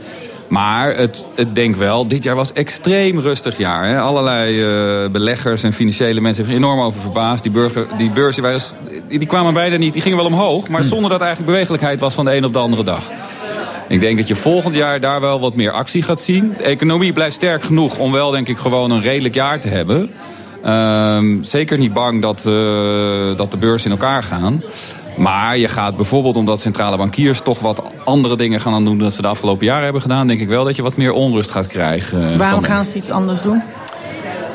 [0.53, 3.87] Maar het, het denk wel, dit jaar was extreem rustig jaar.
[3.87, 4.01] Hè.
[4.01, 7.43] Allerlei eh, beleggers en financiële mensen hebben er enorm over verbaasd.
[7.43, 8.61] Die, burger, die beurzen waren,
[9.09, 10.69] die die kwamen bijna niet, die gingen wel omhoog...
[10.69, 13.11] maar zonder dat eigenlijk bewegelijkheid was van de een op de andere dag.
[13.89, 16.55] Ik denk dat je volgend jaar daar wel wat meer actie gaat zien.
[16.57, 20.11] De economie blijft sterk genoeg om wel, denk ik, gewoon een redelijk jaar te hebben.
[20.65, 24.63] Ehm, zeker niet bang dat, eh, dat de beurzen in elkaar gaan.
[25.17, 29.23] Maar je gaat bijvoorbeeld omdat centrale bankiers toch wat andere dingen gaan doen dan ze
[29.23, 32.33] de afgelopen jaren hebben gedaan, denk ik wel dat je wat meer onrust gaat krijgen.
[32.33, 33.63] eh, Waarom gaan ze iets anders doen?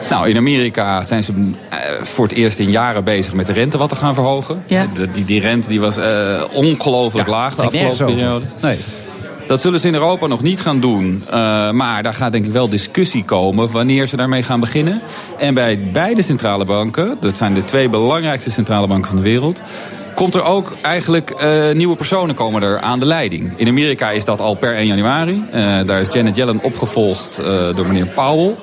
[0.09, 1.33] nou, in Amerika zijn ze
[1.69, 4.63] eh, voor het eerst in jaren bezig met de rente wat te gaan verhogen.
[4.67, 4.85] Ja.
[5.13, 8.45] Die, die rente die was eh, ongelooflijk laag de afgelopen periode.
[8.61, 8.77] Nee.
[9.47, 11.23] Dat zullen ze in Europa nog niet gaan doen.
[11.29, 15.01] Eh, maar daar gaat denk ik wel discussie komen wanneer ze daarmee gaan beginnen.
[15.37, 19.61] En bij beide centrale banken, dat zijn de twee belangrijkste centrale banken van de wereld...
[20.15, 23.51] komt er ook eigenlijk eh, nieuwe personen komen er aan de leiding.
[23.55, 25.43] In Amerika is dat al per 1 januari.
[25.51, 27.41] Eh, daar is Janet Yellen opgevolgd
[27.75, 28.55] door meneer Powell.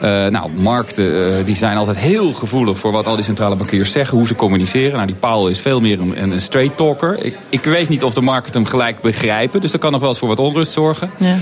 [0.00, 3.92] Eh, nou, markten eh, die zijn altijd heel gevoelig voor wat al die centrale bankiers
[3.92, 4.92] zeggen, hoe ze communiceren.
[4.92, 7.24] Nou, die Powell is veel meer een, een straight talker.
[7.24, 10.08] Ik, ik weet niet of de markten hem gelijk begrijpen, dus dat kan nog wel
[10.08, 11.10] eens voor wat onrust zorgen.
[11.16, 11.36] Ja.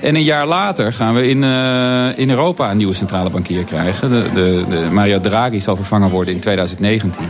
[0.00, 4.10] En een jaar later gaan we in, eh, in Europa een nieuwe centrale bankier krijgen.
[4.10, 7.24] De, de, de Mario Draghi zal vervangen worden in 2019.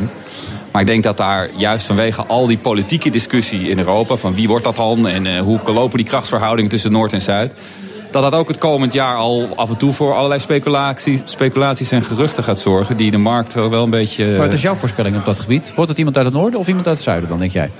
[0.72, 4.16] Maar ik denk dat daar juist vanwege al die politieke discussie in Europa...
[4.16, 7.53] van wie wordt dat dan en hoe lopen die krachtsverhoudingen tussen Noord en Zuid...
[8.11, 12.02] dat dat ook het komend jaar al af en toe voor allerlei speculaties, speculaties en
[12.02, 12.96] geruchten gaat zorgen...
[12.96, 14.26] die de markt wel een beetje...
[14.26, 15.72] Maar wat is jouw voorspelling op dat gebied?
[15.74, 17.70] Wordt het iemand uit het noorden of iemand uit het zuiden dan, denk jij?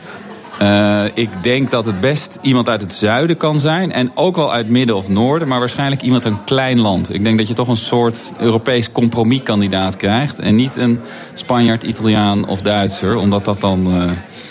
[0.62, 3.92] Uh, ik denk dat het best iemand uit het zuiden kan zijn.
[3.92, 5.48] En ook wel uit midden of noorden.
[5.48, 7.14] Maar waarschijnlijk iemand uit een klein land.
[7.14, 10.38] Ik denk dat je toch een soort Europees compromiskandidaat krijgt.
[10.38, 11.00] En niet een
[11.34, 13.16] Spanjaard, Italiaan of Duitser.
[13.16, 13.86] Omdat dat dan...
[13.86, 14.04] Uh,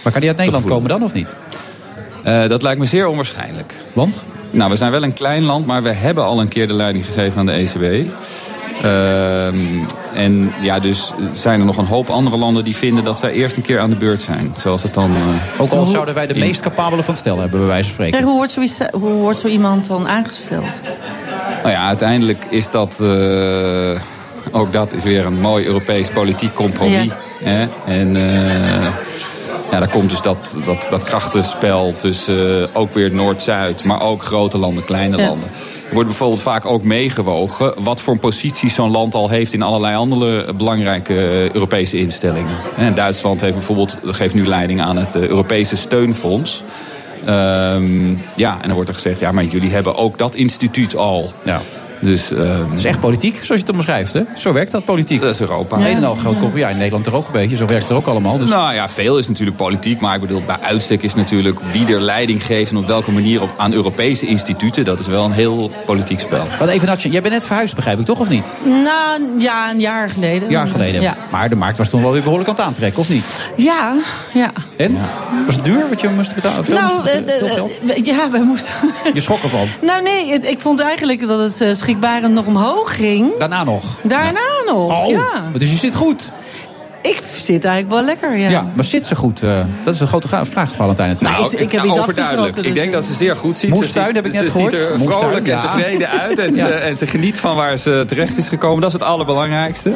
[0.04, 1.36] maar kan die uit Nederland komen dan of niet?
[2.26, 3.74] Uh, dat lijkt me zeer onwaarschijnlijk.
[3.94, 4.26] Want?
[4.52, 5.66] Nou, we zijn wel een klein land.
[5.66, 8.08] Maar we hebben al een keer de leiding gegeven aan de ECB.
[8.84, 9.48] Uh,
[10.14, 13.58] en ja, dus zijn er nog een hoop andere landen die vinden dat zij eerst
[13.58, 14.54] een keer aan de beurt zijn.
[14.58, 15.12] Zoals het dan.
[15.12, 16.40] Uh, Ook al zouden wij de in...
[16.40, 18.24] meest capabele van het stel hebben, bij wijze van spreken.
[18.24, 20.82] Hoe, wordt zo, hoe wordt zo iemand dan aangesteld?
[21.64, 23.00] Nou ja, uiteindelijk is dat.
[23.02, 24.00] Uh,
[24.52, 27.04] ook dat is weer een mooi Europees politiek compromis.
[27.04, 27.16] Ja.
[27.44, 27.68] Hè?
[27.86, 28.16] En.
[29.72, 34.24] Ja, daar komt dus dat, dat, dat krachtenspel tussen uh, ook weer Noord-Zuid, maar ook
[34.24, 35.28] grote landen, kleine ja.
[35.28, 35.50] landen
[35.92, 37.74] wordt bijvoorbeeld vaak ook meegewogen...
[37.78, 41.14] wat voor een positie zo'n land al heeft in allerlei andere belangrijke
[41.54, 42.58] Europese instellingen.
[42.78, 46.64] En Duitsland heeft bijvoorbeeld, geeft nu leiding aan het Europese steunfonds.
[47.28, 51.32] Um, ja, en dan wordt er gezegd, ja, maar jullie hebben ook dat instituut al.
[51.44, 51.62] Ja.
[52.00, 52.38] Dus, um,
[52.70, 54.14] dat is echt politiek, zoals je het omschrijft.
[54.14, 54.22] Hè?
[54.36, 55.22] Zo werkt dat politiek.
[55.22, 55.80] Dat is Europa.
[55.80, 55.90] Ja.
[55.90, 56.50] Een en al groot ja.
[56.56, 57.58] ja, in Nederland er ook een beetje.
[57.58, 58.38] Zo werkt het er ook allemaal.
[58.38, 58.50] Dus...
[58.50, 60.00] Nou ja, veel is natuurlijk politiek.
[60.00, 62.72] Maar ik bedoel, bij uitstek is natuurlijk wie er leiding geeft...
[62.72, 64.86] en op welke manier op, aan Europese instituten.
[64.86, 66.46] Dat is wel een heel politiek spel.
[66.60, 68.54] Maar even, Natje, jij bent net verhuisd, begrijp ik toch, of niet?
[68.64, 70.44] Nou, ja, een jaar geleden.
[70.44, 71.02] Een jaar geleden.
[71.02, 71.18] Ja.
[71.32, 73.50] Maar de markt was toen wel weer behoorlijk aan het aantrekken, of niet?
[73.56, 73.94] Ja,
[74.34, 74.52] ja.
[74.76, 74.92] En?
[74.92, 75.10] Ja.
[75.46, 76.66] Was het duur wat je moest betalen?
[76.66, 77.48] Veel, nou, moest betalen?
[77.48, 77.72] Veel geld?
[77.98, 78.74] Uh, ja, wij moesten...
[79.14, 79.68] Je schrok ervan?
[79.90, 83.38] nou nee, ik vond eigenlijk dat het schrikbarend nog omhoog ging.
[83.38, 84.00] Daarna nog?
[84.04, 84.72] Daarna ja.
[84.72, 85.52] nog, oh, ja.
[85.58, 86.32] Dus je zit goed?
[87.02, 88.50] Ik zit eigenlijk wel lekker, ja.
[88.50, 89.44] ja maar zit ze goed?
[89.44, 91.40] Uh, dat is een grote vraag, Valentijn natuurlijk.
[91.40, 92.56] Nou, ik, ik heb nou, iets overduidelijk.
[92.56, 93.70] Dus ik denk dat ze zeer goed ziet.
[93.70, 94.72] Moestuin heb ik net ze gehoord.
[94.72, 95.56] ziet er Moestuin, vrolijk ja.
[95.56, 96.40] en tevreden uit.
[96.40, 96.68] En, ja.
[96.68, 98.80] ze, en ze geniet van waar ze terecht is gekomen.
[98.82, 99.92] Dat is het allerbelangrijkste.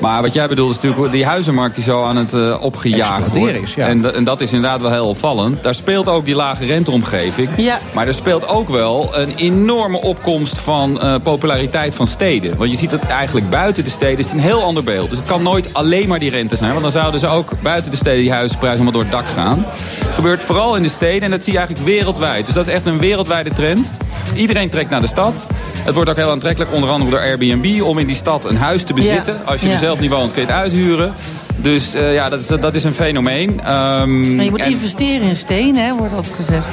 [0.00, 3.62] Maar wat jij bedoelt is natuurlijk die huizenmarkt die zo aan het uh, opgejaagd wordt.
[3.62, 3.86] Is, ja.
[3.86, 5.62] en, en, dat is inderdaad wel heel opvallend.
[5.62, 7.48] Daar speelt ook die lage renteomgeving.
[7.56, 7.78] Ja.
[7.94, 12.56] Maar er speelt ook wel een enorme opkomst van uh, populariteit van steden.
[12.56, 15.10] Want je ziet dat eigenlijk buiten de steden is het een heel ander beeld.
[15.10, 16.70] Dus het kan nooit alleen maar die rente zijn.
[16.70, 19.64] Want dan zouden ze ook buiten de steden die huizenprijzen allemaal door het dak gaan.
[20.04, 22.46] Het gebeurt vooral in de steden en dat zie je eigenlijk wereldwijd.
[22.46, 23.94] Dus dat is echt een wereldwijde trend.
[24.34, 25.46] Iedereen trekt naar de stad.
[25.84, 27.82] Het wordt ook heel aantrekkelijk, onder andere door Airbnb...
[27.82, 29.34] om in die stad een huis te bezitten.
[29.34, 29.50] Ja.
[29.52, 29.74] Als je ja.
[29.74, 31.14] er zelf niet woont, kun je het uithuren.
[31.56, 33.50] Dus uh, ja, dat is, dat is een fenomeen.
[33.50, 34.70] Um, maar je moet en...
[34.70, 36.66] investeren in steen, hè, wordt dat gezegd.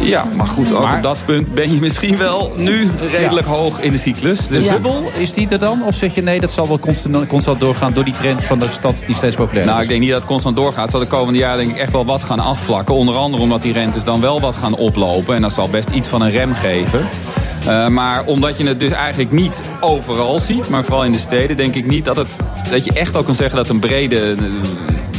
[0.00, 0.96] Ja, maar goed, ook maar...
[0.96, 3.52] op dat punt ben je misschien wel nu redelijk ja.
[3.52, 4.46] hoog in de cyclus.
[4.48, 5.82] Dus de bubbel, is die er dan?
[5.84, 8.66] Of zeg je nee, dat zal wel constant, constant doorgaan door die trend van de
[8.70, 9.70] stad die steeds populair is?
[9.70, 10.82] Nou, ik denk niet dat het constant doorgaat.
[10.82, 12.94] Het zal de komende jaren denk ik echt wel wat gaan afvlakken.
[12.94, 15.34] Onder andere omdat die rentes dan wel wat gaan oplopen.
[15.34, 17.08] En dat zal best iets van een rem geven.
[17.68, 21.56] Uh, maar omdat je het dus eigenlijk niet overal ziet, maar vooral in de steden,
[21.56, 22.28] denk ik niet dat, het,
[22.70, 24.42] dat je echt ook kan zeggen dat een brede uh,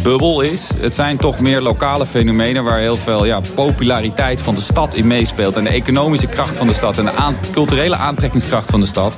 [0.03, 0.67] bubbel is.
[0.77, 5.07] Het zijn toch meer lokale fenomenen waar heel veel ja, populariteit van de stad in
[5.07, 5.55] meespeelt.
[5.55, 7.11] En de economische kracht van de stad en de
[7.51, 9.15] culturele aantrekkingskracht van de stad.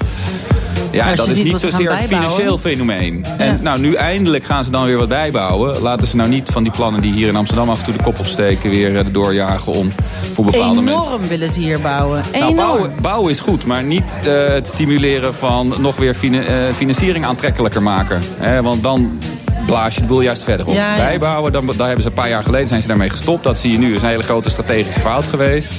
[0.91, 3.25] Ja, dat is niet zozeer een financieel fenomeen.
[3.37, 5.81] En nou, nu eindelijk gaan ze dan weer wat bijbouwen.
[5.81, 8.03] Laten ze nou niet van die plannen die hier in Amsterdam af en toe de
[8.03, 8.69] kop opsteken...
[8.69, 9.91] weer uh, doorjagen om
[10.33, 11.11] voor bepaalde Enorm mensen...
[11.11, 12.23] Enorm willen ze hier bouwen.
[12.31, 16.73] Nou, bouwen, bouwen, is goed, maar niet uh, het stimuleren van nog weer fina uh,
[16.73, 18.21] financiering aantrekkelijker maken.
[18.61, 19.19] Want dan
[19.65, 20.73] blaas je de boel juist verder op.
[20.73, 21.03] Ja, ja.
[21.03, 23.43] Bijbouwen, dan, daar hebben ze een paar jaar geleden zijn ze daarmee gestopt.
[23.43, 25.73] Dat zie je nu, is een hele grote strategische fout geweest.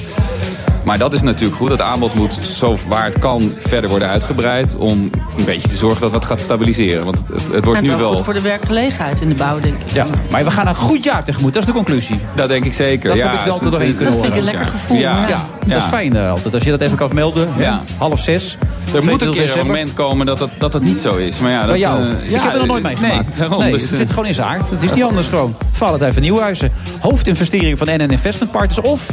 [0.83, 1.69] Maar dat is natuurlijk goed.
[1.69, 4.75] Het aanbod moet zo waar het kan verder worden uitgebreid...
[4.75, 7.05] om een beetje te zorgen dat het gaat stabiliseren.
[7.05, 8.13] Want het, het, het wordt en het nu wel...
[8.15, 9.91] goed voor de werkgelegenheid in de bouw, denk ik.
[9.91, 11.53] Ja, maar we gaan een goed jaar tegemoet.
[11.53, 12.19] Dat is de conclusie.
[12.35, 13.09] Dat denk ik zeker.
[13.09, 14.97] Dat ja, heb ik altijd doorheen kunnen Dat vind ik een lekker gevoel.
[14.97, 15.27] Ja, ja.
[15.27, 16.53] ja, dat is fijn uh, altijd.
[16.53, 17.49] Als je dat even kan melden.
[17.57, 17.81] Ja.
[17.97, 18.57] Half zes.
[18.93, 21.39] Er moet een keer een moment komen dat dat, dat dat niet zo is.
[21.39, 22.03] Maar ja, dat, Bij jou?
[22.03, 23.49] Uh, ik heb er nog nooit meegemaakt.
[23.49, 24.69] Nee, nee, het zit gewoon in zijn aard.
[24.69, 25.55] Het is niet anders gewoon.
[25.71, 26.71] Valentijn van Nieuwhuizen.
[26.99, 28.81] Hoofdinvestering van NN Investment Partners.
[28.81, 29.07] Of...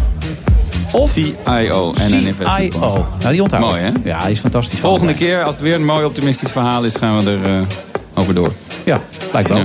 [0.93, 2.35] Of CIO en een.
[2.71, 3.07] CIO.
[3.21, 3.71] Nou, die onthouden.
[3.71, 3.91] Mooi, hè?
[4.05, 4.79] Ja, die is fantastisch.
[4.79, 7.67] Volgende keer, als het weer een mooi optimistisch verhaal is, gaan we er uh,
[8.15, 8.53] over door.
[8.85, 9.01] Ja,
[9.33, 9.59] lijkt wel.
[9.59, 9.65] Ja.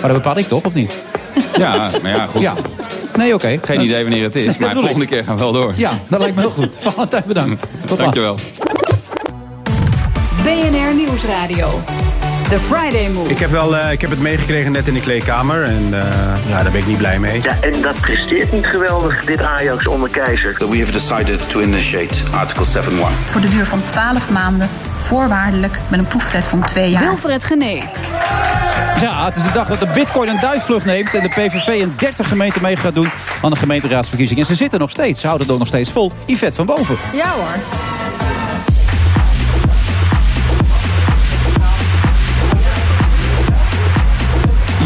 [0.00, 1.02] Maar dat bepaal ik toch, of niet?
[1.58, 2.40] Ja, maar ja, goed.
[2.40, 2.54] Ja.
[3.16, 3.44] Nee, oké.
[3.44, 3.60] Okay.
[3.62, 5.72] Geen idee wanneer het is, maar de volgende keer gaan we wel door.
[5.76, 6.78] Ja, dat lijkt me heel goed.
[6.94, 7.66] Valentijn, bedankt.
[7.84, 8.36] Tot Dankjewel.
[10.42, 11.80] BNR Nieuwsradio.
[12.50, 13.30] The Friday Move.
[13.30, 15.62] Ik heb, wel, eh, ik heb het meegekregen net in de kleedkamer.
[15.62, 17.42] En eh, ja, daar ben ik niet blij mee.
[17.42, 20.68] Ja, en dat presteert niet geweldig, dit Ajax onder Keizer.
[20.70, 22.90] We have decided to initiate Article 7.1.
[23.30, 24.68] Voor de duur van 12 maanden,
[25.00, 27.00] voorwaardelijk met een proeftijd van twee jaar.
[27.00, 27.82] Wilfred Genee.
[29.00, 31.14] Ja, het is de dag dat de bitcoin een duifvlucht neemt...
[31.14, 33.08] en de PVV in 30 gemeenten mee gaat doen
[33.42, 34.42] aan de gemeenteraadsverkiezingen.
[34.42, 36.12] En ze zitten nog steeds, ze houden het ook nog steeds vol.
[36.26, 36.96] Yvette van Boven.
[37.12, 37.89] Ja hoor.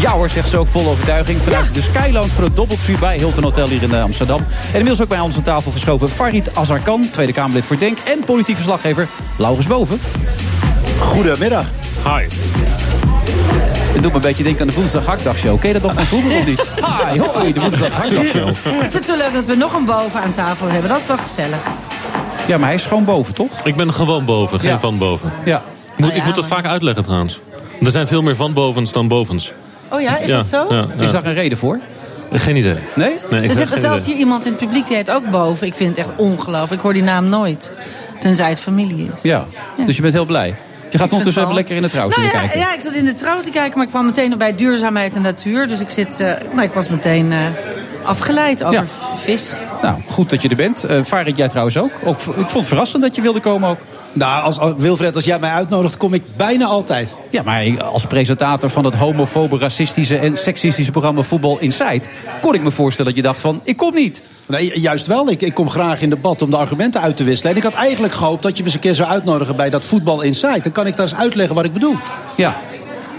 [0.05, 1.39] Ja hoor, zegt ze ook vol overtuiging.
[1.41, 4.37] Vanuit de Skyland voor het Doubletree bij Hilton Hotel hier in eh, Amsterdam.
[4.39, 7.97] En inmiddels ook bij ons aan tafel geschoven Farid Azarkan, Tweede Kamerlid voor Denk...
[7.97, 9.99] en politiek verslaggever Laurens Boven.
[10.99, 11.65] Goedemiddag.
[12.03, 12.27] Hi.
[13.93, 15.59] Het doet me een beetje denken aan de woensdag hakdagshow.
[15.59, 16.73] Ken je dat nog van vroeger of niet?
[17.11, 18.49] Hi, hoi, de woensdag hakdagshow.
[18.49, 20.89] Ik vind het zo leuk dat we nog een boven aan tafel hebben.
[20.89, 21.59] Dat is wel gezellig.
[22.47, 23.51] Ja, maar hij is gewoon boven, toch?
[23.63, 24.79] Ik ben gewoon boven, geen Ja.
[24.79, 25.31] van boven.
[25.45, 25.57] Ja.
[25.57, 27.39] Ik moet, Nou ja, ik moet dat maar- vaak uitleggen trouwens.
[27.81, 29.53] Er zijn veel meer van bovens dan bovens.
[29.89, 30.65] Oh ja, is Ja, dat zo?
[30.69, 31.03] ja, ja.
[31.03, 31.79] Is daar een reden voor?
[32.33, 32.75] Geen idee.
[32.95, 33.15] Nee?
[33.31, 34.13] Nee, ik er zit er zelfs idee.
[34.15, 35.67] hier iemand in het publiek die heet ook boven.
[35.67, 36.71] Ik vind het echt ongelooflijk.
[36.73, 37.71] Ik hoor die naam nooit.
[38.19, 39.21] Tenzij het familie is.
[39.21, 39.45] Ja.
[39.85, 40.55] Dus je bent heel blij.
[40.89, 42.59] Je gaat ondertussen even lekker in de trouw Nou zitten ja, kijken.
[42.59, 45.21] ja, ik zat in de trouw te kijken, maar ik kwam meteen bij duurzaamheid en
[45.21, 45.67] natuur.
[45.67, 47.39] Dus ik, zit, eh, nou, ik was meteen eh,
[48.03, 48.83] afgeleid over Ja.
[49.15, 49.53] vis.
[49.81, 50.83] Nou, goed dat je er bent.
[50.83, 51.91] Eh Farid, jij trouwens ook.
[52.03, 52.17] ook.
[52.19, 53.79] Ik vond het verrassend dat je wilde komen ook.
[54.15, 57.15] Nou, als, als- Wilfred, als jij mij uitnodigt, kom ik bijna altijd.
[57.29, 62.09] Ja, maar als presentator van het homofobe, racistische en seksistische programma Voetbal Insight...
[62.41, 64.23] kon ik me voorstellen dat je dacht van, ik kom niet.
[64.45, 65.29] Nee, juist wel.
[65.29, 67.51] Ik, ik kom graag in debat om de argumenten uit te wisselen.
[67.51, 69.85] En ik had eigenlijk gehoopt dat je me eens een keer zou uitnodigen bij dat
[69.85, 70.63] Voetbal Insight.
[70.63, 71.95] Dan kan ik daar eens uitleggen wat ik bedoel.
[72.37, 72.55] Ja.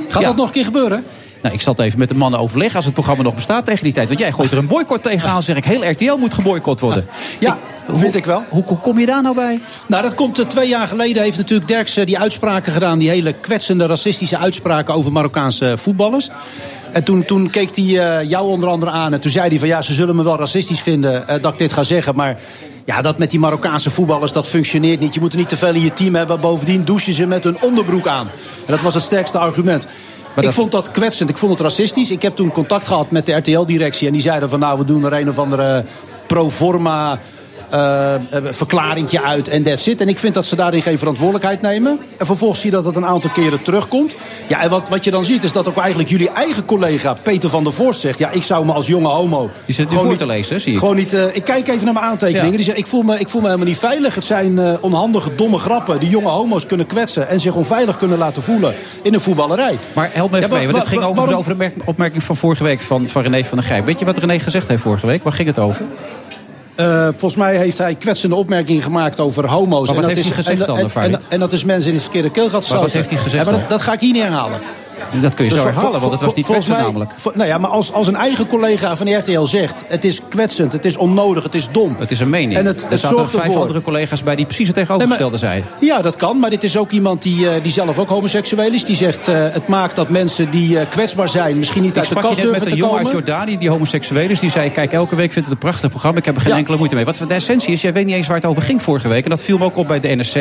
[0.09, 0.28] Gaat Ja.
[0.28, 1.05] dat nog een keer gebeuren?
[1.43, 3.84] Nou, ik zal het even met de mannen overleggen als het programma nog bestaat tegen
[3.84, 4.09] die tijd.
[4.09, 5.64] Want jij gooit er een boycott tegenaan, zeg ik.
[5.64, 7.07] Heel RTL moet geboycott worden.
[7.39, 7.59] Ja,
[7.93, 8.45] vind ik wel.
[8.49, 9.61] Hoe, hoe kom je daar nou bij?
[9.87, 11.22] Nou, dat komt eh, twee jaar geleden.
[11.22, 12.99] Heeft natuurlijk Derks eh, die uitspraken gedaan.
[12.99, 16.30] Die hele kwetsende, racistische uitspraken over Marokkaanse voetballers.
[16.97, 19.12] En toen, toen keek hij eh, jou onder andere aan.
[19.12, 21.59] En toen zei hij van ja, ze zullen me wel racistisch vinden eh, dat ik
[21.59, 22.14] dit ga zeggen.
[22.14, 22.39] Maar
[22.84, 25.14] ja, dat met die Marokkaanse voetballers, dat functioneert niet.
[25.14, 26.41] Je moet er niet te veel in je team hebben.
[26.41, 28.26] Bovendien douchen ze met hun onderbroek aan.
[28.66, 29.87] En dat was het sterkste argument.
[30.41, 32.11] Ik vond dat kwetsend, ik vond het racistisch.
[32.11, 34.07] Ik heb toen contact gehad met de RTL-directie.
[34.07, 35.84] En die zeiden van nou, we doen er een of andere
[36.26, 37.18] pro forma
[37.71, 38.14] eh,
[38.51, 40.01] verklaringje uit en that's it.
[40.01, 41.99] En ik vind dat ze daarin geen verantwoordelijkheid nemen.
[42.17, 44.14] En vervolgens zie je dat het een aantal keren terugkomt.
[44.49, 47.51] Ja, en wat, wat je dan ziet is dat ook eigenlijk jullie eigen collega Peter
[47.51, 48.19] van der Voorst zegt...
[48.19, 49.51] ja, ik zou me als jonge homo...
[49.67, 50.79] Die zit nu voor te lezen, zie ik.
[50.79, 52.51] Gewoon niet, eh, ik kijk even naar mijn aantekeningen.
[52.51, 52.57] Ja.
[52.57, 54.14] Die zegt, ik voel, me, ik voel me helemaal niet veilig.
[54.14, 57.29] Het zijn onhandige, domme grappen die jonge homo's kunnen kwetsen...
[57.29, 59.79] en zich onveilig kunnen laten voelen in een voetballerij.
[59.93, 62.23] Maar help me even Ja, mee, want wa- het ging wa- over, de merk- opmerking
[62.23, 63.85] van vorige week van, van René van der Grijp.
[63.85, 65.23] Weet je wat René gezegd heeft vorige week?
[65.23, 65.83] Waar ging het over?
[66.77, 69.87] Eh, volgens mij heeft hij kwetsende opmerkingen gemaakt over homo's.
[69.87, 71.89] Maar wat dat heeft is, hij gezegd en, dan, en, en, en dat is mensen
[71.89, 74.01] in het verkeerde keelgat Maar wat heeft hij gezegd Ja, maar dat, dat ga ik
[74.01, 74.61] hier niet herhalen.
[75.20, 77.36] Dat kun je Dus zo herhalen, want het was niet volgens kwetsend mij- namelijk.
[77.36, 79.82] nou ja, maar als, als een eigen collega van de RTL zegt...
[79.86, 81.97] het is kwetsend, het is onnodig, het is dom.
[81.99, 82.59] Het is een mening.
[82.59, 83.61] En het, er zaten zorgt vijf ervoor...
[83.61, 85.68] andere collega's bij die precies het tegenovergestelde zeiden.
[85.80, 86.38] Ja, dat kan.
[86.38, 88.84] Maar dit is ook iemand die, eh, die zelf ook homoseksueel is.
[88.84, 91.59] Die zegt, eh, het maakt dat mensen die eh, kwetsbaar zijn...
[91.59, 93.12] misschien niet Ik uit de sprak je kast net met durven een te jongen uit
[93.14, 93.26] komen.
[93.26, 94.40] Jordanië die homoseksueel is.
[94.40, 96.18] Die zei, kijk, elke week vindt het een prachtig programma.
[96.18, 96.57] Ik heb er geen Ja.
[96.59, 97.05] enkele moeite mee.
[97.05, 99.24] Wat de essentie is, jij weet niet eens waar het over ging vorige week.
[99.24, 100.34] En dat viel me ook op bij de NRC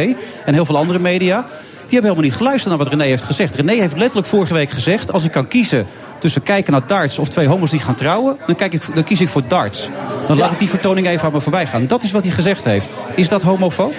[0.46, 1.46] en heel veel andere media.
[1.86, 3.56] Die hebben helemaal niet geluisterd naar wat René heeft gezegd.
[3.56, 5.12] René heeft letterlijk vorige week gezegd...
[5.12, 5.86] als ik kan kiezen
[6.20, 8.38] tussen kijken naar darts of twee homo's die gaan trouwen...
[8.46, 9.90] dan, kijk ik, dan kies ik voor darts.
[10.28, 11.88] Dan laat ik die vertoning even aan me voorbij gaan.
[11.88, 12.88] Dat is wat hij gezegd heeft.
[13.16, 13.94] Is dat homofoob?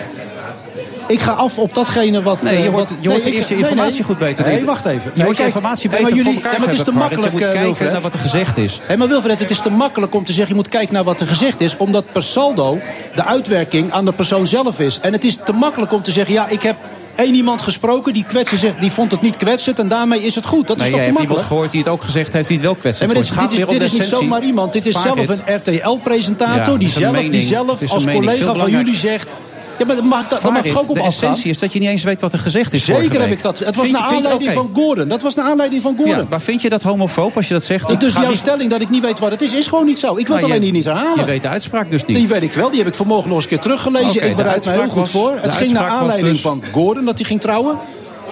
[1.08, 2.42] Ik ga af op datgene wat...
[2.42, 4.02] Nee, je eh, hoort, je hoort nee, de eerste informatie nee.
[4.02, 4.46] goed beter.
[4.46, 5.12] Nee, wacht even.
[5.14, 7.24] Je hoort je informatie beter maar voor jullie- elkaar ja, maar het is te makkelijk,
[7.26, 7.92] Je moet eh, kijken Wilfred.
[7.92, 8.80] naar wat er gezegd is.
[8.82, 10.54] Hé, maar Wilfred, het is te makkelijk om te zeggen...
[10.54, 11.76] je moet kijken naar wat er gezegd is...
[11.76, 12.78] omdat per saldo
[13.14, 15.00] de uitwerking aan de persoon zelf is.
[15.00, 16.34] En het is te makkelijk om te zeggen...
[16.34, 16.76] ja, ik heb
[17.16, 19.78] één iemand gesproken die, kwetsen zegt, die vond het niet kwetsend...
[19.78, 20.66] en daarmee is het goed.
[20.66, 22.56] Dat Nee, is jij toch te hebt iemand gehoord die het ook gezegd heeft die
[22.56, 23.50] het wel kwetsend Nee, maar vond.
[23.50, 24.72] dit, Het dit is, dit is niet zomaar iemand.
[24.72, 26.72] Dit is zelf een RTL-presentator...
[26.72, 29.34] Ja, die, zelf, die zelf als collega van jullie zegt...
[29.78, 31.12] Ja, maar mag, dat, dat mag Farid, ik ook op de afgaan.
[31.30, 33.58] essentie is dat je niet eens weet wat er gezegd is Zeker heb ik dat.
[33.58, 35.08] Het was Vind naar je- vind je- aanleiding van Gordon.
[35.08, 36.16] Dat was naar aanleiding van Gordon.
[36.16, 38.00] Ja, maar vind je dat homofoob als je dat zegt?
[38.00, 40.06] Dus jouw niet- stelling dat ik niet weet wat het is, is gewoon niet zo.
[40.06, 41.18] Ik wil Nou, het alleen hier niet herhalen.
[41.18, 42.16] Je weet de uitspraak dus niet.
[42.16, 42.68] Die weet ik wel.
[42.70, 44.28] Die heb ik vanmorgen nog eens een keer teruggelezen.
[44.28, 45.32] Ik bereid mij heel goed was- voor.
[45.40, 47.76] Het ging naar aanleiding dus- van Gordon dat hij ging trouwen.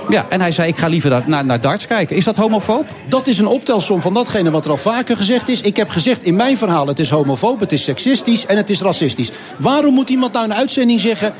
[0.08, 2.16] Ja, en hij zei, ik ga liever naar, naar, darts kijken.
[2.16, 2.86] Is dat homofoob?
[3.08, 5.60] Dat is een optelsom van datgene wat er al vaker gezegd is.
[5.60, 8.80] Ik heb gezegd in mijn verhaal, het is homofoob, het is seksistisch en het is
[8.80, 9.30] racistisch.
[9.56, 11.34] Waarom moet iemand nou een uitzending zeggen,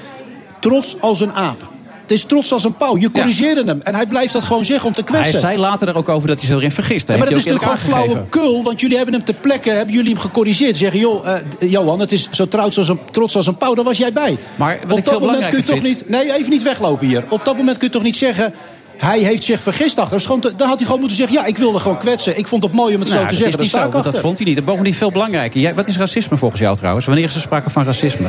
[0.60, 1.73] trots als een aap?
[2.04, 2.98] Het is trots als een pauw.
[2.98, 3.80] Je corrigeerde hem.
[3.82, 5.30] En hij blijft dat gewoon zeggen om te kwetsen.
[5.30, 7.08] Hij zei later er ook over dat hij zich erin vergist.
[7.08, 8.62] Ja, maar dat is natuurlijk gewoon flauwekul.
[8.62, 10.76] Want jullie hebben hem ter plekke hebben jullie hem gecorrigeerd.
[10.76, 13.74] Zeggen, joh, eh, Johan, het is zo trots als, een, trots als een pauw.
[13.74, 14.36] Daar was jij bij.
[14.56, 16.08] Maar wat Op ik dat veel moment kun je toch niet...
[16.08, 17.24] Nee, even niet weglopen hier.
[17.28, 18.54] Op dat moment kun je toch niet zeggen...
[18.96, 20.22] Hij heeft zich vergist achter.
[20.28, 21.36] Dat te- dan had hij gewoon moeten zeggen...
[21.36, 22.38] ja, ik wilde gewoon kwetsen.
[22.38, 23.62] Ik vond het mooi om het Nou, zo te dat zeggen.
[23.62, 24.20] is zo, dat achter.
[24.22, 24.58] vond hij niet.
[24.58, 25.60] En bovendien veel belangrijker.
[25.60, 27.06] Jij, wat is racisme volgens jou trouwens?
[27.06, 28.28] Wanneer is er sprake van racisme?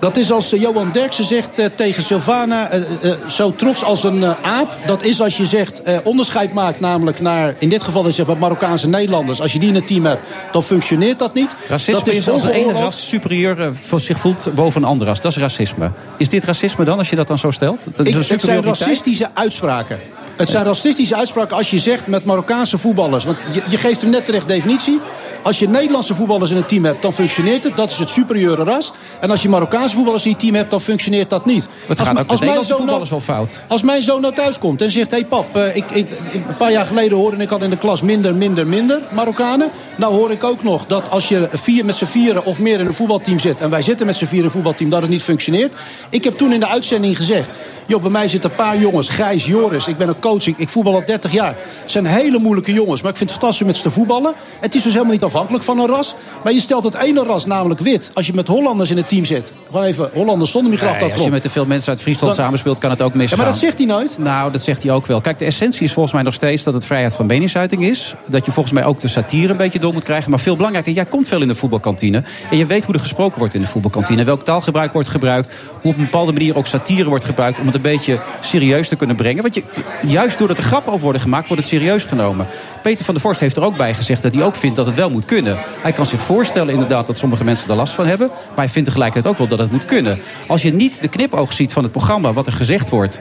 [0.00, 2.70] Dat is als eh, Johan Derksen zegt eh, tegen Sylvana...
[2.70, 4.78] eh, zo trots als een aap.
[4.86, 7.54] Dat is als je zegt, onderscheid maakt namelijk naar...
[7.58, 9.40] in dit geval is het Marokkaanse Nederlanders.
[9.40, 11.50] Als je die in een team hebt, dan functioneert dat niet.
[11.68, 15.20] Racisme dat is als de ene ras superieur voor zich voelt boven een andere ras.
[15.20, 15.90] Dat is racisme.
[16.16, 17.84] Is dit racisme dan, als je dat dan zo stelt?
[17.84, 19.98] Dat is Ik- een het zijn racistische uitspraken.
[20.36, 23.24] Het zijn racistische uitspraken als je zegt met Marokkaanse voetballers.
[23.24, 25.00] Want je, je geeft hem net terecht definitie.
[25.42, 27.76] Als je Nederlandse voetballers in een team hebt, dan functioneert het.
[27.76, 28.92] Dat is het superieure ras.
[29.20, 31.66] En als je Marokkaanse voetballers in je team hebt, dan functioneert dat niet.
[31.86, 33.64] Het Als gaat ook als mijn zoon voetballers nou- wel fout.
[33.68, 35.10] Als mijn zoon nou thuis komt en zegt...
[35.10, 37.76] hé hey pap, eh, ik, ik, een paar jaar geleden hoorde ik al in de
[37.76, 39.70] klas minder, minder, minder Marokkanen.
[39.96, 42.86] Nou hoor ik ook nog dat als je vier, met z'n vieren of meer in
[42.86, 43.60] een voetbalteam zit...
[43.60, 45.72] en wij zitten met z'n vieren in een voetbalteam, dat het niet functioneert.
[46.10, 47.48] Ik heb toen in de uitzending gezegd...
[47.90, 50.94] joh, bij mij zitten een paar jongens, Gijs, Joris, ik ben een coach, ik, voetbal
[50.94, 51.54] al 30 jaar.
[51.80, 54.32] Het zijn hele moeilijke jongens, maar ik vind het fantastisch met ze te voetballen.
[54.60, 56.14] Het is dus helemaal niet afhankelijk van een ras.
[56.44, 58.10] Maar je stelt het ene ras, namelijk wit.
[58.14, 61.24] Als je met Hollanders in het team zit, gewoon even Hollanders zonder Nee, migrant als
[61.24, 63.38] je met te veel mensen uit Friesland Dan- samenspeelt, kan het ook Ja, misgaan.
[63.38, 64.18] maar dat zegt hij nooit.
[64.18, 65.20] Nou, dat zegt hij ook wel.
[65.20, 68.14] Kijk, de essentie is volgens mij nog steeds dat het vrijheid van meningsuiting is.
[68.26, 70.30] Dat je volgens mij ook de satire een beetje door moet krijgen.
[70.30, 72.22] Maar veel belangrijker, jij komt veel in de voetbalkantine.
[72.50, 74.24] En je weet hoe er gesproken wordt in de voetbalkantine.
[74.24, 75.54] Welk taalgebruik wordt gebruikt.
[75.80, 77.58] Hoe op een bepaalde manier ook satire wordt gebruikt.
[77.58, 79.42] Om het een beetje serieus te kunnen brengen.
[79.42, 79.62] Want je,
[80.02, 82.46] juist doordat er grappen over worden gemaakt, wordt het serieus genomen.
[82.82, 84.94] Peter van der Vorst heeft er ook bij gezegd dat hij ook vindt dat het
[84.94, 85.58] wel moet kunnen.
[85.80, 88.28] Hij kan zich voorstellen inderdaad dat sommige mensen er last van hebben.
[88.28, 90.18] Maar hij vindt tegelijkertijd ook wel dat het moet kunnen.
[90.46, 93.20] Als je niet de knipoog ziet van het programma, wat er gezegd wordt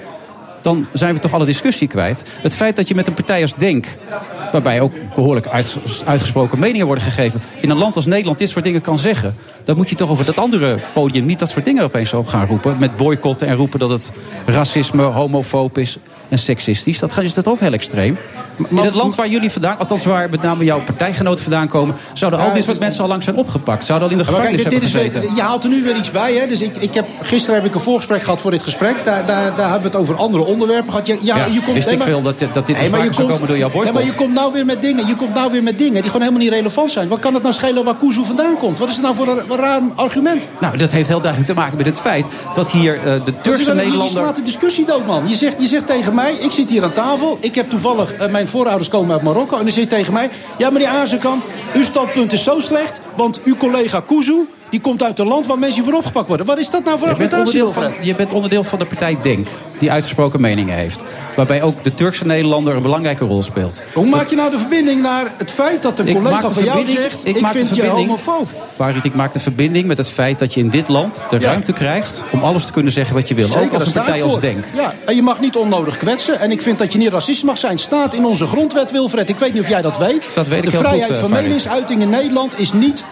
[0.61, 2.23] dan zijn we toch alle discussie kwijt.
[2.41, 3.97] Het feit dat je met een partij als Denk...
[4.51, 7.41] waarbij ook behoorlijk uit- uitgesproken meningen worden gegeven...
[7.61, 9.35] in een land als Nederland dit soort dingen kan zeggen...
[9.63, 12.47] dan moet je toch over dat andere podium niet dat soort dingen opeens op gaan
[12.47, 12.75] roepen.
[12.79, 14.11] Met boycotten en roepen dat het
[14.45, 15.97] racisme, homofoob is
[16.29, 16.99] en seksistisch.
[16.99, 18.17] Dat is dat ook heel extreem.
[18.69, 21.95] In het land waar jullie vandaan, althans waar met name jouw partijgenoten vandaan komen...
[22.13, 23.85] zouden al dit soort mensen al lang zijn opgepakt.
[23.85, 25.29] Zouden al in de maar kijk, gevangenis dit, dit hebben is gezeten.
[25.35, 26.33] weer- je haalt er nu weer iets bij.
[26.35, 26.47] Hè?
[26.47, 29.03] Dus ik, ik heb, gisteren heb ik een voorgesprek gehad voor dit gesprek.
[29.03, 31.07] Daar, daar, daar hebben we het over andere onderwerpen gehad.
[31.07, 33.03] Ja, Ja, je komt, wist nee, ik maar- veel dat dit- dat dit Nee, maar
[33.03, 33.93] je komt- komen door jouw boycott.
[33.93, 35.07] Nee, maar je komt nou weer met dingen.
[35.07, 37.07] Je komt nou weer met dingen die gewoon helemaal niet relevant zijn.
[37.07, 38.79] Wat kan het nou schelen waar Kuzu vandaan komt?
[38.79, 40.47] Wat is het nou voor een, raar argument?
[40.59, 42.25] Nou, dat heeft heel duidelijk te maken met het feit
[42.55, 44.21] dat hier eh, de is Turkse wel- je- Nederlander...
[44.23, 45.27] slaat de discussie dood, man.
[45.27, 47.37] Je zegt, je zegt tegen mij, ik zit hier aan tafel.
[47.41, 49.57] Ik heb toevallig, eh, mijn voorouders komen uit Marokko.
[49.57, 51.41] En zeg je tegen mij, ja meneer Azekan,
[51.73, 52.99] uw standpunt is zo slecht.
[53.15, 56.45] Want uw collega Kuzu, die komt uit een land waar mensen voor opgepakt worden.
[56.45, 57.63] Wat is dat nou voor argumentatie,
[58.01, 59.47] je bent onderdeel van de partij Denk,
[59.79, 61.03] die uitgesproken meningen heeft.
[61.35, 63.81] Waarbij ook de Turkse Nederlander een belangrijke rol speelt.
[63.93, 66.63] Hoe maak je nou de verbinding naar het feit dat een Ik collega de van
[66.63, 67.27] jou zegt...
[67.27, 68.47] ik, maak de vind je homofoob?
[68.75, 71.47] Farid, ik maak de verbinding met het feit dat je in dit land de Ja.
[71.47, 72.23] ruimte krijgt...
[72.31, 73.57] om alles te kunnen zeggen wat je wil.
[73.57, 74.39] ook als een partij ik als.
[74.39, 74.65] Denk.
[74.75, 76.39] Ja, en je mag niet onnodig kwetsen.
[76.39, 77.79] En ik vind dat je niet racistisch mag zijn.
[77.79, 79.29] Staat in onze grondwet, Wilfred.
[79.29, 80.29] Ik weet niet of jij dat weet.
[80.33, 83.03] Dat weet ik de heel goed, vrijheid eh, van meningsuiting in Nederland is niet,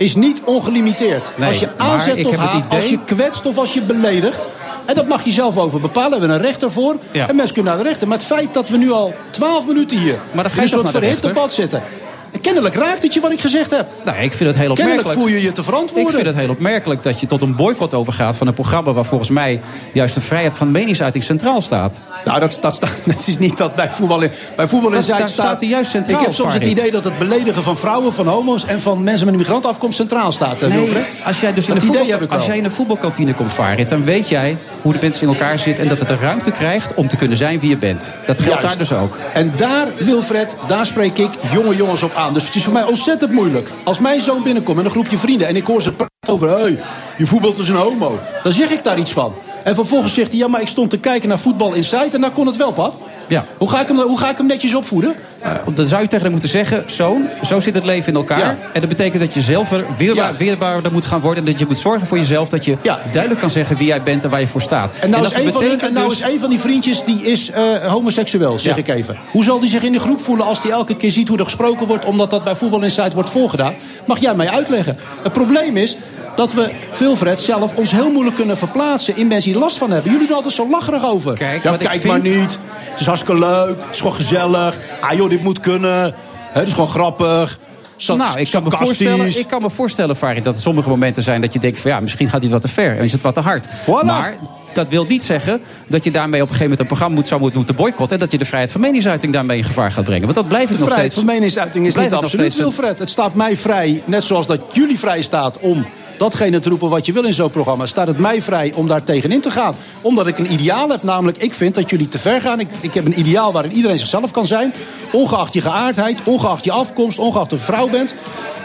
[0.00, 1.30] is niet ongelimiteerd.
[1.36, 4.46] Nee, als je aanzet tot haat, idee- als je kwetst of als je beledigt...
[4.84, 6.10] En dat mag je zelf over bepalen.
[6.10, 6.96] We hebben een rechter voor.
[7.10, 7.28] Ja.
[7.28, 8.08] En mensen kunnen naar de rechter.
[8.08, 10.18] Maar het feit dat we nu al twaalf minuten hier...
[10.32, 11.82] Maar dan ga in je een toch soort verhit debat zitten...
[12.32, 13.86] En kennelijk raakt het je wat ik gezegd heb.
[14.04, 15.18] Nou, ik vind het heel Kennelijk opmerkelijk.
[15.18, 16.06] voel je je te verantwoorden.
[16.08, 19.04] Ik vind het heel opmerkelijk dat je tot een boycott overgaat van een programma waar
[19.04, 19.60] volgens mij
[19.92, 22.00] juist de vrijheid van meningsuiting centraal staat.
[22.24, 25.28] Nou, dat, dat staat, het is niet dat bij voetbal in, bij voetbal in Dat-
[25.28, 28.26] staat hij juist centraal, Ik heb soms het idee dat het beledigen van vrouwen, van
[28.26, 30.62] homo's en van mensen met een migrantafkomst centraal staat.
[30.62, 31.04] eh, Nee, Wilfred.
[31.24, 34.04] als jij dus in dat de voetbal, als jij in een voetbalkantine komt, Farid, dan
[34.04, 37.08] weet jij hoe de mensen in elkaar zitten en dat het de ruimte krijgt om
[37.08, 38.16] te kunnen zijn wie je bent.
[38.26, 38.78] Dat geldt Juist.
[38.78, 39.18] daar dus ook.
[39.32, 43.32] En daar, Wilfred, daar spreek ik jonge jongens op Dus het is voor mij ontzettend
[43.32, 43.70] moeilijk.
[43.84, 45.48] Als mijn zoon binnenkomt met een groepje vrienden...
[45.48, 46.48] en ik hoor ze praten over...
[46.48, 46.78] hey,
[47.18, 48.18] je voetbalt dus een homo.
[48.42, 49.34] Dan zeg ik daar iets van.
[49.64, 50.38] En vervolgens zegt hij...
[50.38, 52.08] ja, maar ik stond te kijken naar voetbal Inside...
[52.12, 52.94] en daar kon het wel, pap.
[53.30, 53.44] Ja.
[53.58, 55.14] Hoe ga ik hem, hoe ga ik hem netjes opvoeden?
[55.38, 58.38] Eh, dan zou je tegen hem moeten zeggen: zoon, zo zit het leven in elkaar.
[58.38, 58.56] Ja.
[58.72, 61.44] En dat betekent dat je zelf er weerbaar, weerbaarder moet gaan worden.
[61.44, 62.76] En dat je moet zorgen voor jezelf dat je
[63.10, 64.94] duidelijk kan zeggen wie jij bent en waar je voor staat.
[65.00, 66.58] En nou, dat is, een van, die- betekent en nou dus- is een van die
[66.60, 69.16] vriendjes die is eh, homoseksueel, zeg ik even.
[69.30, 71.44] Hoe zal die zich in de groep voelen als hij elke keer ziet hoe er
[71.44, 72.04] gesproken wordt...
[72.04, 73.74] omdat dat bij Voetbal Insight wordt voorgedaan?
[74.06, 74.98] Mag jij mij uitleggen.
[75.22, 75.96] Het probleem is
[76.36, 79.16] dat we, Wilfred, zelf ons heel moeilijk kunnen verplaatsen...
[79.16, 80.12] in mensen die er last van hebben.
[80.12, 81.34] Jullie doen altijd zo lacherig over.
[81.34, 82.58] Kijk, ja, kijk vind- maar niet.
[82.90, 83.76] Het is hartstikke leuk.
[83.84, 84.78] Het is gewoon gezellig.
[85.00, 86.14] Ah joh, dit moet kunnen.
[86.52, 87.58] Het is gewoon grappig.
[87.96, 91.22] Sa- Nou, ik kan, me voorstellen, ik kan me voorstellen, Farid, dat er sommige momenten
[91.22, 93.22] zijn dat je denkt van ja, misschien gaat dit wat te ver en is het
[93.22, 93.68] wat te hard.
[93.68, 94.04] Voilà.
[94.06, 94.34] Maar
[94.72, 97.40] dat wil niet zeggen dat je daarmee op een gegeven moment een programma moet, zou
[97.40, 98.16] moeten boycotten.
[98.16, 100.22] En dat je de vrijheid van meningsuiting daarmee in gevaar gaat brengen.
[100.22, 101.26] Want dat blijft De het nog vrijheid steeds.
[101.26, 102.98] van meningsuiting is niet absoluut, Wilfred.
[102.98, 105.86] Het staat mij vrij, net zoals dat jullie vrij staat om
[106.20, 107.86] datgene te roepen wat je wil in zo'n programma...
[107.86, 109.74] staat het mij vrij om daar tegenin te gaan.
[110.00, 112.60] Omdat ik een ideaal heb, namelijk ik vind dat jullie te ver gaan.
[112.60, 114.74] Ik, ik heb een ideaal waarin iedereen zichzelf kan zijn.
[115.12, 118.14] Ongeacht je geaardheid, ongeacht je afkomst, ongeacht of je vrouw bent.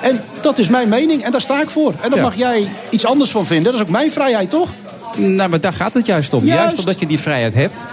[0.02, 1.94] En dat is mijn mening en daar sta ik voor.
[2.02, 2.26] En daar Ja.
[2.26, 3.65] mag jij iets anders van vinden.
[3.72, 4.69] Dat is ook mijn vrijheid, toch?
[5.18, 6.45] Nou, maar daar gaat het juist om.
[6.45, 6.80] Juist, Juist.
[6.80, 7.86] omdat je die vrijheid hebt.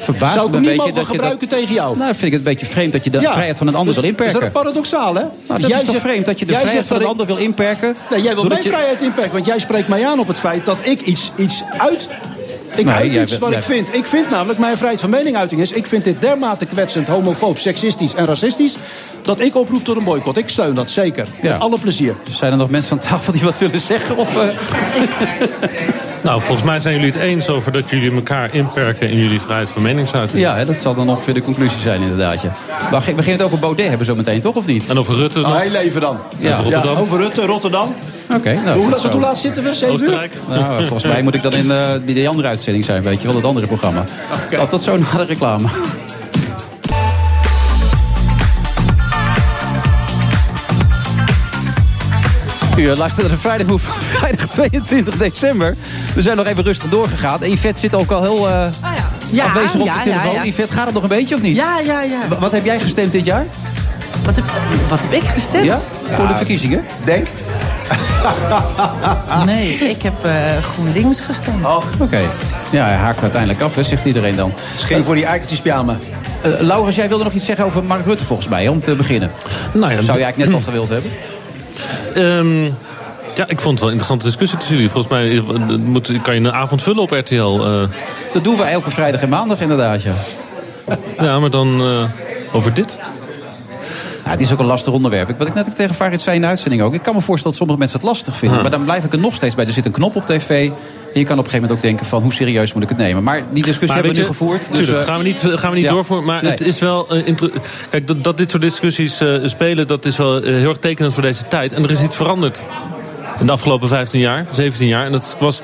[0.00, 1.96] Verbaast Zou ik hem niet mogen dat gebruiken tegen jou?
[1.98, 3.32] Nou, vind ik het een beetje vreemd dat je de Ja.
[3.32, 4.34] vrijheid van een ander Dus- wil inperken.
[4.34, 5.20] Is dat paradoxaal, hè?
[5.46, 7.26] Nou, dat jij is toch zegt- vreemd dat je de vrijheid zegt van een ander
[7.26, 7.96] wil inperken?
[8.10, 10.76] Nee, jij wil mijn vrijheid inperken, want jij spreekt mij aan op het feit dat
[10.82, 12.08] ik iets, iets uit.
[12.76, 13.94] Ik Nee, uit jij iets wil- wat jij- ik vind.
[13.94, 15.72] Ik vind namelijk, mijn vrijheid van meningsuiting is...
[15.72, 18.74] ik vind dit dermate kwetsend, homofoob, seksistisch en racistisch...
[19.22, 20.36] dat ik oproep tot een boycott.
[20.36, 21.26] Ik steun dat, zeker.
[21.42, 21.50] Ja.
[21.52, 22.14] Met alle plezier.
[22.30, 24.16] Zijn er nog mensen aan tafel die wat willen zeggen?
[24.16, 24.48] Of, eh?
[26.22, 29.70] Nou, volgens mij zijn jullie het eens over dat jullie elkaar inperken in jullie vrijheid
[29.70, 30.42] van meningsuiting.
[30.42, 32.40] Ja, hè, dat zal dan ongeveer de conclusie zijn inderdaad.
[32.40, 32.52] Ja.
[32.90, 34.54] Maar we beginnen het over Baudet hebben zo meteen, toch?
[34.56, 34.88] Of niet?
[34.88, 36.18] En over Rutte Nou, heel even dan.
[36.38, 36.52] Ja.
[36.52, 36.96] Over Rotterdam.
[36.96, 37.94] over Rutte, Rotterdam.
[38.34, 39.08] Oké, nou, hoe, laat- zo.
[39.08, 39.74] hoe laat zitten we?
[39.74, 39.92] Zeven uur?
[39.94, 40.34] Oostenrijk.
[40.48, 43.36] Nou, volgens mij moet ik dan in eh, die, andere uitzending zijn, weet je wel,
[43.36, 44.04] het andere programma.
[44.50, 45.68] Nou, tot zo na de reclame.
[52.80, 55.76] U luistert naar de Move van vrijdag 22 december.
[56.14, 57.42] We zijn nog even rustig doorgegaan.
[57.42, 58.66] En Yvette zit ook al heel eh,
[59.30, 60.32] Ja, afwezig op ja, de telefoon.
[60.32, 60.44] ja, ja.
[60.48, 61.56] Yvette, gaat het nog een beetje of niet?
[61.56, 62.18] Ja, ja, ja.
[62.28, 63.44] W- Wat heb jij gestemd dit jaar?
[64.24, 64.44] Wat heb,
[64.88, 65.64] wat heb ik gestemd?
[65.64, 65.78] Ja?
[66.12, 66.84] Voor de verkiezingen?
[67.04, 67.26] Denk.
[69.44, 70.32] Nee, ik heb eh,
[70.72, 71.64] GroenLinks gestemd.
[72.00, 72.20] Oké.
[72.70, 74.52] Ja, hij haakt uiteindelijk af, hè, zegt iedereen dan.
[74.76, 75.96] Geen voor die eikeltjes pyjama.
[76.42, 79.30] Eh Laurens, jij wilde nog iets zeggen over Mark Rutte volgens mij, om te beginnen.
[79.72, 81.10] Nou ja, Zou je eigenlijk net al gewild hebben?
[82.14, 82.64] Ehm,
[83.34, 84.90] ja, ik vond het wel een interessante discussie tussen jullie.
[84.90, 87.34] Volgens mij eh, moet, kan je een avond vullen op RTL.
[87.64, 87.82] eh.
[88.32, 90.14] Dat doen we elke vrijdag en maandag inderdaad, ja.
[91.18, 92.04] ja, maar dan eh,
[92.52, 92.98] over dit.
[94.30, 95.38] Ja, het is ook een lastig onderwerp.
[95.38, 96.94] Wat ik net ook tegen Farid zei in de uitzending ook.
[96.94, 98.56] Ik kan me voorstellen dat sommige mensen het lastig vinden.
[98.56, 98.62] Ja.
[98.62, 99.66] Maar dan blijf ik er nog steeds bij.
[99.66, 100.50] Er zit een knop op tv.
[100.50, 102.98] En je kan op een gegeven moment ook denken van hoe serieus moet ik het
[102.98, 103.22] nemen.
[103.22, 104.68] Maar die discussie Maar hebben we nu gevoerd.
[104.72, 105.90] Dus, eh, gaan we niet, gaan we niet ja.
[105.90, 106.26] doorvoeren.
[106.26, 106.50] Maar Nee.
[106.50, 107.08] het is wel.
[107.08, 107.34] eh,
[107.90, 111.14] Kijk, dat, dat dit soort discussies eh, spelen, dat is wel eh, heel erg tekenend
[111.14, 111.72] voor deze tijd.
[111.72, 112.64] En er is iets veranderd
[113.40, 115.04] in de afgelopen 15 jaar, 17 jaar.
[115.06, 115.60] En dat was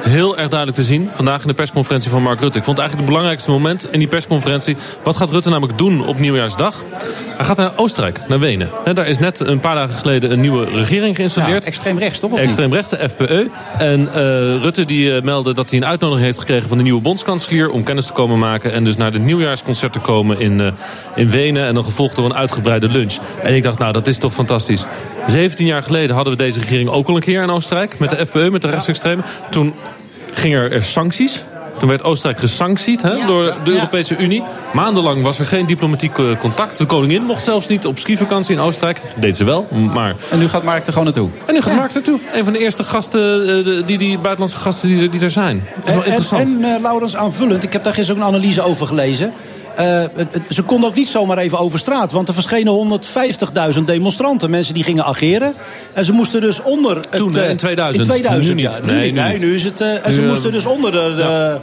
[0.00, 2.58] heel erg duidelijk te zien vandaag in de persconferentie van Mark Rutte.
[2.58, 4.76] Ik vond eigenlijk het belangrijkste moment in die persconferentie.
[5.02, 6.84] Wat gaat Rutte namelijk doen op nieuwjaarsdag?
[7.36, 8.70] Hij gaat naar Oostenrijk, naar Wenen.
[8.84, 11.62] Hè, daar is net een paar dagen geleden een nieuwe regering geïnstalleerd.
[11.62, 12.38] Ja, extreem rechts, toch?
[12.38, 13.50] Extreem rechts, de FPE.
[13.78, 14.20] En eh,
[14.62, 17.70] Rutte die eh, meldde dat hij een uitnodiging heeft gekregen van de nieuwe bondskanselier...
[17.70, 20.72] om kennis te komen maken en dus naar de nieuwjaarsconcert te komen in, eh,
[21.14, 21.66] in Wenen.
[21.66, 23.16] En dan gevolgd door een uitgebreide lunch.
[23.42, 24.84] En ik dacht, nou, dat is toch fantastisch.
[25.26, 27.98] 17 jaar geleden hadden we deze regering ook al een keer in Oostenrijk.
[27.98, 29.24] Met de FPE, met de rechtsextremen.
[29.50, 29.74] Toen
[30.32, 31.44] gingen er, er sancties.
[31.78, 34.42] Toen werd Oostenrijk gesanctied hè, door de Europese Unie.
[34.72, 36.78] Maandenlang was er geen diplomatiek eh, contact.
[36.78, 39.00] De koningin mocht zelfs niet op skivakantie in Oostenrijk.
[39.16, 40.14] Deed ze wel, maar...
[40.30, 41.28] En nu gaat Mark er gewoon naartoe.
[41.46, 42.20] En nu gaat Mark naartoe.
[42.34, 45.30] Een van de eerste gasten, eh, de- die, die buitenlandse gasten die, er- die er
[45.30, 45.64] zijn.
[45.76, 46.48] Dat is wel En, interessant.
[46.48, 49.32] en eh, Laurens, aanvullend, ik heb daar gisteren ook een analyse over gelezen.
[49.76, 50.04] Eh,
[50.50, 52.12] ze konden ook niet zomaar even over straat.
[52.12, 53.00] Want er verschenen
[53.74, 54.50] 150.000 demonstranten.
[54.50, 55.54] Mensen die gingen ageren.
[55.92, 56.96] En ze moesten dus onder...
[56.96, 58.04] Het, Toen, eh, in 2000.
[58.04, 58.70] In 2000, Nu ja.
[58.70, 58.86] niet.
[58.86, 59.80] Nee, nu Nee, nu is het...
[59.80, 61.14] eh, en ze moesten dus onder de...
[61.16, 61.58] de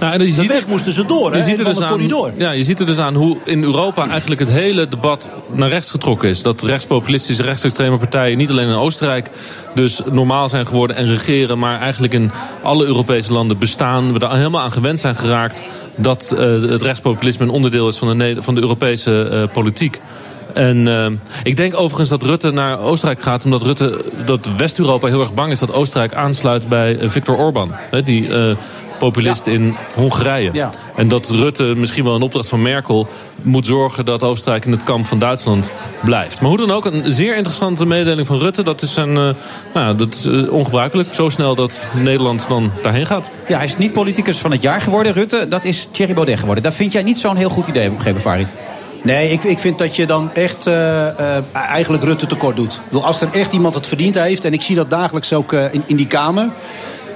[0.00, 1.36] Nou, en je ziet weg moesten ze door, hè?
[1.36, 2.32] Je ziet, er dus aan, corridor.
[2.36, 5.90] ja, je ziet er dus aan hoe in Europa eigenlijk het hele debat naar rechts
[5.90, 6.42] getrokken is.
[6.42, 9.30] Dat rechtspopulistische, rechtsextreme partijen niet alleen in Oostenrijk
[9.74, 12.30] dus normaal zijn geworden en regeren, maar eigenlijk in
[12.62, 14.12] alle Europese landen bestaan.
[14.12, 15.62] We er helemaal aan gewend zijn geraakt
[15.96, 20.00] dat eh, het rechtspopulisme een onderdeel is van de, van de Europese eh, politiek.
[20.54, 21.06] En eh,
[21.42, 23.44] ik denk overigens dat Rutte naar Oostenrijk gaat...
[23.44, 27.70] omdat Rutte, dat West-Europa heel erg bang is dat Oostenrijk aansluit bij Viktor Orban.
[27.90, 28.28] Hè, die
[29.02, 30.50] populist in Hongarije.
[30.52, 30.70] Ja.
[30.96, 33.08] En dat Rutte misschien wel een opdracht van Merkel
[33.42, 34.04] moet zorgen...
[34.04, 35.72] dat Oostenrijk in het kamp van Duitsland
[36.04, 36.40] blijft.
[36.40, 38.62] Maar hoe dan ook, een zeer interessante mededeling van Rutte.
[38.62, 39.34] Dat is, een, eh, nou,
[39.74, 41.14] ja, dat is eh, ongebruikelijk.
[41.14, 43.30] Zo snel dat Nederland dan daarheen gaat.
[43.48, 45.46] Ja, hij is niet politicus van het jaar geworden, Rutte.
[45.48, 46.64] Dat is Thierry Baudet geworden.
[46.64, 48.46] Dat vind jij niet zo'n heel goed idee, heb ik begrepen, Farid.
[49.02, 52.72] Nee, ik, ik vind dat je dan echt eh, eh, eigenlijk Rutte tekort doet.
[52.72, 54.44] Ik bedoel, als er echt iemand het verdiend heeft...
[54.44, 56.48] en ik zie dat dagelijks ook in, in die Kamer...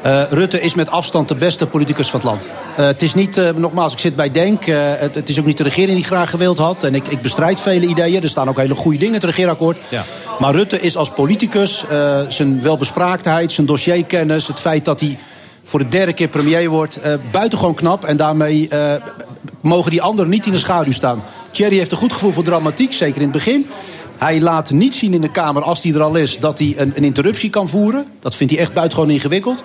[0.07, 2.47] eh, Rutte is met afstand de beste politicus van het land.
[2.77, 4.65] Eh, het is niet, eh, nogmaals, ik zit bij Denk.
[4.65, 6.85] het, het is ook niet de regering die ik graag gewild had.
[6.85, 8.23] En ik, ik bestrijd vele ideeën.
[8.23, 9.77] Er staan ook hele goede dingen in het regeerakkoord.
[9.89, 10.05] Ja.
[10.39, 11.85] Maar Rutte is als politicus,
[12.29, 14.47] zijn welbespraaktheid, zijn dossierkennis...
[14.47, 15.19] het feit dat hij
[15.65, 16.99] voor de derde keer premier wordt,
[17.31, 18.05] buitengewoon knap.
[18.05, 18.69] En daarmee
[19.61, 21.23] mogen die anderen niet in de schaduw staan.
[21.51, 23.67] Thierry heeft een goed gevoel voor dramatiek, zeker in het begin.
[24.19, 26.93] Hij laat niet zien in de Kamer, als hij er al is, dat hij een,
[26.97, 28.07] een interruptie kan voeren.
[28.21, 29.63] Dat vindt hij echt buitengewoon ingewikkeld.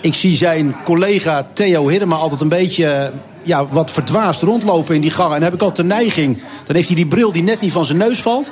[0.00, 3.12] Ik zie zijn collega Theo Hiddema altijd een beetje
[3.42, 5.34] ja, wat verdwaasd rondlopen in die gangen.
[5.34, 6.38] En dan heb ik altijd de neiging.
[6.64, 8.50] Dan heeft hij die bril die net niet van zijn neus valt.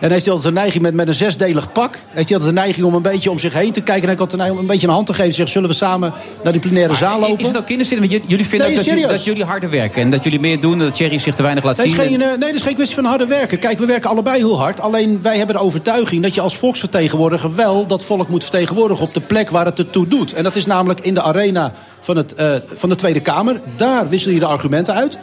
[0.00, 1.98] En heeft hij altijd de neiging met, met een zesdelig pak.
[2.08, 4.08] Heeft hij altijd de neiging om een beetje om zich heen te kijken.
[4.08, 5.34] En hij de neiging om een beetje een hand te geven.
[5.34, 6.12] Zeggen, zullen we samen
[6.42, 7.38] naar die plenaire zaal lopen?
[7.38, 7.98] Is het ook kinderzin?
[7.98, 10.02] Want jullie vinden Nee, dat, jullie, dat jullie harder werken.
[10.02, 10.78] En dat jullie meer doen.
[10.78, 12.04] Dat Thierry zich te weinig laat Nee, het zien.
[12.04, 13.58] geen, eh, nee, dat is geen kwestie van harde werken.
[13.58, 14.80] Kijk, we werken allebei heel hard.
[14.80, 19.14] Alleen wij hebben de overtuiging dat je als volksvertegenwoordiger wel dat volk moet vertegenwoordigen op
[19.14, 20.32] de plek waar het ertoe doet.
[20.32, 23.60] En dat is namelijk in de arena van, het, eh, van de Tweede Kamer.
[23.76, 25.18] Daar wissel je de argumenten uit.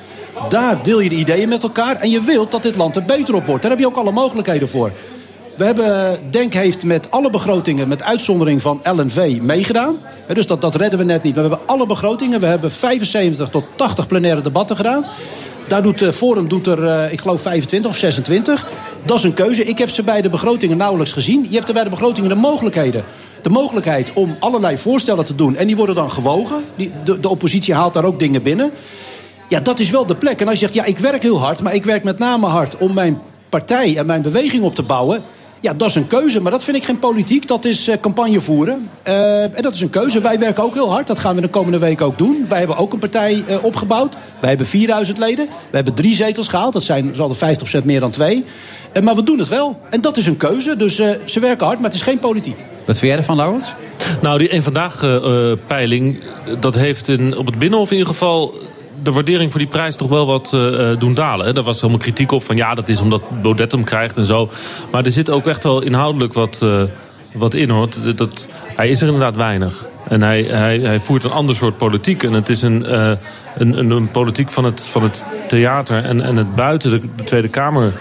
[0.50, 1.96] Daar deel je de ideeën met elkaar.
[1.96, 3.62] En je wilt dat dit land er beter op wordt.
[3.62, 4.92] Daar heb je ook alle mogelijkheden voor.
[5.56, 9.96] We hebben, Denk heeft met alle begrotingen, met uitzondering van LNV, meegedaan.
[10.34, 11.36] Dus dat, dat redden we net niet.
[11.36, 12.40] We hebben alle begrotingen.
[12.40, 15.06] We hebben 75 tot 80 plenaire debatten gedaan.
[15.68, 18.68] Daar doet de Forum doet er, eh, ik geloof, 25 of 26.
[19.04, 19.64] Dat is een keuze.
[19.64, 21.48] Ik heb ze bij de begrotingen nauwelijks gezien.
[21.50, 23.04] Je hebt er bij de begrotingen de mogelijkheden.
[23.42, 25.56] De mogelijkheid om allerlei voorstellen te doen.
[25.56, 26.64] En die worden dan gewogen.
[27.20, 28.72] De oppositie haalt daar ook dingen binnen.
[29.48, 30.42] Ja, dat is wel de plek.
[30.42, 32.78] En als je zegt, ja, ik werk heel hard, maar ik werk met name hard
[32.78, 35.24] om mijn partij en mijn beweging op te bouwen.
[35.60, 37.48] Ja, dat is een keuze, maar dat vind ik geen politiek.
[37.48, 38.90] Dat is eh, campagne voeren.
[39.04, 40.22] Eh, en dat is een keuze.
[40.22, 41.08] Wij werken ook heel hard.
[41.08, 42.46] Dat gaan we de komende week ook doen.
[42.50, 44.16] Wij hebben ook een partij eh, opgebouwd.
[44.40, 45.46] Wij hebben 4000 leden.
[45.46, 46.74] We hebben drie zetels gehaald.
[46.74, 48.46] Dat zijn zo de 50% meer dan twee.
[48.92, 49.80] Eh, maar we doen het wel.
[49.90, 50.76] En dat is een keuze.
[50.76, 52.58] Dus eh, ze werken hard, maar het is geen politiek.
[52.86, 53.74] Wat vind jij ervan, Laurens?
[54.22, 56.20] Nou, die een vandaag eh, eh, peiling,
[56.60, 58.54] dat heeft in, op het Binnenhof in ieder geval
[59.06, 61.46] de waardering voor die prijs toch wel wat eh, eh, doen dalen.
[61.46, 61.54] Hè.
[61.54, 64.50] Daar was helemaal kritiek op van ja, dat is omdat Baudet hem krijgt en zo.
[64.92, 66.84] Maar er zit ook echt wel inhoudelijk wat, eh,
[67.34, 67.90] wat in.
[68.16, 69.86] Dat, hij is er inderdaad weinig.
[70.08, 72.24] En hij, hij, hij voert een ander soort politiek.
[72.24, 72.94] En het is een,
[73.56, 77.94] een, een, politiek van het, van het theater en, en het buiten de Tweede Kamer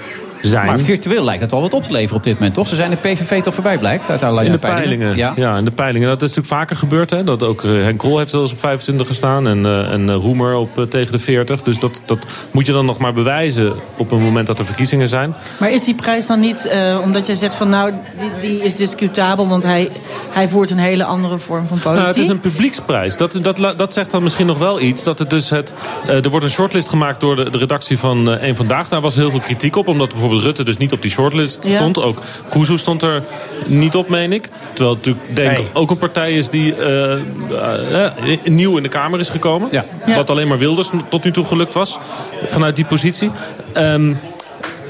[0.48, 0.66] zijn.
[0.66, 2.68] Maar virtueel lijkt het wel wat op te leveren op dit moment, toch?
[2.68, 5.16] Ze zijn de PVV toch voorbij, blijkt, uit allerlei In de peilingen.
[5.16, 5.32] Ja.
[5.36, 5.56] Ja.
[5.56, 6.08] in de peilingen.
[6.08, 7.10] Dat is natuurlijk vaker gebeurd.
[7.10, 7.24] Hè?
[7.24, 9.46] Dat ook eh, Henk Krol heeft wel eens op 25 gestaan.
[9.46, 11.62] En, eh, en eh, Roemer op tegen de 40.
[11.62, 15.08] Dus dat, dat moet je dan nog maar bewijzen op het moment dat er verkiezingen
[15.08, 15.34] zijn.
[15.58, 18.74] Maar is die prijs dan niet, eh, omdat jij zegt van nou, die, die is
[18.74, 19.90] discutabel, want hij,
[20.30, 21.94] hij voert een hele andere vorm van politiek?
[21.94, 23.16] Nou, het is een publieksprijs.
[23.16, 25.04] Dat, dat, dat zegt dan misschien nog wel iets.
[25.04, 25.74] Dat het dus het,
[26.06, 28.88] er wordt een shortlist gemaakt door de, de redactie van Eén Vandaag.
[28.88, 29.88] Daar was heel veel kritiek op.
[29.88, 31.76] Omdat bijvoorbeeld Rutte dus niet op die shortlist Ja.
[31.76, 32.02] stond.
[32.02, 32.18] Ook
[32.50, 33.22] Kuzu stond er
[33.66, 34.48] niet op, meen ik.
[34.72, 35.66] Terwijl het natuurlijk Denk Nee.
[35.72, 39.68] ook een partij is die eh, eh, eh, nieuw in de Kamer is gekomen.
[39.70, 39.84] Ja.
[40.06, 40.14] Ja.
[40.16, 41.98] Wat alleen maar Wilders tot nu toe gelukt was.
[42.46, 43.30] Vanuit die positie.
[43.72, 44.12] Ehm,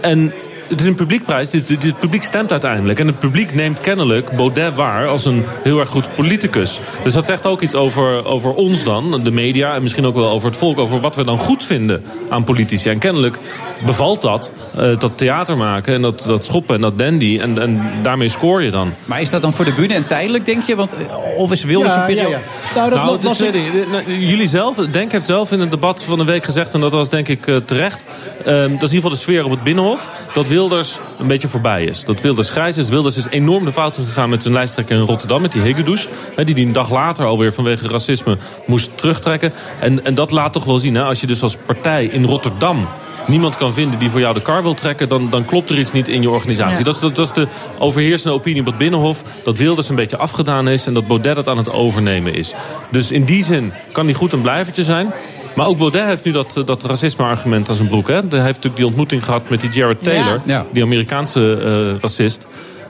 [0.01, 0.33] en
[0.69, 1.53] het is een publiekprijs.
[1.53, 2.99] Het, het, het publiek stemt uiteindelijk.
[2.99, 6.81] En het publiek neemt kennelijk Baudet waar als een heel erg goed politicus.
[7.03, 9.75] Dus dat zegt ook iets over, over ons dan, de media.
[9.75, 10.79] En misschien ook wel over het volk.
[10.79, 12.91] Over wat we dan goed vinden aan politici.
[12.91, 13.39] En kennelijk
[13.85, 14.53] bevalt dat.
[14.79, 17.39] eh, dat theater maken en dat, dat schoppen en dat dandy.
[17.41, 18.93] En, en daarmee scoor je dan.
[19.05, 20.77] Maar is dat dan voor de bühne en tijdelijk, denk je?
[20.77, 21.01] Want, eh,
[21.37, 22.31] of is Wilders een Ja, ja, periode...
[22.31, 22.75] ja.
[22.75, 26.21] Nou, dat nou, de tweede, nou, jullie zelf, Denk heeft zelf in het debat van
[26.21, 28.07] een week gezegd, en dat was denk ik eh, terecht,
[28.45, 31.49] ehm, dat is in ieder geval de sfeer op het Binnenhof, dat Wilders een beetje
[31.49, 32.05] voorbij is.
[32.05, 32.89] Dat Wilders grijs is.
[32.89, 36.45] Wilders is enorm de fout gegaan met zijn lijsttrekker in Rotterdam, met die Hegedus, hè,
[36.45, 39.53] die die een dag later alweer vanwege racisme moest terugtrekken.
[39.81, 42.87] En, en dat laat toch wel zien, hè, als je dus als partij in Rotterdam
[43.27, 45.09] niemand kan vinden die voor jou de kar wil trekken...
[45.09, 46.79] dan, dan klopt er iets niet in je organisatie.
[46.79, 46.85] Ja.
[46.85, 47.49] Dat, is, dat, dat is de
[47.79, 49.23] overheersende opinie op het Binnenhof...
[49.45, 52.55] dat Wilders een beetje afgedaan is en dat Baudet het aan het overnemen is.
[52.91, 55.13] Dus in die zin kan hij goed een blijvertje zijn...
[55.55, 58.09] Maar ook Baudet heeft nu dat, dat racisme-argument aan zijn broek.
[58.09, 58.15] Hè?
[58.15, 60.65] Hij heeft natuurlijk die ontmoeting gehad met die Jared Taylor, Ja.
[60.73, 61.59] die Amerikaanse
[61.95, 62.47] eh, racist.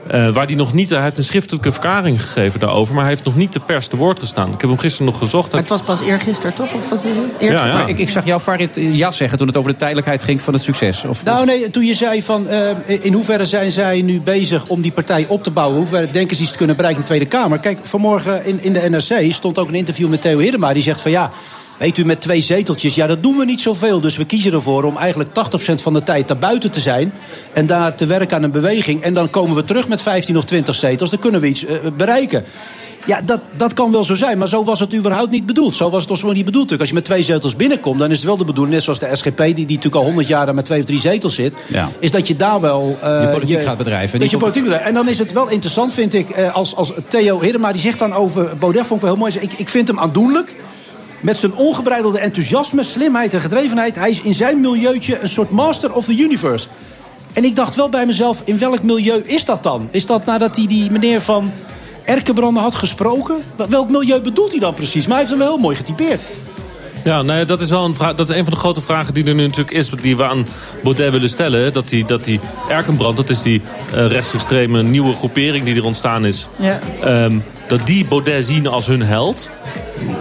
[0.07, 3.25] Eh, waar die nog niet, hij heeft een schriftelijke verklaring gegeven daarover, maar hij heeft
[3.25, 4.53] nog niet de pers te woord gestaan.
[4.53, 5.51] Ik heb hem gisteren nog gezocht.
[5.51, 6.73] Maar het was pas eergisteren, toch?
[6.73, 7.17] Of wat is het?
[7.17, 7.53] Eergisteren?
[7.53, 7.73] Ja, ja.
[7.73, 10.41] Maar ik, ik zag jou Farid eh, ja zeggen toen het over de tijdelijkheid ging
[10.41, 11.05] van het succes.
[11.05, 12.69] Of, Nou nee, toen je zei van eh,
[13.01, 15.77] in hoeverre zijn zij nu bezig om die partij op te bouwen?
[15.77, 17.59] Hoe ver denken ze iets te kunnen bereiken in de Tweede Kamer?
[17.59, 20.73] Kijk, vanmorgen in, in de NRC stond ook een interview met Theo Hiddema.
[20.73, 21.31] Die zegt van ja,
[21.79, 23.99] weet u met twee zeteltjes, ja dat doen we niet zoveel.
[24.01, 27.13] Dus we kiezen ervoor om eigenlijk 80% van de tijd daarbuiten te zijn.
[27.53, 29.01] En daar te werken aan een beweging.
[29.01, 31.09] En dan komen we terug met 15 of 20 zetels.
[31.09, 32.43] Dan kunnen we iets eh, bereiken.
[33.05, 35.75] Ja, dat, dat kan wel zo zijn, maar zo was het überhaupt niet bedoeld.
[35.75, 36.79] Zo was het oorspronkelijk niet bedoeld.
[36.79, 38.73] Als je met twee zetels binnenkomt, dan is het wel de bedoeling...
[38.75, 40.99] net zoals de SGP, die, die natuurlijk al 100 jaar daar met twee of drie
[40.99, 41.53] zetels zit...
[41.67, 41.89] Ja.
[41.99, 42.97] is dat je daar wel...
[43.01, 44.87] eh, Je politiek gaat bedrijven, Dat je politiek bedrijft.
[44.87, 47.71] En dan is het wel interessant, vind ik, eh, als, als Theo Hiddema...
[47.71, 49.37] die zegt dan over Baudet, vond ik wel heel mooi...
[49.39, 50.55] ik, ik vind hem aandoenlijk...
[51.21, 53.95] Met zijn ongebreidelde enthousiasme, slimheid en gedrevenheid.
[53.95, 56.67] Hij is in zijn milieutje een soort master of the universe.
[57.33, 59.87] En ik dacht wel bij mezelf, in welk milieu is dat dan?
[59.91, 61.51] Is dat nadat hij die meneer van
[62.03, 63.41] Erkenbranden had gesproken?
[63.55, 65.07] Wel- Welk milieu bedoelt hij dan precies?
[65.07, 66.25] Maar hij heeft hem wel heel mooi getypeerd.
[67.05, 68.15] Ja, nou ja, dat is wel een vraag.
[68.15, 70.47] Dat is een van de grote vragen die er nu natuurlijk is, die we aan
[70.83, 71.73] Baudet willen stellen.
[71.73, 73.61] Dat die, dat die Erkenbrand, dat is die
[73.93, 76.47] uh, rechtsextreme nieuwe groepering die er ontstaan is.
[76.55, 76.79] Ja.
[77.25, 79.49] Um, dat die Baudet zien als hun held.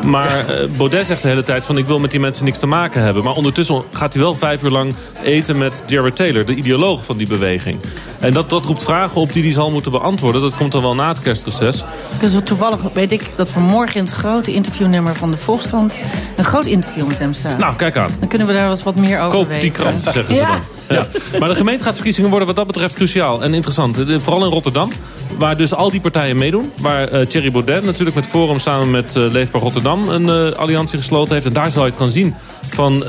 [0.05, 2.67] Maar uh, Baudet zegt de hele tijd van ik wil met die mensen niks te
[2.67, 3.25] maken hebben.
[3.25, 7.17] Maar ondertussen gaat hij wel vijf uur lang eten met Jared Taylor, de ideoloog van
[7.17, 7.79] die beweging.
[8.25, 10.43] En dat, dat roept vragen op die hij zal moeten beantwoorden.
[10.43, 11.85] Dat komt dan wel na het kerstreces.
[12.21, 16.01] Dus toevallig weet ik dat we morgen in het grote interviewnummer van de Volkskrant...
[16.37, 17.59] een groot interview met hem staan.
[17.59, 18.11] Nou, kijk aan.
[18.19, 19.61] Dan kunnen we daar wel eens wat meer over Koop weten.
[19.61, 20.49] die krant, zeggen ze ja.
[20.49, 20.61] dan.
[20.89, 21.07] Ja.
[21.39, 23.97] Maar de gemeenteraadsverkiezingen worden wat dat betreft cruciaal en interessant.
[24.17, 24.93] Vooral in Rotterdam,
[25.39, 26.73] waar dus al die partijen meedoen.
[26.81, 30.99] Waar uh, Thierry Baudet natuurlijk met Forum samen met uh, Leefbaar Rotterdam een uh, alliantie
[30.99, 31.47] gesloten heeft.
[31.47, 32.35] En daar zal je het gaan zien
[32.69, 33.05] van,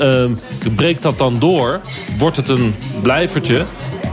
[0.75, 1.79] breekt dat dan door?
[2.17, 3.65] Wordt het een blijvertje?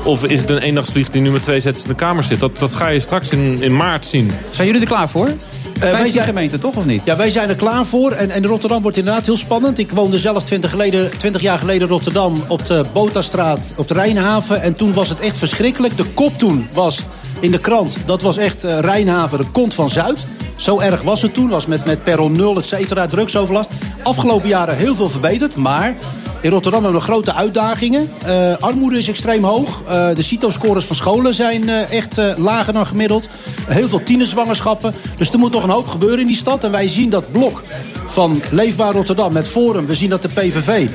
[0.04, 2.40] Of is het een eendagsvlieg die nu met twee zetten in de Kamer zit?
[2.40, 4.30] Dat, dat ga je straks in, in maart zien.
[4.50, 5.26] Zijn jullie er klaar voor?
[5.26, 7.02] Uh, wij zijn gemeenten, toch of niet?
[7.04, 8.12] Ja, wij zijn er klaar voor.
[8.12, 9.78] En, en Rotterdam wordt inderdaad heel spannend.
[9.78, 13.94] Ik woonde zelf 20, geleden, 20 jaar geleden in Rotterdam op de Botastraat op de
[13.94, 14.62] Rijnhaven.
[14.62, 15.96] En toen was het echt verschrikkelijk.
[15.96, 17.02] De kop toen was
[17.40, 20.18] in de krant, dat was echt uh, Rijnhaven, de kont van Zuid.
[20.56, 23.70] Zo erg was het toen, was met, met perron 0, et cetera, drugsoverlast.
[24.02, 25.94] Afgelopen jaren heel veel verbeterd, maar...
[26.42, 28.10] In Rotterdam hebben we grote uitdagingen.
[28.26, 29.82] Uh, armoede is extreem hoog.
[29.82, 33.28] Uh, de CITO-scores van scholen zijn uh, echt lager dan gemiddeld.
[33.66, 34.94] Heel veel tienerzwangerschappen.
[35.16, 36.64] Dus er moet nog een hoop gebeuren in die stad.
[36.64, 37.62] En wij zien dat blok
[38.12, 39.86] van Leefbaar Rotterdam met Forum.
[39.86, 40.88] We zien dat de PVV.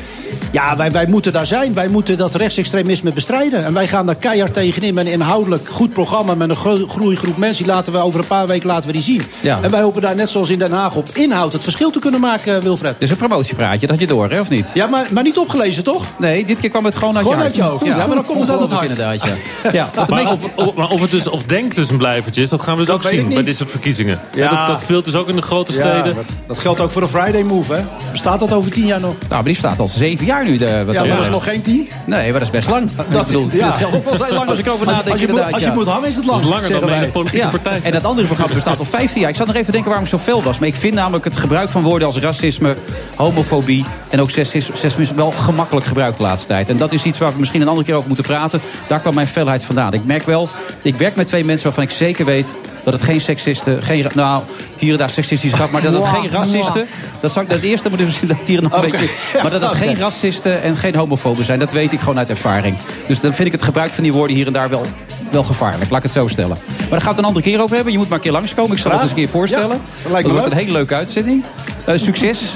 [0.52, 1.74] Ja, wij, wij moeten daar zijn.
[1.74, 3.66] Wij moeten dat rechtsextremisme bestrijden.
[3.66, 6.36] En wij gaan daar keihard tegenin met een inhoudelijk goed programma...
[6.36, 7.64] met een gro groeigroep mensen.
[7.64, 9.22] Die laten we over een paar weken laten we die zien.
[9.40, 9.60] Ja.
[9.62, 12.20] En wij hopen daar net zoals in Den Haag op inhoud het verschil te kunnen
[12.20, 13.00] maken, Wilfred.
[13.00, 14.72] Dus een promotiepraatje, dat had je door, hè, of niet?
[14.74, 16.06] Ja, maar, maar niet opgelezen, toch?
[16.18, 17.86] Nee, dit keer kwam het gewoon uit gewoon je uit je hoofd.
[17.86, 18.90] Ja, maar dan komt het uit het hart.
[18.90, 19.72] Inderdaad, ja.
[19.80, 22.62] ja maar, of, of, maar of het dus, of denkt dus een blijvertje is, dat
[22.62, 24.20] gaan we dus dat ook zien bij dit soort verkiezingen.
[24.34, 24.44] Ja.
[24.44, 25.96] ja dat, dat, speelt dus ook in de grote steden.
[25.96, 27.82] Ja, dat, dat, geldt ook voor de Friday Move, hè?
[28.12, 29.12] Bestaat dat over tien jaar nog?
[29.20, 30.58] Nou, maar die staat al zeven jaar nu.
[30.58, 31.90] De, wat ja, maar dat is nog geen tien?
[32.06, 32.90] Nee, maar dat is best lang.
[33.10, 33.78] Dat, bedoel, ja.
[33.78, 35.10] zelf ook wel lang als ik over nadenk.
[35.10, 36.42] Als je, moet, als je moet hangen is het lang.
[36.42, 37.52] Dat is langer dan een politieke ja.
[37.52, 37.80] partij.
[37.84, 39.30] En dat andere programma bestaat al 15 jaar.
[39.30, 40.60] Ik zat nog even te denken waarom ik zo fel was.
[40.60, 42.76] Maar ik vind namelijk het gebruik van woorden als racisme,
[43.16, 43.86] homofobie...
[44.10, 46.70] en ook seksisme wel gemakkelijk gebruikt de laatste tijd.
[46.70, 48.62] En dat is iets waar we misschien een andere keer over moeten praten.
[48.88, 49.94] Daar kwam mijn felheid vandaan.
[49.94, 50.50] Ik merk wel,
[50.82, 52.56] ik werk met twee mensen waarvan ik zeker weet
[52.92, 54.44] dat het geen seksisten, geen, nou,
[54.78, 56.88] hier en daar seksistisch grap, maar dat het geen racisten,
[57.20, 58.90] dat zou ik het eerste moeten misschien dat hier nog een okay.
[58.90, 59.10] beetje,
[59.42, 59.88] maar dat het okay.
[59.88, 62.78] geen racisten en geen homofoben zijn, dat weet ik gewoon uit ervaring.
[63.08, 64.86] Dus dan vind ik het gebruik van die woorden hier en daar wel,
[65.32, 66.58] wel gevaarlijk, laat ik het zo stellen.
[66.68, 67.94] Maar daar gaan we het een andere keer over hebben.
[67.94, 68.72] Je moet maar een keer langskomen.
[68.72, 69.82] Ik zal het eens een keer voorstellen.
[70.04, 71.46] Ja, dat, dat wordt een hele leuke uitzending.
[71.90, 72.52] Uh, succes.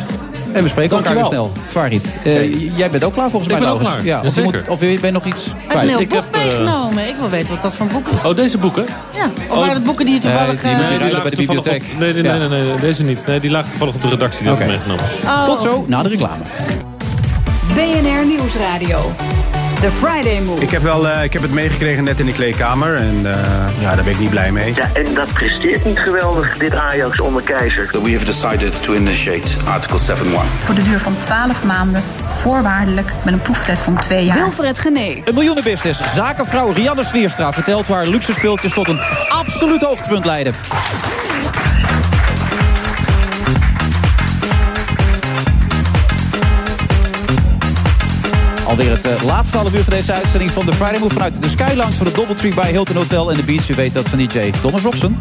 [0.54, 1.52] En we spreken elkaar weer snel.
[1.66, 3.72] Farid, uh, jij bent ook klaar volgens ik mij.
[3.72, 4.06] Ik ben ook klaar.
[4.06, 4.42] Ja, of.
[4.42, 7.08] Moet, of ben je nog iets Hij heeft een heel boek meegenomen.
[7.08, 8.26] Ik wil weten wat dat voor een boek is.
[8.26, 8.86] Oh, deze boeken?
[9.16, 9.30] Ja.
[9.50, 10.64] Of waren het boeken die je toevallig...
[10.64, 11.82] Nee, die uh, ruilen bij de bibliotheek.
[11.94, 13.26] Op, nee, nee, nee, nee, nee, nee, deze niet.
[13.26, 14.44] Nee, die lagen toevallig op de redactie.
[14.44, 14.68] Die okay.
[14.68, 15.16] heb ik meegenomen.
[15.24, 15.44] Oh.
[15.44, 16.44] Tot zo, na de reclame.
[17.74, 19.12] BNR Nieuwsradio.
[19.82, 20.62] The Friday Move.
[20.62, 22.96] Ik heb, wel, uh, ik heb het meegekregen net in de kleedkamer.
[22.96, 23.32] En uh,
[23.80, 24.74] ja, daar ben ik niet blij mee.
[24.76, 27.90] Ja, en dat presteert niet geweldig, dit Ajax onder keizer.
[28.04, 30.24] We have decided to initiate Article 7.1.
[30.66, 32.04] Voor de duur van 12 maanden,
[32.38, 34.36] voorwaardelijk, met een proeftijd van twee jaar.
[34.36, 35.22] Wilfred Gené.
[35.26, 36.14] Een miljoenenbusiness.
[36.14, 39.00] Zakenvrouw Rianne Swierstra vertelt waar luxe speeltjes tot een
[39.30, 40.54] absoluut hoogtepunt leiden.
[48.72, 51.50] Alweer het uh, laatste half uur van deze uitzending van de Friday Move vanuit de
[51.50, 53.70] Skylounge van de Doubletree bij Hilton Hotel en de Beach.
[53.70, 55.18] U weet dat van DJ Thomas Robson.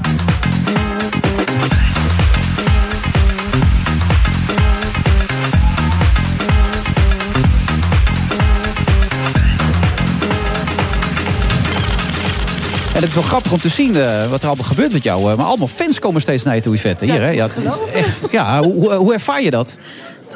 [12.95, 15.31] En het is wel grappig om te zien uh, wat er allemaal gebeurt met jou.
[15.31, 17.05] Uh, maar allemaal fans komen steeds naar je toe, Yvette.
[17.05, 17.31] Hier, ja, hè?
[17.31, 17.49] Ja,
[17.93, 19.77] echt, ja hoe, hoe ervaar je dat?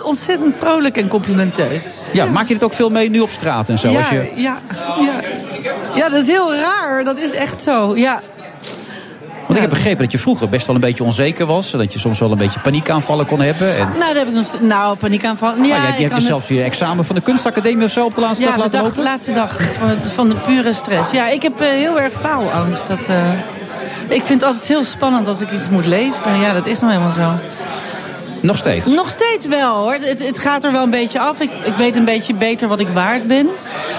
[0.02, 2.02] Ontzettend vrolijk en complimenteus.
[2.12, 3.88] Ja, maak je het ook veel mee nu op straat en zo?
[3.88, 4.32] Ja, als je...
[4.34, 4.56] ja,
[5.00, 5.20] ja.
[5.94, 7.04] ja, dat is heel raar.
[7.04, 8.20] Dat is echt zo, ja.
[9.46, 11.70] Want ik heb begrepen dat je vroeger best wel een beetje onzeker was.
[11.70, 13.76] Dat je soms wel een beetje paniekaanvallen kon hebben.
[13.76, 13.88] En...
[13.98, 15.64] Nou, dat heb ik nog Nou, paniekaanvallen.
[15.64, 16.56] Ja, ah, je, je hebt zelfs het...
[16.56, 19.04] je examen van de kunstacademie of zo op de laatste ja, dag laten de dag,
[19.04, 21.10] laatste dag van, van de pure stress.
[21.10, 22.88] Ja, ik heb uh, heel erg faalangst.
[22.88, 23.16] Dat, uh...
[24.08, 26.40] Ik vind het altijd heel spannend als ik iets moet leveren.
[26.40, 27.32] Ja, dat is nou helemaal zo.
[28.44, 28.86] Nog steeds?
[28.86, 29.92] Nog steeds wel hoor.
[29.92, 31.40] Het, het gaat er wel een beetje af.
[31.40, 33.48] Ik, ik, weet een beetje beter wat ik waard ben.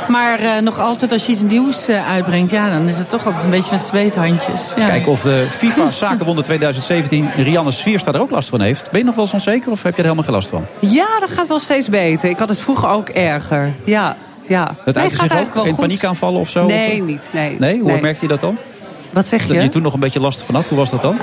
[0.07, 3.25] Maar uh, nog altijd als je iets nieuws uh, uitbrengt, ja, dan is het toch
[3.25, 4.73] altijd een beetje met zweethandjes.
[4.75, 4.85] Ja.
[4.85, 8.91] Kijken of de FIFA Zakenwonder 2017 Rianne Sviersta er ook last van heeft.
[8.91, 10.65] Ben je nog wel eens onzeker of heb je er helemaal geen last van?
[10.79, 12.29] Ja, dat gaat wel steeds beter.
[12.29, 13.73] Ik had het vroeger ook erger.
[13.83, 14.15] Ja,
[14.47, 14.75] ja.
[14.83, 15.65] Het nee, uit zich ook?
[15.65, 16.65] In paniekaanvallen of zo?
[16.65, 17.07] Nee, of?
[17.07, 17.29] niet.
[17.33, 17.55] Nee.
[17.59, 17.79] nee?
[17.79, 18.01] Hoe nee.
[18.01, 18.57] merkt je dat dan?
[19.15, 19.61] Wat zeg Dat je?
[19.61, 20.67] je toen nog een beetje last van had.
[20.67, 21.15] Hoe was dat dan?
[21.15, 21.21] Uh,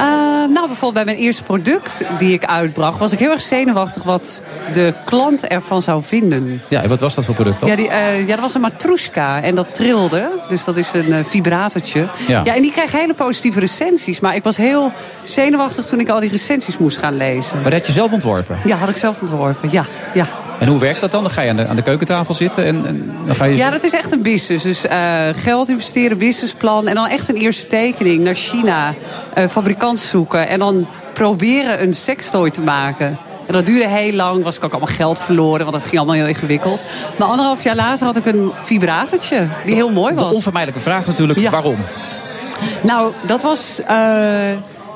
[0.49, 2.99] nou, bijvoorbeeld bij mijn eerste product die ik uitbracht...
[2.99, 4.43] was ik heel erg zenuwachtig wat
[4.73, 6.63] de klant ervan zou vinden.
[6.69, 7.69] Ja, en wat was dat voor product dan?
[7.69, 10.31] Ja, die, uh, ja, dat was een matroeska en dat trilde.
[10.49, 12.09] Dus dat is een uh, vibratortje.
[12.27, 12.41] Ja.
[12.45, 14.21] ja, en die kreeg hele positieve recensies.
[14.21, 14.93] Maar ik was heel
[15.25, 17.55] zenuwachtig toen ik al die recensies moest gaan lezen.
[17.55, 18.59] Maar dat had je zelf ontworpen?
[18.65, 19.85] Ja, had ik zelf ontworpen, ja.
[20.15, 20.27] ja.
[20.59, 21.23] En hoe werkt dat dan?
[21.23, 23.57] Dan ga je aan de, aan de keukentafel zitten en, en dan ga je...
[23.57, 24.65] Ja, dat is echt een business.
[24.65, 26.89] Dus uh, geld investeren, businessplan...
[26.89, 28.95] en dan echt een eerste tekening naar China.
[29.39, 33.19] Uh, fabrikant zoeken en dan proberen een sextoy te maken.
[33.47, 35.61] En dat duurde heel lang, was ik ook allemaal geld verloren...
[35.61, 36.83] want dat ging allemaal heel ingewikkeld.
[37.17, 40.29] Maar anderhalf jaar later had ik een vibratortje die heel mooi was.
[40.29, 41.51] De onvermijdelijke vraag natuurlijk, ja.
[41.51, 41.77] waarom?
[42.81, 43.81] Nou, dat was...
[43.91, 44.51] Uh,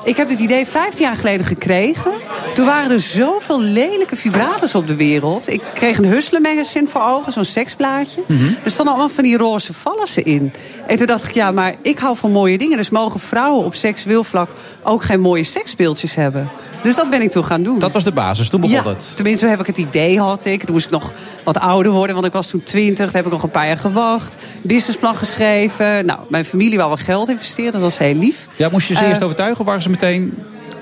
[0.07, 2.11] ik heb dit idee 15 jaar geleden gekregen.
[2.53, 5.47] Toen waren er zoveel lelijke vibrators op de wereld.
[5.47, 8.23] Ik kreeg een Hustler magazine voor ogen, zo'n seksblaadje.
[8.27, 8.57] Mm -hmm.
[8.63, 10.53] Er stonden allemaal van die roze vallassen in.
[10.87, 12.77] En toen dacht ik, ja, maar ik hou van mooie dingen.
[12.77, 14.49] Dus mogen vrouwen op seksueel vlak
[14.83, 16.49] ook geen mooie seksbeeldjes hebben.
[16.81, 17.79] Dus dat ben ik toen gaan doen.
[17.79, 19.13] Dat was de basis, toen begon ja, het.
[19.15, 20.63] Tenminste, heb ik het idee had ik.
[20.63, 21.11] Toen moest ik nog
[21.43, 23.05] wat ouder worden, want ik was toen 20.
[23.05, 24.35] Toen heb ik nog een paar jaar gewacht.
[24.61, 26.05] Businessplan geschreven.
[26.05, 28.47] Nou, mijn familie wou wel geld investeren, dat was heel lief.
[28.55, 30.37] Ja, moest je ze uh, eerst overtuigen of waren ze meteen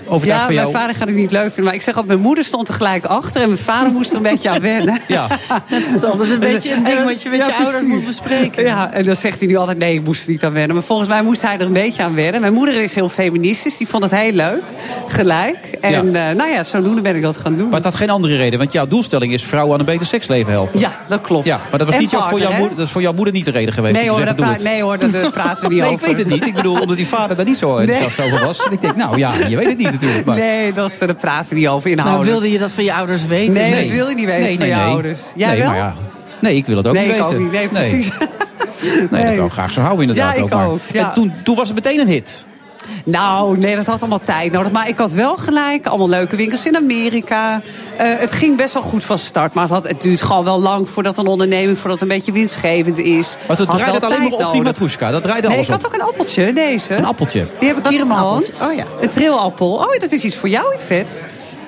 [0.07, 0.71] overtuigd ja, van jou?
[0.71, 1.63] mijn vader gaat het niet leuk vinden.
[1.63, 3.41] Maar ik zeg altijd, mijn moeder stond er gelijk achter.
[3.41, 5.01] En mijn vader moest er een beetje aan wennen.
[5.07, 5.27] Ja.
[5.69, 7.93] Dat is altijd een beetje een ding wat je met ja, je ouders precies.
[7.93, 8.63] moet bespreken.
[8.63, 10.75] Ja, en dan zegt hij nu altijd, nee, ik moest er niet aan wennen.
[10.75, 12.41] Maar volgens mij moest hij er een beetje aan wennen.
[12.41, 13.77] Mijn moeder is heel feministisch.
[13.77, 14.61] Die vond het heel leuk.
[15.07, 15.57] Gelijk.
[15.81, 16.29] En ja.
[16.29, 17.65] Uh, nou ja, zodoende ben ik dat gaan doen.
[17.65, 18.59] Maar het had geen andere reden.
[18.59, 20.79] Want jouw doelstelling is vrouwen aan een beter seksleven helpen.
[20.79, 21.45] Ja, dat klopt.
[21.45, 23.33] Ja, maar dat, was en niet jouw, voor, jouw moeder, dat is voor jouw moeder
[23.33, 23.95] niet de reden geweest.
[23.95, 24.63] Nee hoor, zeggen, het.
[24.63, 26.09] nee hoor, daar praten we niet nee, over.
[26.09, 26.47] ik weet het niet.
[26.47, 28.27] Ik bedoel, omdat die vader daar niet zo enthousiast nee.
[28.27, 28.65] over was.
[28.65, 30.25] En ik denk, nou ja, je weet het niet natuurlijk.
[30.25, 30.37] Maar.
[30.37, 32.29] Nee, dat, daar praten we niet over inhoudelijk.
[32.29, 33.53] Nou, wilde je dat van je ouders weten?
[33.53, 33.81] Nee, nee.
[33.81, 34.85] dat wil je niet weten nee, van nee, je nee.
[34.85, 35.21] ouders.
[35.35, 35.67] Jij nee, wel?
[35.67, 35.95] Maar ja.
[36.41, 37.35] Nee, ik wil het ook nee, niet weten.
[37.35, 37.51] Ook niet.
[37.51, 38.11] Nee, precies.
[38.81, 39.25] Nee, nee.
[39.25, 40.47] dat wil ik graag zo houden inderdaad ja, ook.
[40.47, 40.67] Ik maar.
[40.67, 41.07] ook ja.
[41.07, 42.45] En toen, toen was het meteen een hit.
[43.03, 44.71] Nou, nee, dat had allemaal tijd nodig.
[44.71, 47.61] Maar ik had wel gelijk allemaal leuke winkels in Amerika.
[48.01, 49.53] Uh, het ging best wel goed van start.
[49.53, 51.77] Maar het, had, het duurt gewoon wel lang voordat een onderneming...
[51.77, 53.35] voordat het een beetje winstgevend is.
[53.47, 54.53] Maar het draaide het alleen maar op nodig.
[54.53, 55.11] die matroeska?
[55.11, 56.95] Dat draaide nee, alles ik had ook een appeltje, deze.
[56.95, 57.47] Een appeltje?
[57.59, 58.61] Die heb ik hier in mijn een hand.
[58.63, 58.85] Oh, ja.
[59.01, 59.73] Een trillappel.
[59.73, 61.13] Oh, dat is iets voor jou, Yvette.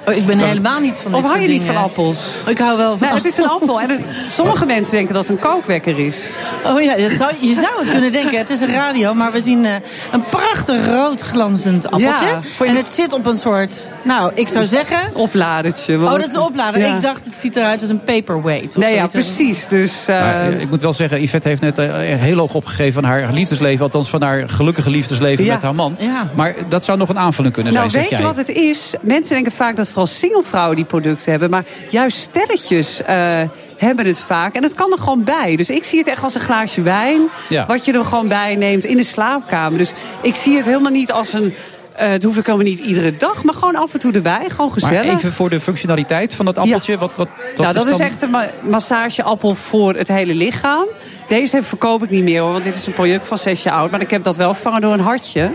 [0.10, 2.18] Oh, ik ben helemaal niet van Of dit hou je niet van appels?
[2.46, 3.82] Ik hou wel van Nee, het is een appel.
[3.82, 4.02] En het-
[4.32, 6.18] sommige mensen denken dat het een kookwekker is.
[6.66, 8.38] Oh ja, dat zou, je zou het kunnen denken.
[8.38, 9.74] Het is een radio, maar we zien eh,
[10.12, 12.26] een prachtig rood glanzend appeltje.
[12.26, 15.00] Ja, voor je- En het zit op een soort, nou, ik zou zeggen...
[15.14, 15.96] Opladertje.
[15.98, 16.80] Oh, dat is een oplader.
[16.80, 16.96] Ja.
[16.96, 18.78] Ik dacht, het ziet eruit als een paperweight.
[18.78, 19.66] Of Nee, ja, precies.
[19.68, 22.94] Dus, uh, Maar, eh, ik moet wel zeggen, Yvette heeft net eh, heel hoog opgegeven
[22.94, 23.84] van haar liefdesleven.
[23.84, 25.54] Althans van haar gelukkige liefdesleven Ja.
[25.54, 25.96] met haar man.
[26.00, 26.30] Ja.
[26.36, 28.34] Maar dat zou nog een aanvulling kunnen nou, zijn, weet zeg je jij.
[28.36, 28.94] wat het is?
[29.02, 31.50] Mensen denken vaak dat vooral singlevrouwen die producten hebben.
[31.50, 33.42] Maar juist stelletjes eh,
[33.78, 34.54] hebben het vaak.
[34.56, 35.56] En het kan er gewoon bij.
[35.56, 37.22] Dus ik zie het echt als een glaasje wijn.
[37.50, 37.66] Ja.
[37.66, 39.78] Wat je er gewoon bij neemt in de slaapkamer.
[39.78, 41.56] Dus ik zie het helemaal niet als een...
[41.96, 43.44] eh het hoeft ook helemaal niet iedere dag.
[43.44, 44.46] Maar gewoon af en toe erbij.
[44.50, 45.06] Gewoon gezellig.
[45.06, 46.98] Maar even voor de functionaliteit van dat appeltje.
[46.98, 50.86] Wat, wat, wat nou, dat is, echt een ma- massageappel voor het hele lichaam.
[51.28, 53.92] Deze verkoop ik niet meer hoor, want dit is een product van zes jaar oud.
[53.92, 55.52] Maar ik heb dat wel vervangen door een hartje.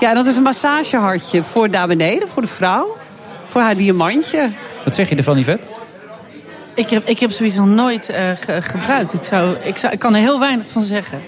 [0.00, 2.96] Ja, en dat is een massagehartje voor daar beneden, voor de vrouw.
[3.48, 4.48] Voor haar diamantje.
[4.84, 5.66] Wat zeg je ervan, Yvette?
[6.74, 9.12] Ik heb, ik heb zoiets nog nooit eh, ge- gebruikt.
[9.14, 11.20] Ik, zou, ik, zou, ik kan er heel weinig van zeggen.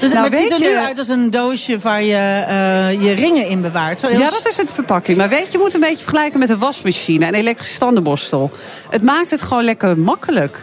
[0.00, 2.14] Dus Nou, maar het ziet er weet nu uit als een doosje waar je
[2.46, 4.00] eh, je ringen in bewaart.
[4.00, 5.18] Zo Ja, dat is het verpakking.
[5.18, 8.50] Maar weet je, je moet een beetje vergelijken met een wasmachine en een elektrische tandenborstel.
[8.90, 10.60] Het maakt het gewoon lekker makkelijk.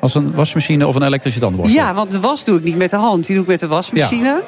[0.00, 1.82] Als een wasmachine of een elektrische tandenborstel?
[1.82, 3.26] Ja, want de was doe ik niet met de hand.
[3.26, 4.42] Die doe ik met de wasmachine.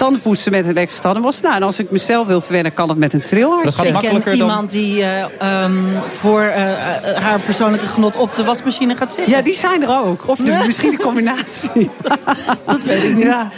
[0.00, 1.48] Tandenpoetsen met een elektrische tandenborstel.
[1.48, 3.86] Nou, en als ik mezelf wil verwennen, kan het met een trilhartje.
[3.86, 5.72] ik ken iemand die eh, ehm,
[6.18, 9.34] voor eh, eh, haar persoonlijke genot op de wasmachine gaat zitten.
[9.34, 10.28] Ja, die zijn er ook.
[10.28, 11.90] Of de, misschien de combinatie.
[12.66, 13.24] dat weet ik niet.
[13.24, 13.50] Ja.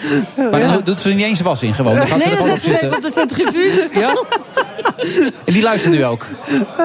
[0.51, 1.97] Maar dan doet ze er niet eens was in gewoon.
[1.97, 2.87] Dan gaat ze nee, er dan gewoon op ze zitten.
[2.87, 4.15] even op de centrifuge Ja?
[5.45, 6.27] En die luistert nu ook.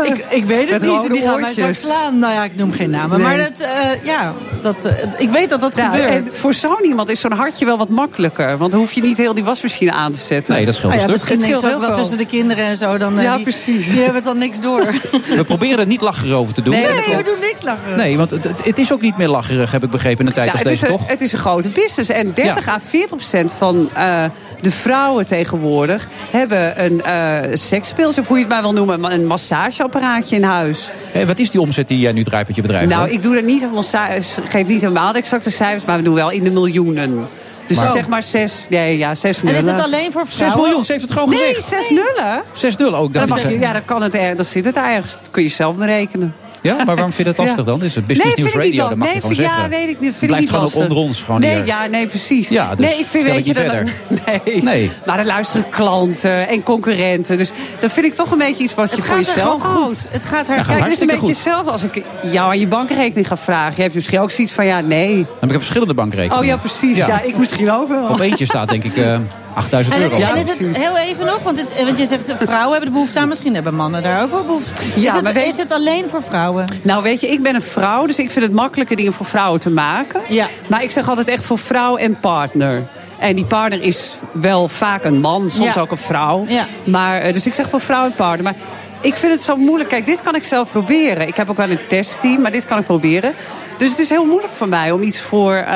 [0.03, 1.13] Ik, ik weet het Met niet.
[1.13, 2.19] Die gaan mij straks slaan.
[2.19, 3.17] Nou ja, ik noem geen namen.
[3.17, 3.27] Nee.
[3.27, 6.09] Maar dat, eh, ja, dat, ik weet dat dat Ja, gebeurt.
[6.09, 8.57] en voor zo'n iemand is zo'n hartje wel wat makkelijker.
[8.57, 10.53] Want dan hoef je niet heel die wasmachine aan te zetten.
[10.53, 11.29] Nee, dat scheelt een ja, stuk.
[11.29, 12.97] Het niks scheelt ook wel tussen de kinderen en zo.
[12.97, 13.87] Dan, eh, Ja, die, precies.
[13.87, 14.85] Die hebben het dan niks door.
[15.37, 16.73] We proberen het niet lacherig over te doen.
[16.73, 17.95] Nee, Nee, we doen niks lachen.
[17.95, 20.33] Nee, want het, het- het is ook niet meer lacherig, heb ik begrepen, in een
[20.33, 21.07] tijd Ja, als het, is deze, een, toch?
[21.09, 22.09] het is een grote business.
[22.09, 22.71] En 30 Ja.
[22.73, 24.23] à 40 procent van eh,
[24.61, 29.27] de vrouwen tegenwoordig hebben een eh seksspeeltje, of hoe je het maar wil noemen, een
[29.27, 30.89] massageapparaatje in huis.
[31.25, 32.89] Wat is die omzet die jij nu draait met je bedrijf?
[32.89, 36.13] Nou, ik doe dat niet ci- geef niet helemaal de exacte cijfers, maar we doen
[36.13, 37.27] wel in de miljoenen.
[37.67, 39.59] Dus Maar- zeg maar zes, nee, ja, zes En nullen.
[39.61, 40.61] is het alleen voor 6 vrouwen?
[40.61, 41.67] miljoen, ze heeft het gewoon Nee, gezegd.
[41.67, 42.43] zes nullen.
[42.53, 43.13] 6-0 ook.
[43.13, 45.11] Dan, Dat mag is, je, ja, dan, kan het er, dan zit het ergens.
[45.11, 46.35] Dat kun je zelf berekenen.
[46.61, 47.71] Ja, maar waarom vind je dat lastig Ja.
[47.71, 47.83] dan?
[47.83, 49.61] Is het Business Nee, News Radio, dat mag je gewoon nee, zeggen.
[49.63, 50.09] Ja, weet ik niet.
[50.09, 50.81] Het Vind blijft ik niet gewoon ook lastig.
[50.89, 51.65] onder ons gewoon nee, hier.
[51.65, 52.49] Ja, nee, precies.
[52.49, 54.63] Ja, dus nee, ik vind, weet het je, niet dat, nee.
[54.63, 54.91] Nee.
[55.05, 57.37] Maar er luisteren klanten en concurrenten.
[57.37, 59.61] Dus dat vind ik toch een beetje iets wat je Het voor gaat er jezelf
[59.61, 60.09] gewoon goed.
[60.11, 61.29] Het gaat er- Kijk, Ja, gaat het is een beetje goed.
[61.29, 62.01] hetzelfde als ik
[62.31, 63.73] jou aan je bankrekening ga vragen.
[63.75, 65.15] Je hebt misschien ook zoiets van, ja, nee.
[65.15, 66.37] Dan heb ik verschillende bankrekeningen.
[66.39, 66.97] Oh ja, precies.
[66.97, 68.07] Ja, ik misschien ook wel.
[68.07, 69.17] Op eentje staat denk ik eh
[69.53, 70.15] 8000 En, euro.
[70.15, 72.91] en is het heel even nog, want, het, want je zegt eh, vrouwen hebben de
[72.95, 74.81] behoefte aan, misschien hebben mannen daar ook wel behoefte.
[74.95, 76.46] Ja, is, het, maar weet- is het alleen voor vrouwen?
[76.83, 79.59] Nou, weet je, ik ben een vrouw, dus ik vind het makkelijke dingen voor vrouwen
[79.59, 80.21] te maken.
[80.27, 80.47] Ja.
[80.69, 82.83] Maar ik zeg altijd echt voor vrouw en partner.
[83.19, 85.81] En die partner is wel vaak een man, soms Ja.
[85.81, 86.45] ook een vrouw.
[86.47, 86.65] Ja.
[86.83, 88.43] Maar, eh, dus ik zeg voor vrouw en partner.
[88.43, 88.55] Maar
[89.01, 89.89] ik vind het zo moeilijk.
[89.89, 91.27] Kijk, dit kan ik zelf proberen.
[91.27, 93.33] Ik heb ook wel een testteam, maar dit kan ik proberen.
[93.77, 95.67] Dus het is heel moeilijk voor mij om iets voor eh,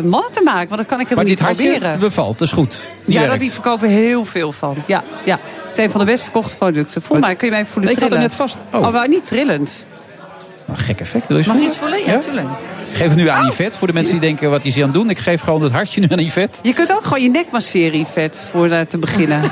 [0.00, 0.68] mannen te maken.
[0.68, 1.98] Want dat kan ik Maar helemaal dit niet proberen.
[1.98, 2.86] bevalt, dat is goed.
[3.04, 4.76] Die ja, dat die verkopen heel veel van.
[4.86, 5.38] Ja, ja.
[5.66, 7.02] Het is een van de best verkochte producten.
[7.02, 8.58] Voel mij, kun je mij even voelen ik had het net vast.
[8.72, 8.80] Oh.
[8.86, 9.86] Oh, maar niet trillend.
[10.70, 11.26] Oh, gek effect.
[11.26, 12.04] Wil je Mag je eens voelen?
[12.04, 12.48] Ja, tuurlijk.
[12.90, 14.88] Ik geef het nu aan Yvette, voor de mensen die denken wat is hij aan
[14.90, 15.10] het doen.
[15.10, 16.58] Ik geef gewoon het hartje nu aan Yvette.
[16.62, 19.40] Je kunt ook gewoon je nek masseren, vet, voor eh, te beginnen.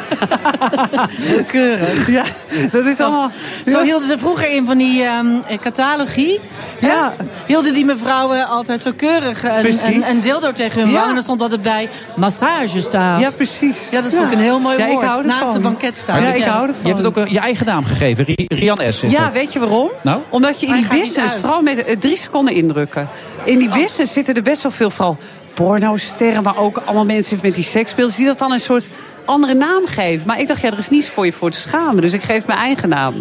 [1.46, 2.06] Keurig.
[2.10, 2.24] ja,
[2.70, 3.30] dat is allemaal...
[3.66, 6.40] Zo hielden ze vroeger in van die ehm, eh, catalogie.
[6.80, 7.14] Ja.
[7.46, 10.94] Hielden die mevrouwen altijd zo keurig een, een, een dildo tegen hun Ja.
[10.96, 11.08] wang.
[11.08, 13.20] En dan stond altijd bij massagestaaf.
[13.20, 13.90] Ja, precies.
[13.90, 15.04] Ja, dat vond ik een heel mooi Ja, ik woord.
[15.06, 15.26] hou.
[15.26, 16.20] Naast de banketstaaf.
[16.20, 16.76] Ja, ik hou ervan.
[16.82, 19.02] Je hebt het ook eh, je eigen naam gegeven, Ri- Rian S.
[19.02, 19.32] is Ja, dat.
[19.32, 19.90] weet je waarom?
[20.02, 20.20] Nou?
[20.28, 23.08] Omdat je in die business, vooral met eh, drie seconden indrukken.
[23.44, 25.16] In die business zitten er best wel veel, vooral
[25.54, 28.88] pornosterren, maar ook allemaal mensen met die seksspeels, die dat dan een soort
[29.24, 30.26] andere naam geven.
[30.26, 32.00] Maar ik dacht, ja, er is niets voor je voor te schamen.
[32.00, 33.12] Dus ik geef mijn eigen naam.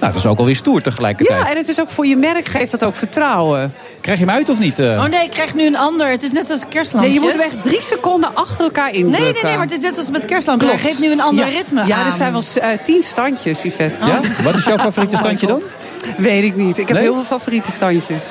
[0.00, 1.38] Nou, dat is ook alweer stoer tegelijkertijd.
[1.40, 3.74] Ja, en het is ook voor je merk, geeft dat ook vertrouwen.
[4.00, 4.78] Krijg je hem uit of niet?
[4.78, 4.86] eh?
[4.86, 6.10] Oh nee, ik krijg nu een ander.
[6.10, 7.14] Het is net zoals kerstlampjes.
[7.14, 9.22] Nee, je moet hem echt drie seconden achter elkaar indrukken.
[9.22, 10.70] Nee, nee, nee, maar het is net zoals met kerstlampjes.
[10.70, 11.50] Hij geeft nu een ander ja.
[11.56, 12.06] ritme Ja, aan.
[12.06, 14.06] er zijn wel eh, tien standjes, Yvette.
[14.06, 14.20] Ja?
[14.42, 15.62] Wat is jouw favoriete standje dan?
[16.16, 16.78] Weet ik niet.
[16.78, 17.06] Ik heb Nee?
[17.06, 18.24] heel veel favoriete standjes.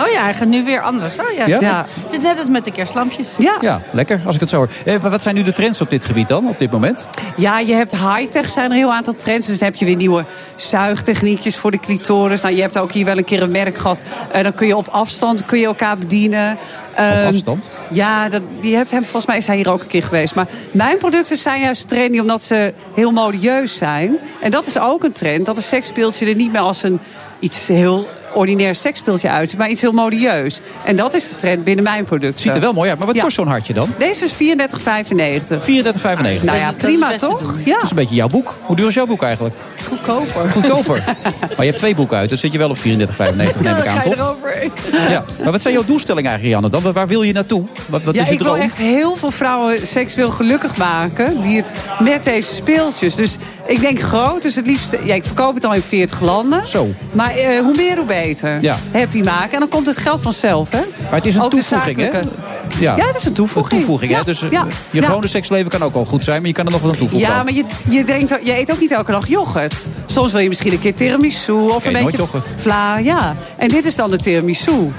[0.00, 1.18] Oh ja, hij gaat nu weer anders.
[1.18, 1.52] Oh ja, Ja?
[1.54, 1.76] Het, is Ja.
[1.76, 3.34] net, het is net als met de kerstlampjes.
[3.38, 3.56] Ja.
[3.60, 4.68] Ja, lekker, als ik het zo hoor.
[4.84, 7.06] Eh, wat zijn nu de trends op dit gebied dan, op dit moment?
[7.36, 9.46] Ja, je hebt high-tech, zijn er een heel aantal trends.
[9.46, 10.24] Dus dan heb je weer nieuwe
[10.56, 12.40] zuigtechniekjes voor de clitoris.
[12.40, 14.02] Nou, je hebt ook hier wel een keer een merk gehad.
[14.32, 16.56] Eh, dan kun je op afstand kun je elkaar bedienen.
[16.94, 17.70] Ehm, afstand?
[17.90, 20.34] Ja, dat, die hebt hem, volgens mij is hij hier ook een keer geweest.
[20.34, 24.16] Maar mijn producten zijn juist trendy omdat ze heel modieus zijn.
[24.40, 25.46] En dat is ook een trend.
[25.46, 27.00] Dat een seksspeeltje er niet meer als een
[27.38, 30.60] iets heel ordinair seksspeeltje uit, maar iets heel modieus.
[30.84, 32.40] En dat is de trend binnen mijn producten.
[32.40, 33.22] Ziet er wel mooi uit, maar wat Ja.
[33.22, 33.88] kost zo'n hartje dan?
[33.98, 35.62] Deze is 34,95.
[35.64, 36.44] 34,95.
[36.44, 37.54] Nou ja, prima toch?
[37.64, 38.56] Ja, Dat is een beetje jouw boek.
[38.62, 39.54] Hoe duur is jouw boek eigenlijk?
[39.88, 40.50] Goedkoper.
[40.50, 41.04] Goedkoper.
[41.40, 44.02] maar je hebt twee boeken uit, dus zit je wel op 34,95 neem ik aan,
[44.02, 44.14] toch?
[44.14, 44.70] erover.
[44.92, 45.24] Ja.
[45.42, 46.80] Maar wat zijn jouw doelstellingen eigenlijk, Janne?
[46.82, 46.92] Dan?
[46.92, 47.64] Waar wil je naartoe?
[47.88, 51.42] Wat, wat ja, is je ik wil echt heel veel vrouwen seksueel gelukkig maken.
[51.42, 53.14] Die het met deze speeltjes.
[53.14, 53.36] Dus
[53.66, 54.42] ik denk groot.
[54.42, 54.96] Dus het liefst.
[55.04, 56.64] Ja, ik verkoop het al in 40 landen.
[56.66, 56.88] Zo.
[57.12, 58.23] Maar eh, hoe meer, hoe beter.
[58.60, 58.76] Ja.
[58.92, 59.52] Happy maken.
[59.52, 60.80] En dan komt het geld vanzelf, hè?
[61.02, 62.18] Maar het is een Ook toevoeging, hè?
[62.78, 62.96] Ja.
[62.96, 63.72] Ja, het is een toevoeging.
[63.72, 64.24] Een toevoeging, Ja, hè?
[64.24, 66.72] Dus eh, ja, je gewone seksleven kan ook al goed zijn, maar je kan er
[66.72, 67.28] nog wat aan toevoegen.
[67.28, 69.74] Ja, maar je, je, denkt, je eet ook niet elke dag yoghurt.
[70.06, 72.48] Soms wil je misschien een keer tiramisu of een beetje yoghurt.
[72.56, 72.98] vla.
[72.98, 73.36] Ja.
[73.56, 74.92] En dit is dan de tiramisu.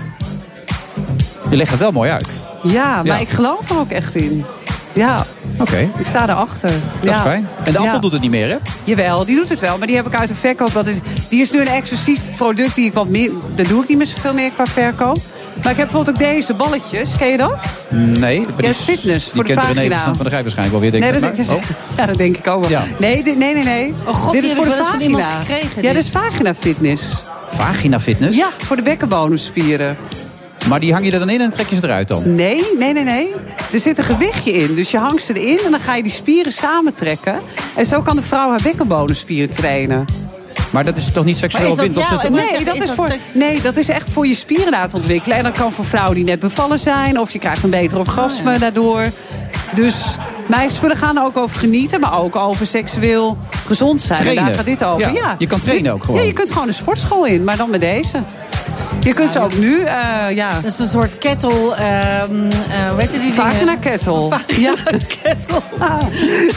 [1.50, 2.28] Je legt het wel mooi uit.
[2.64, 4.46] Ja, maar ik geloof er ook echt in.
[4.94, 5.26] Ja,
[5.60, 6.70] Oké, ik sta erachter.
[6.70, 7.12] dat ja.
[7.12, 7.48] is fijn.
[7.64, 8.00] En de appel Ja.
[8.00, 8.56] doet het niet meer, hè?
[8.84, 9.78] Jawel, die doet het wel.
[9.78, 10.74] Maar die heb ik uit de verkoop.
[10.74, 10.98] Dat is,
[11.30, 13.32] die is nu een exclusief product die ik wat meer...
[13.56, 15.18] Daar doe ik niet meer zoveel meer qua verkoop.
[15.64, 17.18] Maar ik heb bijvoorbeeld ook deze balletjes.
[17.18, 17.66] Ken je dat?
[17.90, 18.40] Nee.
[18.40, 20.00] maar Ja, die is fitness, Die voor de kent René vagina.
[20.14, 21.22] Van de Grijp waarschijnlijk wel weer, denk nee, ik.
[21.22, 21.98] dat, maar- is, oh.
[21.98, 22.70] ja, dat denk ik ook wel.
[22.70, 22.84] Ja.
[23.00, 23.94] Nee, dit- nee, nee, nee.
[24.06, 25.40] Oh god, dit die is heb voor ik de wel eens van iemand vagina.
[25.44, 27.14] gekregen, Ja, dat is vagina fitness.
[27.48, 28.38] Vagina fitness?
[28.38, 29.98] Ja, voor de bekkenbodemspieren.
[30.70, 32.36] Maar die hang je er dan in en trek je ze eruit dan?
[32.36, 33.28] Nee, nee, nee, nee.
[33.74, 34.76] Er zit een gewichtje in.
[34.76, 37.42] Dus je hangt ze erin en dan ga je die spieren samentrekken.
[37.76, 40.06] En zo kan de vrouw haar bekkenbodemspieren trainen.
[40.72, 41.98] Maar dat is toch niet seksueel wind?
[41.98, 44.36] Of Nee zeggen, dat, is is dat voor, seks- nee, dat is echt voor je
[44.36, 45.38] spieren laten ontwikkelen.
[45.38, 47.20] En dat kan voor vrouwen die net bevallen zijn.
[47.20, 49.06] Of je krijgt een beter orgasme Oh, daardoor.
[49.76, 49.96] Dus
[50.48, 52.00] mijn spullen gaan er ook over genieten.
[52.00, 54.28] Maar ook over seksueel gezond zijn.
[54.28, 55.00] En daar gaat dit over.
[55.02, 56.20] Ja, Ja, je kan trainen Dit- ook gewoon.
[56.22, 57.44] Ja, je kunt gewoon een sportschool in.
[57.44, 58.18] Maar dan met deze.
[59.06, 60.50] Je kunt ze ook nu, eh, ja...
[60.62, 63.34] Dat is een soort kettle, ehm eh, hoe heet die dingen?
[63.36, 64.30] Vagina kettle.
[64.58, 64.74] Ja,
[65.22, 65.64] kettels.
[65.80, 66.02] Ah,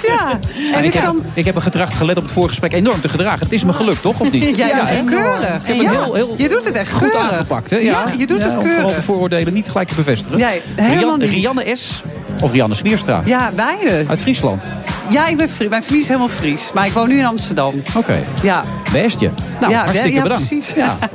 [0.03, 0.31] ja.
[0.73, 1.23] En En ik, dit heb, kan...
[1.35, 3.39] ik heb me gedrag gelet op het voorgesprek enorm te gedragen.
[3.41, 4.20] Het is me gelukt, toch?
[4.20, 4.57] Of niet?
[4.57, 5.07] Ja, enorm.
[5.07, 5.45] keurig.
[5.55, 7.31] Ik heb het Ja, heel, heel je doet het echt goed keurig.
[7.33, 7.70] aangepakt.
[7.70, 7.77] Hè?
[7.77, 8.95] Ja, je doet het Om vooral keurig.
[8.97, 10.39] de vooroordelen niet gelijk te bevestigen.
[10.39, 11.31] Nee, helemaal Rian- niet.
[11.31, 12.03] Rianne S.
[12.40, 14.05] of Rianne Swierstra Ja, beide.
[14.09, 14.65] uit Friesland.
[15.10, 15.69] Ja, ik ben Fries.
[15.69, 16.70] Mijn familie is helemaal Fries.
[16.74, 17.82] Maar ik woon nu in Amsterdam.
[17.97, 18.24] Oké.
[18.43, 18.65] Ja.
[18.93, 19.31] Bestje.
[19.60, 20.47] Nou, Ja, hartstikke ja, bedankt.
[20.48, 20.73] precies.
[20.77, 20.97] Ja.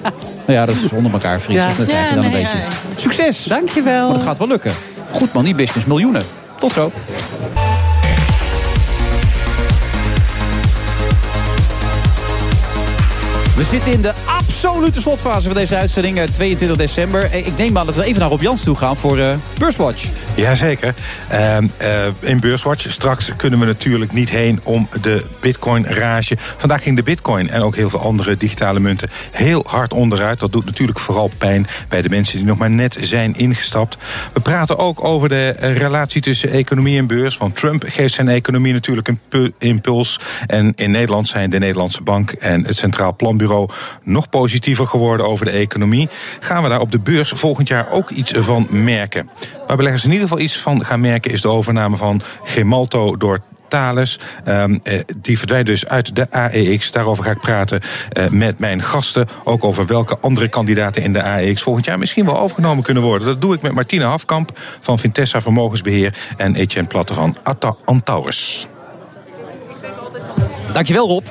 [0.46, 1.56] Nou ja, dat is onder elkaar Fries.
[1.56, 1.68] Ja.
[1.68, 2.58] dus Dat krijg je dan een beetje.
[2.96, 3.44] Succes!
[3.44, 4.08] Dankjewel.
[4.08, 4.72] Maar het gaat wel lukken.
[5.12, 6.24] Goed man, die business miljoenen.
[6.60, 6.92] Tot zo.
[13.56, 14.14] We zitten in de
[14.66, 17.24] absolute slotfase van deze uitzending, eh, 22 december.
[17.24, 20.06] Eh, Ik neem aan dat we even naar Rob Jans toe gaan voor eh Beurswatch.
[20.36, 20.94] Jazeker.
[21.28, 21.58] Eh,
[22.20, 26.38] in Beurswatch straks kunnen we natuurlijk niet heen om de bitcoin-rage.
[26.58, 30.40] Vandaag ging de bitcoin en ook heel veel andere digitale munten heel hard onderuit.
[30.40, 33.98] Dat doet natuurlijk vooral pijn bij de mensen die nog maar net zijn ingestapt.
[34.34, 37.38] We praten ook over de eh, relatie tussen economie en beurs.
[37.38, 40.20] Want Trump geeft zijn economie natuurlijk een pu- impuls.
[40.48, 43.70] En in Nederland zijn de Nederlandse Bank en het Centraal Planbureau
[44.04, 46.10] nog positiever geworden over de economie.
[46.40, 49.30] Gaan we daar op de beurs volgend jaar ook iets van merken?
[49.68, 53.40] Waar beleggers in ieder geval iets van gaan merken is de overname van Gemalto door
[53.68, 54.20] Thales.
[54.46, 56.92] Ehm, eh, die verdwijnt dus uit de AEX.
[56.92, 59.28] Daarover ga ik praten eh, met mijn gasten.
[59.44, 63.28] Ook over welke andere kandidaten in de AEX volgend jaar misschien wel overgenomen kunnen worden.
[63.28, 68.68] Dat doe ik met Martina Hafkamp van Vintessa Vermogensbeheer en Etienne Platte van Atta Antaurus.
[70.74, 71.26] Dankjewel Rob.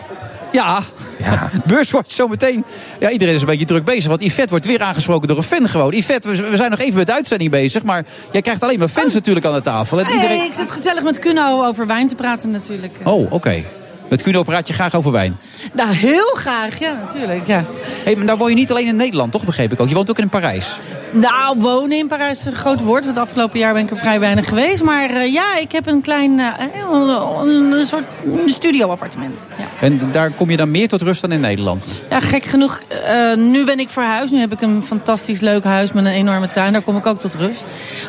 [0.52, 0.82] Ja,
[1.18, 1.50] ja.
[1.66, 2.64] beurswatch zometeen.
[3.00, 4.06] Ja, iedereen is een beetje druk bezig.
[4.06, 5.92] Want Yvette wordt weer aangesproken door een fan gewoon.
[5.92, 7.82] Yvette, we we zijn nog even met de uitzending bezig.
[7.82, 9.98] Maar jij krijgt alleen maar fans natuurlijk aan de tafel.
[9.98, 10.44] En Nee, iedereen...
[10.44, 12.96] ik zit gezellig met Kuno over wijn te praten natuurlijk.
[13.04, 13.64] Oh, oké.
[14.12, 15.38] Met Kuno praat je graag over wijn.
[15.72, 17.46] Nou, heel graag, ja, natuurlijk.
[17.46, 17.64] Ja.
[18.04, 19.88] Hey, maar nou woon je niet alleen in Nederland, toch begreep ik ook.
[19.88, 20.76] Je woont ook in Parijs.
[21.10, 23.04] Nou, wonen in Parijs is een groot woord.
[23.04, 24.82] Want het afgelopen jaar ben ik er vrij weinig geweest.
[24.82, 26.46] Maar eh, ja, ik heb een klein, eh,
[26.92, 28.04] een, een soort
[28.46, 29.38] studioappartement.
[29.58, 29.64] Ja.
[29.80, 32.02] En daar kom je dan meer tot rust dan in Nederland.
[32.10, 32.80] Ja, gek genoeg.
[32.88, 34.32] eh, nu ben ik verhuisd.
[34.32, 36.72] Nu heb ik een fantastisch leuk huis met een enorme tuin.
[36.72, 37.64] Daar kom ik ook tot rust.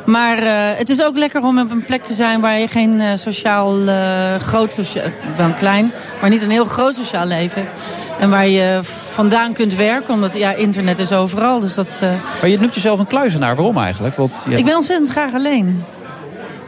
[0.05, 3.01] Maar eh, het is ook lekker om op een plek te zijn waar je geen
[3.01, 5.05] eh, sociaal eh, groot sociaal,
[5.38, 5.91] wel klein,
[6.22, 7.76] maar niet een heel groot sociaal leven hebt.
[8.20, 8.80] En waar je
[9.14, 11.60] vandaan kunt werken, omdat ja, internet is overal.
[11.60, 12.10] Dus dat, eh,
[12.41, 13.56] Maar je noemt jezelf een kluizenaar.
[13.56, 14.15] Waarom eigenlijk?
[14.15, 14.57] Want je...
[14.57, 15.84] Ik ben ontzettend graag alleen.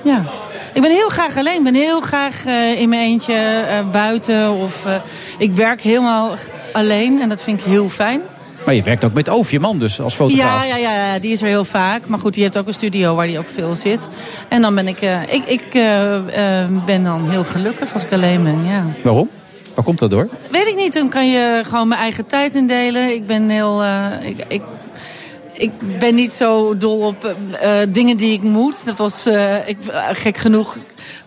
[0.02, 0.24] Ja.
[0.74, 1.58] Ik ben heel graag alleen.
[1.58, 4.54] Ik ben heel graag eh, in mijn eentje eh, buiten.
[4.54, 4.86] Of,
[5.38, 6.36] ik werk helemaal
[6.74, 8.22] alleen en dat vind ik heel fijn.
[8.66, 10.68] Maar je werkt ook met Oof, je man dus, als fotograaf.
[10.68, 12.08] Ja, ja, ja, die is er heel vaak.
[12.08, 14.08] Maar goed, die heeft ook een studio waar die ook veel zit.
[14.50, 18.14] En dan ben ik, eh, ik, ik eh, eh, ben dan heel gelukkig als ik
[18.14, 18.86] alleen ben, ja.
[19.04, 19.30] Waarom?
[19.74, 20.30] Waar komt dat door?
[20.52, 23.14] Weet ik niet, dan kan je gewoon mijn eigen tijd indelen.
[23.14, 23.84] Ik ben heel.
[24.22, 24.62] ik, ik,
[25.54, 27.36] ik ben niet zo dol op
[27.90, 28.86] dingen die ik moet.
[28.86, 29.26] Dat was
[29.66, 29.78] ik,
[30.12, 30.78] gek genoeg.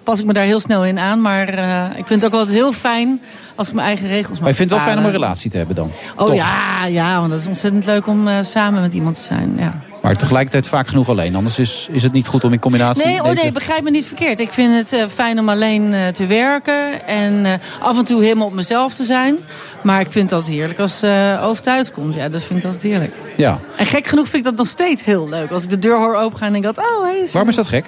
[0.02, 1.20] Pas ik me daar heel snel in aan.
[1.20, 1.48] Maar
[1.96, 3.20] ik vind het ook altijd heel fijn
[3.58, 5.56] als ik mijn eigen regels Maar je vindt het wel fijn om een relatie te
[5.56, 5.90] hebben dan?
[6.16, 6.34] Oh Toch?
[6.34, 9.54] ja, ja, want dat is ontzettend leuk om eh, samen met iemand te zijn.
[9.56, 9.80] Ja.
[10.02, 11.36] Maar tegelijkertijd vaak genoeg alleen.
[11.36, 13.06] Anders is, is het niet goed om in combinatie...
[13.06, 14.40] Nee, oh nee, begrijp me niet verkeerd.
[14.40, 18.46] Ik vind het eh, fijn om alleen eh, te werken en af en toe helemaal
[18.46, 19.36] op mezelf te zijn.
[19.82, 21.04] Maar ik vind dat heerlijk als
[21.42, 22.14] over thuis komt.
[22.14, 23.14] Ja, dat vind ik altijd heerlijk.
[23.36, 23.58] Ja.
[23.76, 25.50] En gek genoeg vind ik dat nog steeds heel leuk.
[25.50, 27.28] Als ik de deur hoor opengaan en denk ik, oh hey.
[27.32, 27.86] Waarom is dat gek?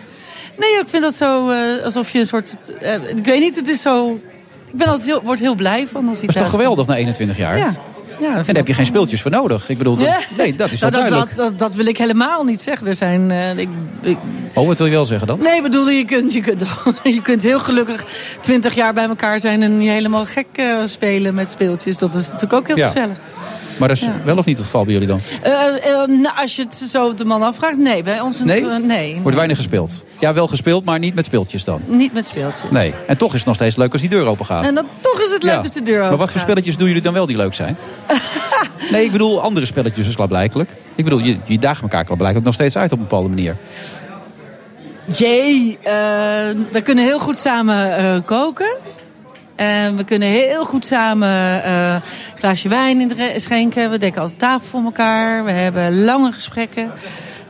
[0.59, 1.53] Nee, ik vind dat zo
[1.85, 2.57] alsof je een soort,
[3.17, 4.19] ik weet niet, het is zo.
[4.73, 7.37] Ik ben altijd heel, word heel blij van als Dat is toch geweldig na 21
[7.37, 7.57] jaar?
[7.59, 7.75] Ja.
[8.21, 9.69] Ja, en daar heb je geen speeltjes voor nodig.
[9.69, 10.19] Ik bedoel, dat, Ja.
[10.37, 11.37] nee, dat is Nou, wel duidelijk.
[11.37, 12.87] dat, dat, dat wil ik helemaal niet zeggen.
[12.87, 13.69] Er zijn, eh, ik,
[14.03, 14.17] ik,
[14.55, 15.39] Oh, wat wil je wel zeggen dan?
[15.43, 16.65] Nee, bedoel, je kunt, je, kunt,
[17.03, 18.05] je kunt heel gelukkig
[18.41, 21.99] twintig jaar bij elkaar zijn en je helemaal gek eh, spelen met speeltjes.
[21.99, 22.87] Dat is natuurlijk ook heel Ja.
[22.87, 23.17] gezellig.
[23.79, 24.15] Maar dat is Ja.
[24.25, 25.21] wel of niet het geval bij jullie dan?
[25.43, 28.03] Eh, eh, nou, als je het zo op de man afvraagt, nee.
[28.03, 28.69] Bij ons Nee?
[28.69, 29.19] eh, nee.
[29.23, 30.05] Wordt weinig gespeeld?
[30.19, 31.81] Ja, wel gespeeld, maar niet met speeltjes dan?
[31.87, 32.71] Niet met speeltjes.
[32.71, 32.95] Nee.
[33.07, 34.65] En toch is het nog steeds leuk als die deur open gaat.
[34.65, 35.61] En dan toch is het leuk Ja.
[35.61, 37.77] als de deur Maar wat voor spelletjes doen jullie dan wel die leuk zijn?
[38.93, 40.71] nee, ik bedoel andere spelletjes dus klaarblijkelijk.
[40.95, 43.57] Ik bedoel, je, je daagt elkaar klaarblijkelijk nog steeds uit op een bepaalde manier.
[45.17, 45.79] Jee,
[46.73, 48.77] we kunnen heel goed samen koken.
[49.61, 52.01] En we kunnen heel goed samen eh, een
[52.39, 53.91] glaasje wijn in schenken.
[53.91, 55.45] We dekken altijd tafel voor elkaar.
[55.45, 56.91] We hebben lange gesprekken.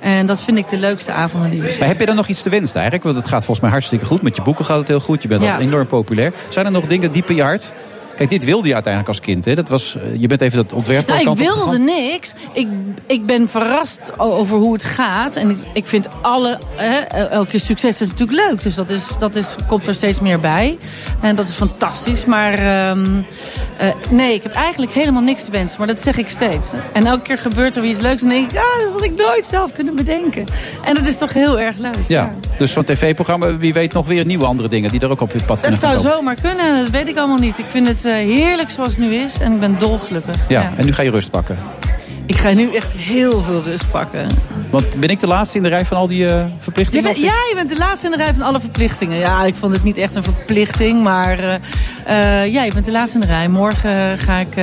[0.01, 2.43] En dat vind ik de leukste avonden die we Maar heb je dan nog iets
[2.43, 3.05] te wensen eigenlijk?
[3.05, 4.23] Want het gaat volgens mij hartstikke goed.
[4.23, 5.23] Met je boeken gaat het heel goed.
[5.23, 5.55] Je bent Ja.
[5.55, 6.33] al enorm populair.
[6.49, 7.73] Zijn er nog dingen diep in je hart?
[8.21, 9.45] Kijk, dit wilde je uiteindelijk als kind.
[9.45, 9.55] Hè?
[9.55, 12.35] Dat was, eh, je bent even dat ontwerp Nou, ik wilde niks.
[12.53, 12.69] Ik,
[13.07, 15.37] ik ben verrast over hoe het gaat.
[15.37, 16.99] En ik, ik vind alle, hè,
[17.29, 18.63] elke succes is natuurlijk leuk.
[18.63, 20.79] Dus dat, is, dat is, komt er steeds meer bij.
[21.21, 22.25] En dat is fantastisch.
[22.25, 23.07] Maar ehm,
[23.77, 25.79] eh, nee, ik heb eigenlijk helemaal niks te wensen.
[25.79, 26.69] Maar dat zeg ik steeds.
[26.93, 28.23] En elke keer gebeurt er weer iets leuks.
[28.23, 30.45] En dan denk ik, ah, dat had ik nooit zelf kunnen bedenken.
[30.85, 32.05] En dat is toch heel erg leuk.
[32.07, 35.33] Ja, dus zo'n tv-programma, wie weet nog weer nieuwe andere dingen die er ook op
[35.33, 36.17] je pad Dat kunnen zou gaan komen.
[36.17, 36.83] zomaar kunnen.
[36.83, 37.59] Dat weet ik allemaal niet.
[37.59, 39.39] Ik vind het heerlijk zoals het nu is.
[39.41, 40.37] En ik ben dolgelukkig.
[40.49, 41.59] Ja, en nu ga je rust pakken.
[42.27, 44.27] Ik ga nu echt heel veel rust pakken.
[44.71, 47.05] Want ben ik de laatste in de rij van al die eh, Je verplichtingen?
[47.05, 49.19] bent, ja, je bent de laatste in de rij van alle verplichtingen.
[49.19, 51.55] Ja, ik vond het niet echt een verplichting, maar eh,
[52.45, 53.49] eh, ja, je bent de laatste in de rij.
[53.49, 54.55] Morgen ga ik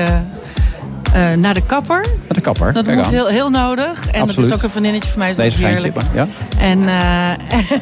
[1.17, 2.01] eh, naar de kapper.
[2.01, 4.07] Naar de kapper, Dat moet heel, heel nodig.
[4.11, 4.35] En Absoluut.
[4.35, 5.27] dat is ook een vriendinnetje van mij.
[5.27, 5.95] Dus Deze heerlijk.
[5.95, 6.27] maar, ja.
[6.59, 7.29] En, eh,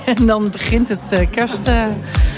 [0.17, 1.67] en dan begint het eh, kerst.
[1.67, 1.83] eh,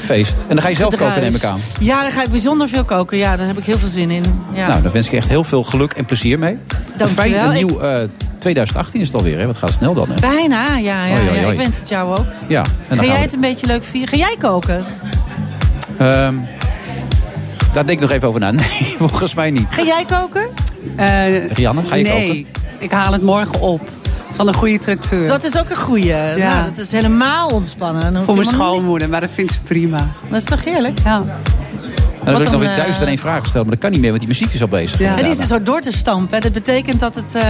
[0.06, 0.42] Feest.
[0.42, 1.60] En dan ga je zelf koken, neem ik aan.
[1.80, 3.18] Ja, dan ga ik bijzonder veel koken.
[3.18, 4.24] Ja, daar heb ik heel veel zin in.
[4.54, 4.68] Ja.
[4.68, 6.58] Nou, dan wens ik je echt heel veel geluk en plezier mee.
[6.98, 7.46] Dank Fijn, je wel.
[7.46, 8.00] een nieuw eh,
[8.38, 9.46] 2018 is het alweer, hè?
[9.46, 10.16] Wat gaat snel dan, hè?
[10.20, 11.06] Bijna, ja.
[11.06, 11.44] ja, Oei, oei, ja.
[11.46, 11.52] oei.
[11.52, 12.26] Ik wens het jou ook.
[12.48, 14.10] Ja, en Ga dan jij het een beetje leuk vieren?
[14.10, 14.86] Ga jij koken?
[15.98, 16.34] Ehm,
[17.74, 18.52] daar denk ik nog even over na.
[18.58, 19.68] Nee, volgens mij niet.
[19.70, 20.48] Ga jij koken?
[21.54, 22.48] Rianne, ga je nee,
[22.80, 23.82] ik haal het morgen op.
[24.36, 25.28] Van een goede tracteur.
[25.28, 26.06] Dat is ook een goeie.
[26.06, 26.36] Ja.
[26.36, 28.24] Nou, dat is helemaal ontspannen.
[28.24, 29.98] Voor mijn schoonmoeder, maar dat vindt ze prima.
[30.30, 31.00] Dat is toch heerlijk?
[31.04, 31.24] Ja.
[32.28, 33.84] En dan wil ik nog een, weer eh, duizend en één vragen stellen, maar dat
[33.84, 35.02] kan niet meer, want die muziek is al bezig.
[35.02, 36.42] En die is dus zo door te stampen.
[36.42, 37.44] Dat betekent dat het eh,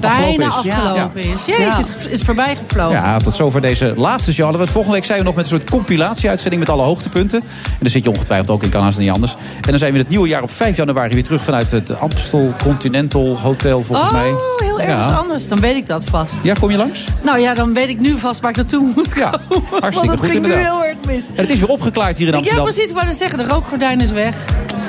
[0.00, 0.52] bijna is.
[0.54, 1.44] afgelopen is.
[1.46, 2.96] Jeetje, het is voorbij gevlogen.
[2.96, 4.42] Ja, tot zover deze laatste.
[4.42, 7.40] Want volgende week zijn we nog met een soort compilatie-uitzending met alle hoogtepunten.
[7.40, 9.32] En dan zit je ongetwijfeld ook in, haast niet anders.
[9.60, 11.98] En dan zijn we in het nieuwe jaar op 5 januari weer terug vanuit het
[11.98, 14.32] Amstel Continental Hotel, volgens oh, mij.
[14.56, 15.12] heel ergens Ja.
[15.14, 15.48] anders.
[15.48, 16.38] Dan weet ik dat vast.
[16.44, 17.04] Ja, kom je langs?
[17.22, 19.40] Nou ja, dan weet ik nu vast waar ik naartoe moet komen.
[19.48, 21.26] Want hartstikke het goed, ging nu heel erg mis.
[21.26, 22.64] En het is weer opgeklaard hier in Ik, ja, Amsterdam.
[22.74, 22.90] precies.
[22.90, 24.34] Ik wou zeggen, de rookgordijn is weg.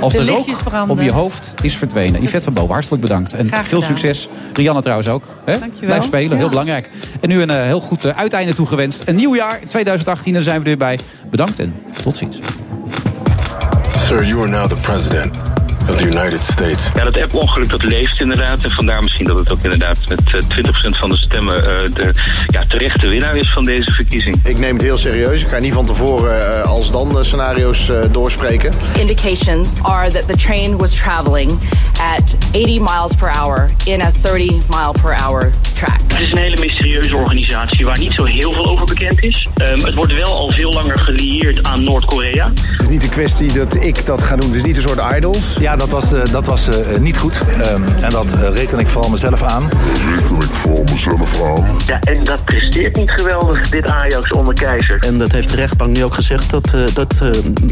[0.01, 0.97] Of de de rook lichtjes branden.
[0.97, 2.21] op je hoofd is verdwenen.
[2.21, 3.33] Yvette van Boven, hartelijk bedankt.
[3.33, 4.29] En Graag veel succes.
[4.53, 5.23] Rianne trouwens ook.
[5.45, 5.59] Hè?
[5.59, 5.87] Dankjewel.
[5.87, 6.89] Blijf spelen, heel belangrijk.
[7.21, 9.01] En nu een eh, heel goed eh, uiteinde toegewenst.
[9.05, 10.99] Een nieuw jaar, 2018, daar zijn we er weer bij.
[11.29, 12.39] Bedankt en tot ziens.
[13.97, 15.35] Sir, you are now the president
[15.89, 16.83] of the United States.
[16.95, 18.63] Ja, dat app-ongeluk dat leeft inderdaad.
[18.63, 22.13] En vandaar misschien dat het ook inderdaad met eh, 20% van de stemmen eh, de
[22.47, 24.39] ja, terechte winnaar is van deze verkiezing.
[24.43, 25.41] Ik neem het heel serieus.
[25.43, 28.73] Ik ga niet van tevoren eh, als dan eh, scenario's eh, doorspreken.
[28.99, 31.51] Indications are that the train was traveling
[32.01, 35.99] at 80 miles per hour in a 30 mile per hour track.
[36.07, 39.47] Het is een hele mysterieuze organisatie waar niet zo heel veel over bekend is.
[39.55, 42.51] Ehm, het wordt wel al veel langer gelieerd aan Noord-Korea.
[42.71, 44.47] Het is niet een kwestie dat ik dat ga doen.
[44.47, 45.55] Het is niet een soort idols.
[45.59, 47.33] Ja, dat was, eh, dat was eh, niet goed.
[47.61, 49.69] Ehm, en dat eh, reken ik vooral mezelf aan.
[50.15, 51.77] Reken ik vooral mezelf aan.
[51.87, 54.99] Ja, en dat presteert niet geweldig, dit Ajax onder Keizer.
[54.99, 57.29] En dat heeft de rechtbank nu ook gezegd dat eh, dat eh,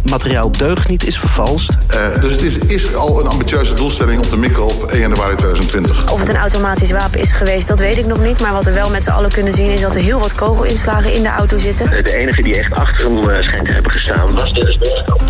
[0.09, 1.77] materiaal deugd niet is vervalst.
[2.21, 6.11] dus het is, is al een ambitieuze doelstelling om te mikken op 1 januari 2020.
[6.11, 8.39] Of het een automatisch wapen is geweest, dat weet ik nog niet.
[8.39, 11.13] Maar wat we wel met z'n allen kunnen zien is dat er heel wat kogelinslagen
[11.13, 11.89] in de auto zitten.
[11.89, 15.23] De enige die echt achter hem eh, schijnt te hebben gestaan was Dennis Bergkamp.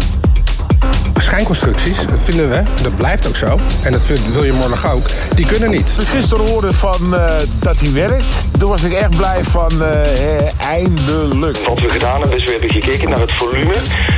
[1.30, 3.60] Schijnconstructies, dat vinden we, dat blijft ook zo.
[3.84, 5.08] En dat wil William Morlag ook.
[5.36, 5.96] Die kunnen niet.
[6.00, 10.38] Ik gisteren hoorde van, eh, dat hij werkt, toen was ik echt blij van eh,
[10.38, 11.58] eh, eindelijk.
[11.58, 13.76] Wat we gedaan hebben is we hebben gekeken naar het volume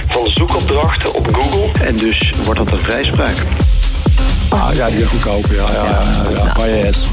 [0.07, 1.85] van de zoekopdrachten op Google.
[1.85, 3.35] En dus wordt dat een vrijspraak.
[4.52, 5.45] Ah, ja, die is goedkoop.
[5.49, 6.44] Ja, ja, ja.
[6.44, 6.56] ja.
[6.57, 7.03] My ass.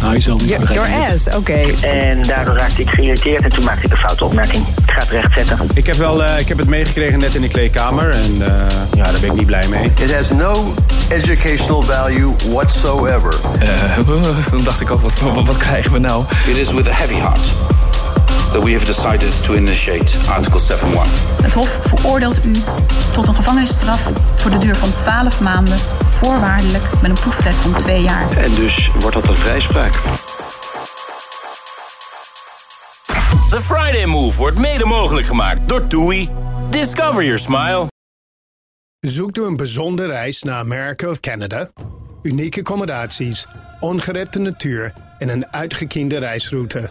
[0.00, 0.90] Nou, je zal niet your, begrijpen.
[0.90, 1.86] your ass, oké.
[1.86, 4.66] En daardoor raakte ik geïrriteerd en toen maakte ik een foute opmerking.
[4.66, 5.68] Ik ga het rechtzetten.
[5.74, 8.10] Ik heb, wel, eh, ik heb het meegekregen net in de kleedkamer.
[8.10, 8.48] En eh,
[8.96, 9.90] ja, daar ben ik niet blij mee.
[10.00, 10.74] It has no
[11.08, 13.34] educational value whatsoever.
[14.50, 16.24] toen dacht ik ook, wat, wat, wat krijgen we nou?
[16.46, 17.48] It is with a heavy heart
[18.52, 21.42] that we have decided to initiate Article 7.1.
[21.42, 22.52] Het Hof veroordeelt u
[23.12, 25.78] tot een gevangenisstraf voor de duur van 12 maanden,
[26.10, 28.36] voorwaardelijk met een proeftijd van 2 jaar.
[28.36, 29.92] En dus wordt dat een vrijspraak.
[33.50, 36.28] The Friday Move wordt mede mogelijk gemaakt door TUI.
[36.70, 37.86] Discover your smile.
[39.00, 41.68] Zoekt u een bijzondere reis naar Amerika of Canada?
[42.22, 43.46] Unieke accommodaties,
[43.80, 46.90] ongerepte natuur en een uitgekiende reisroute.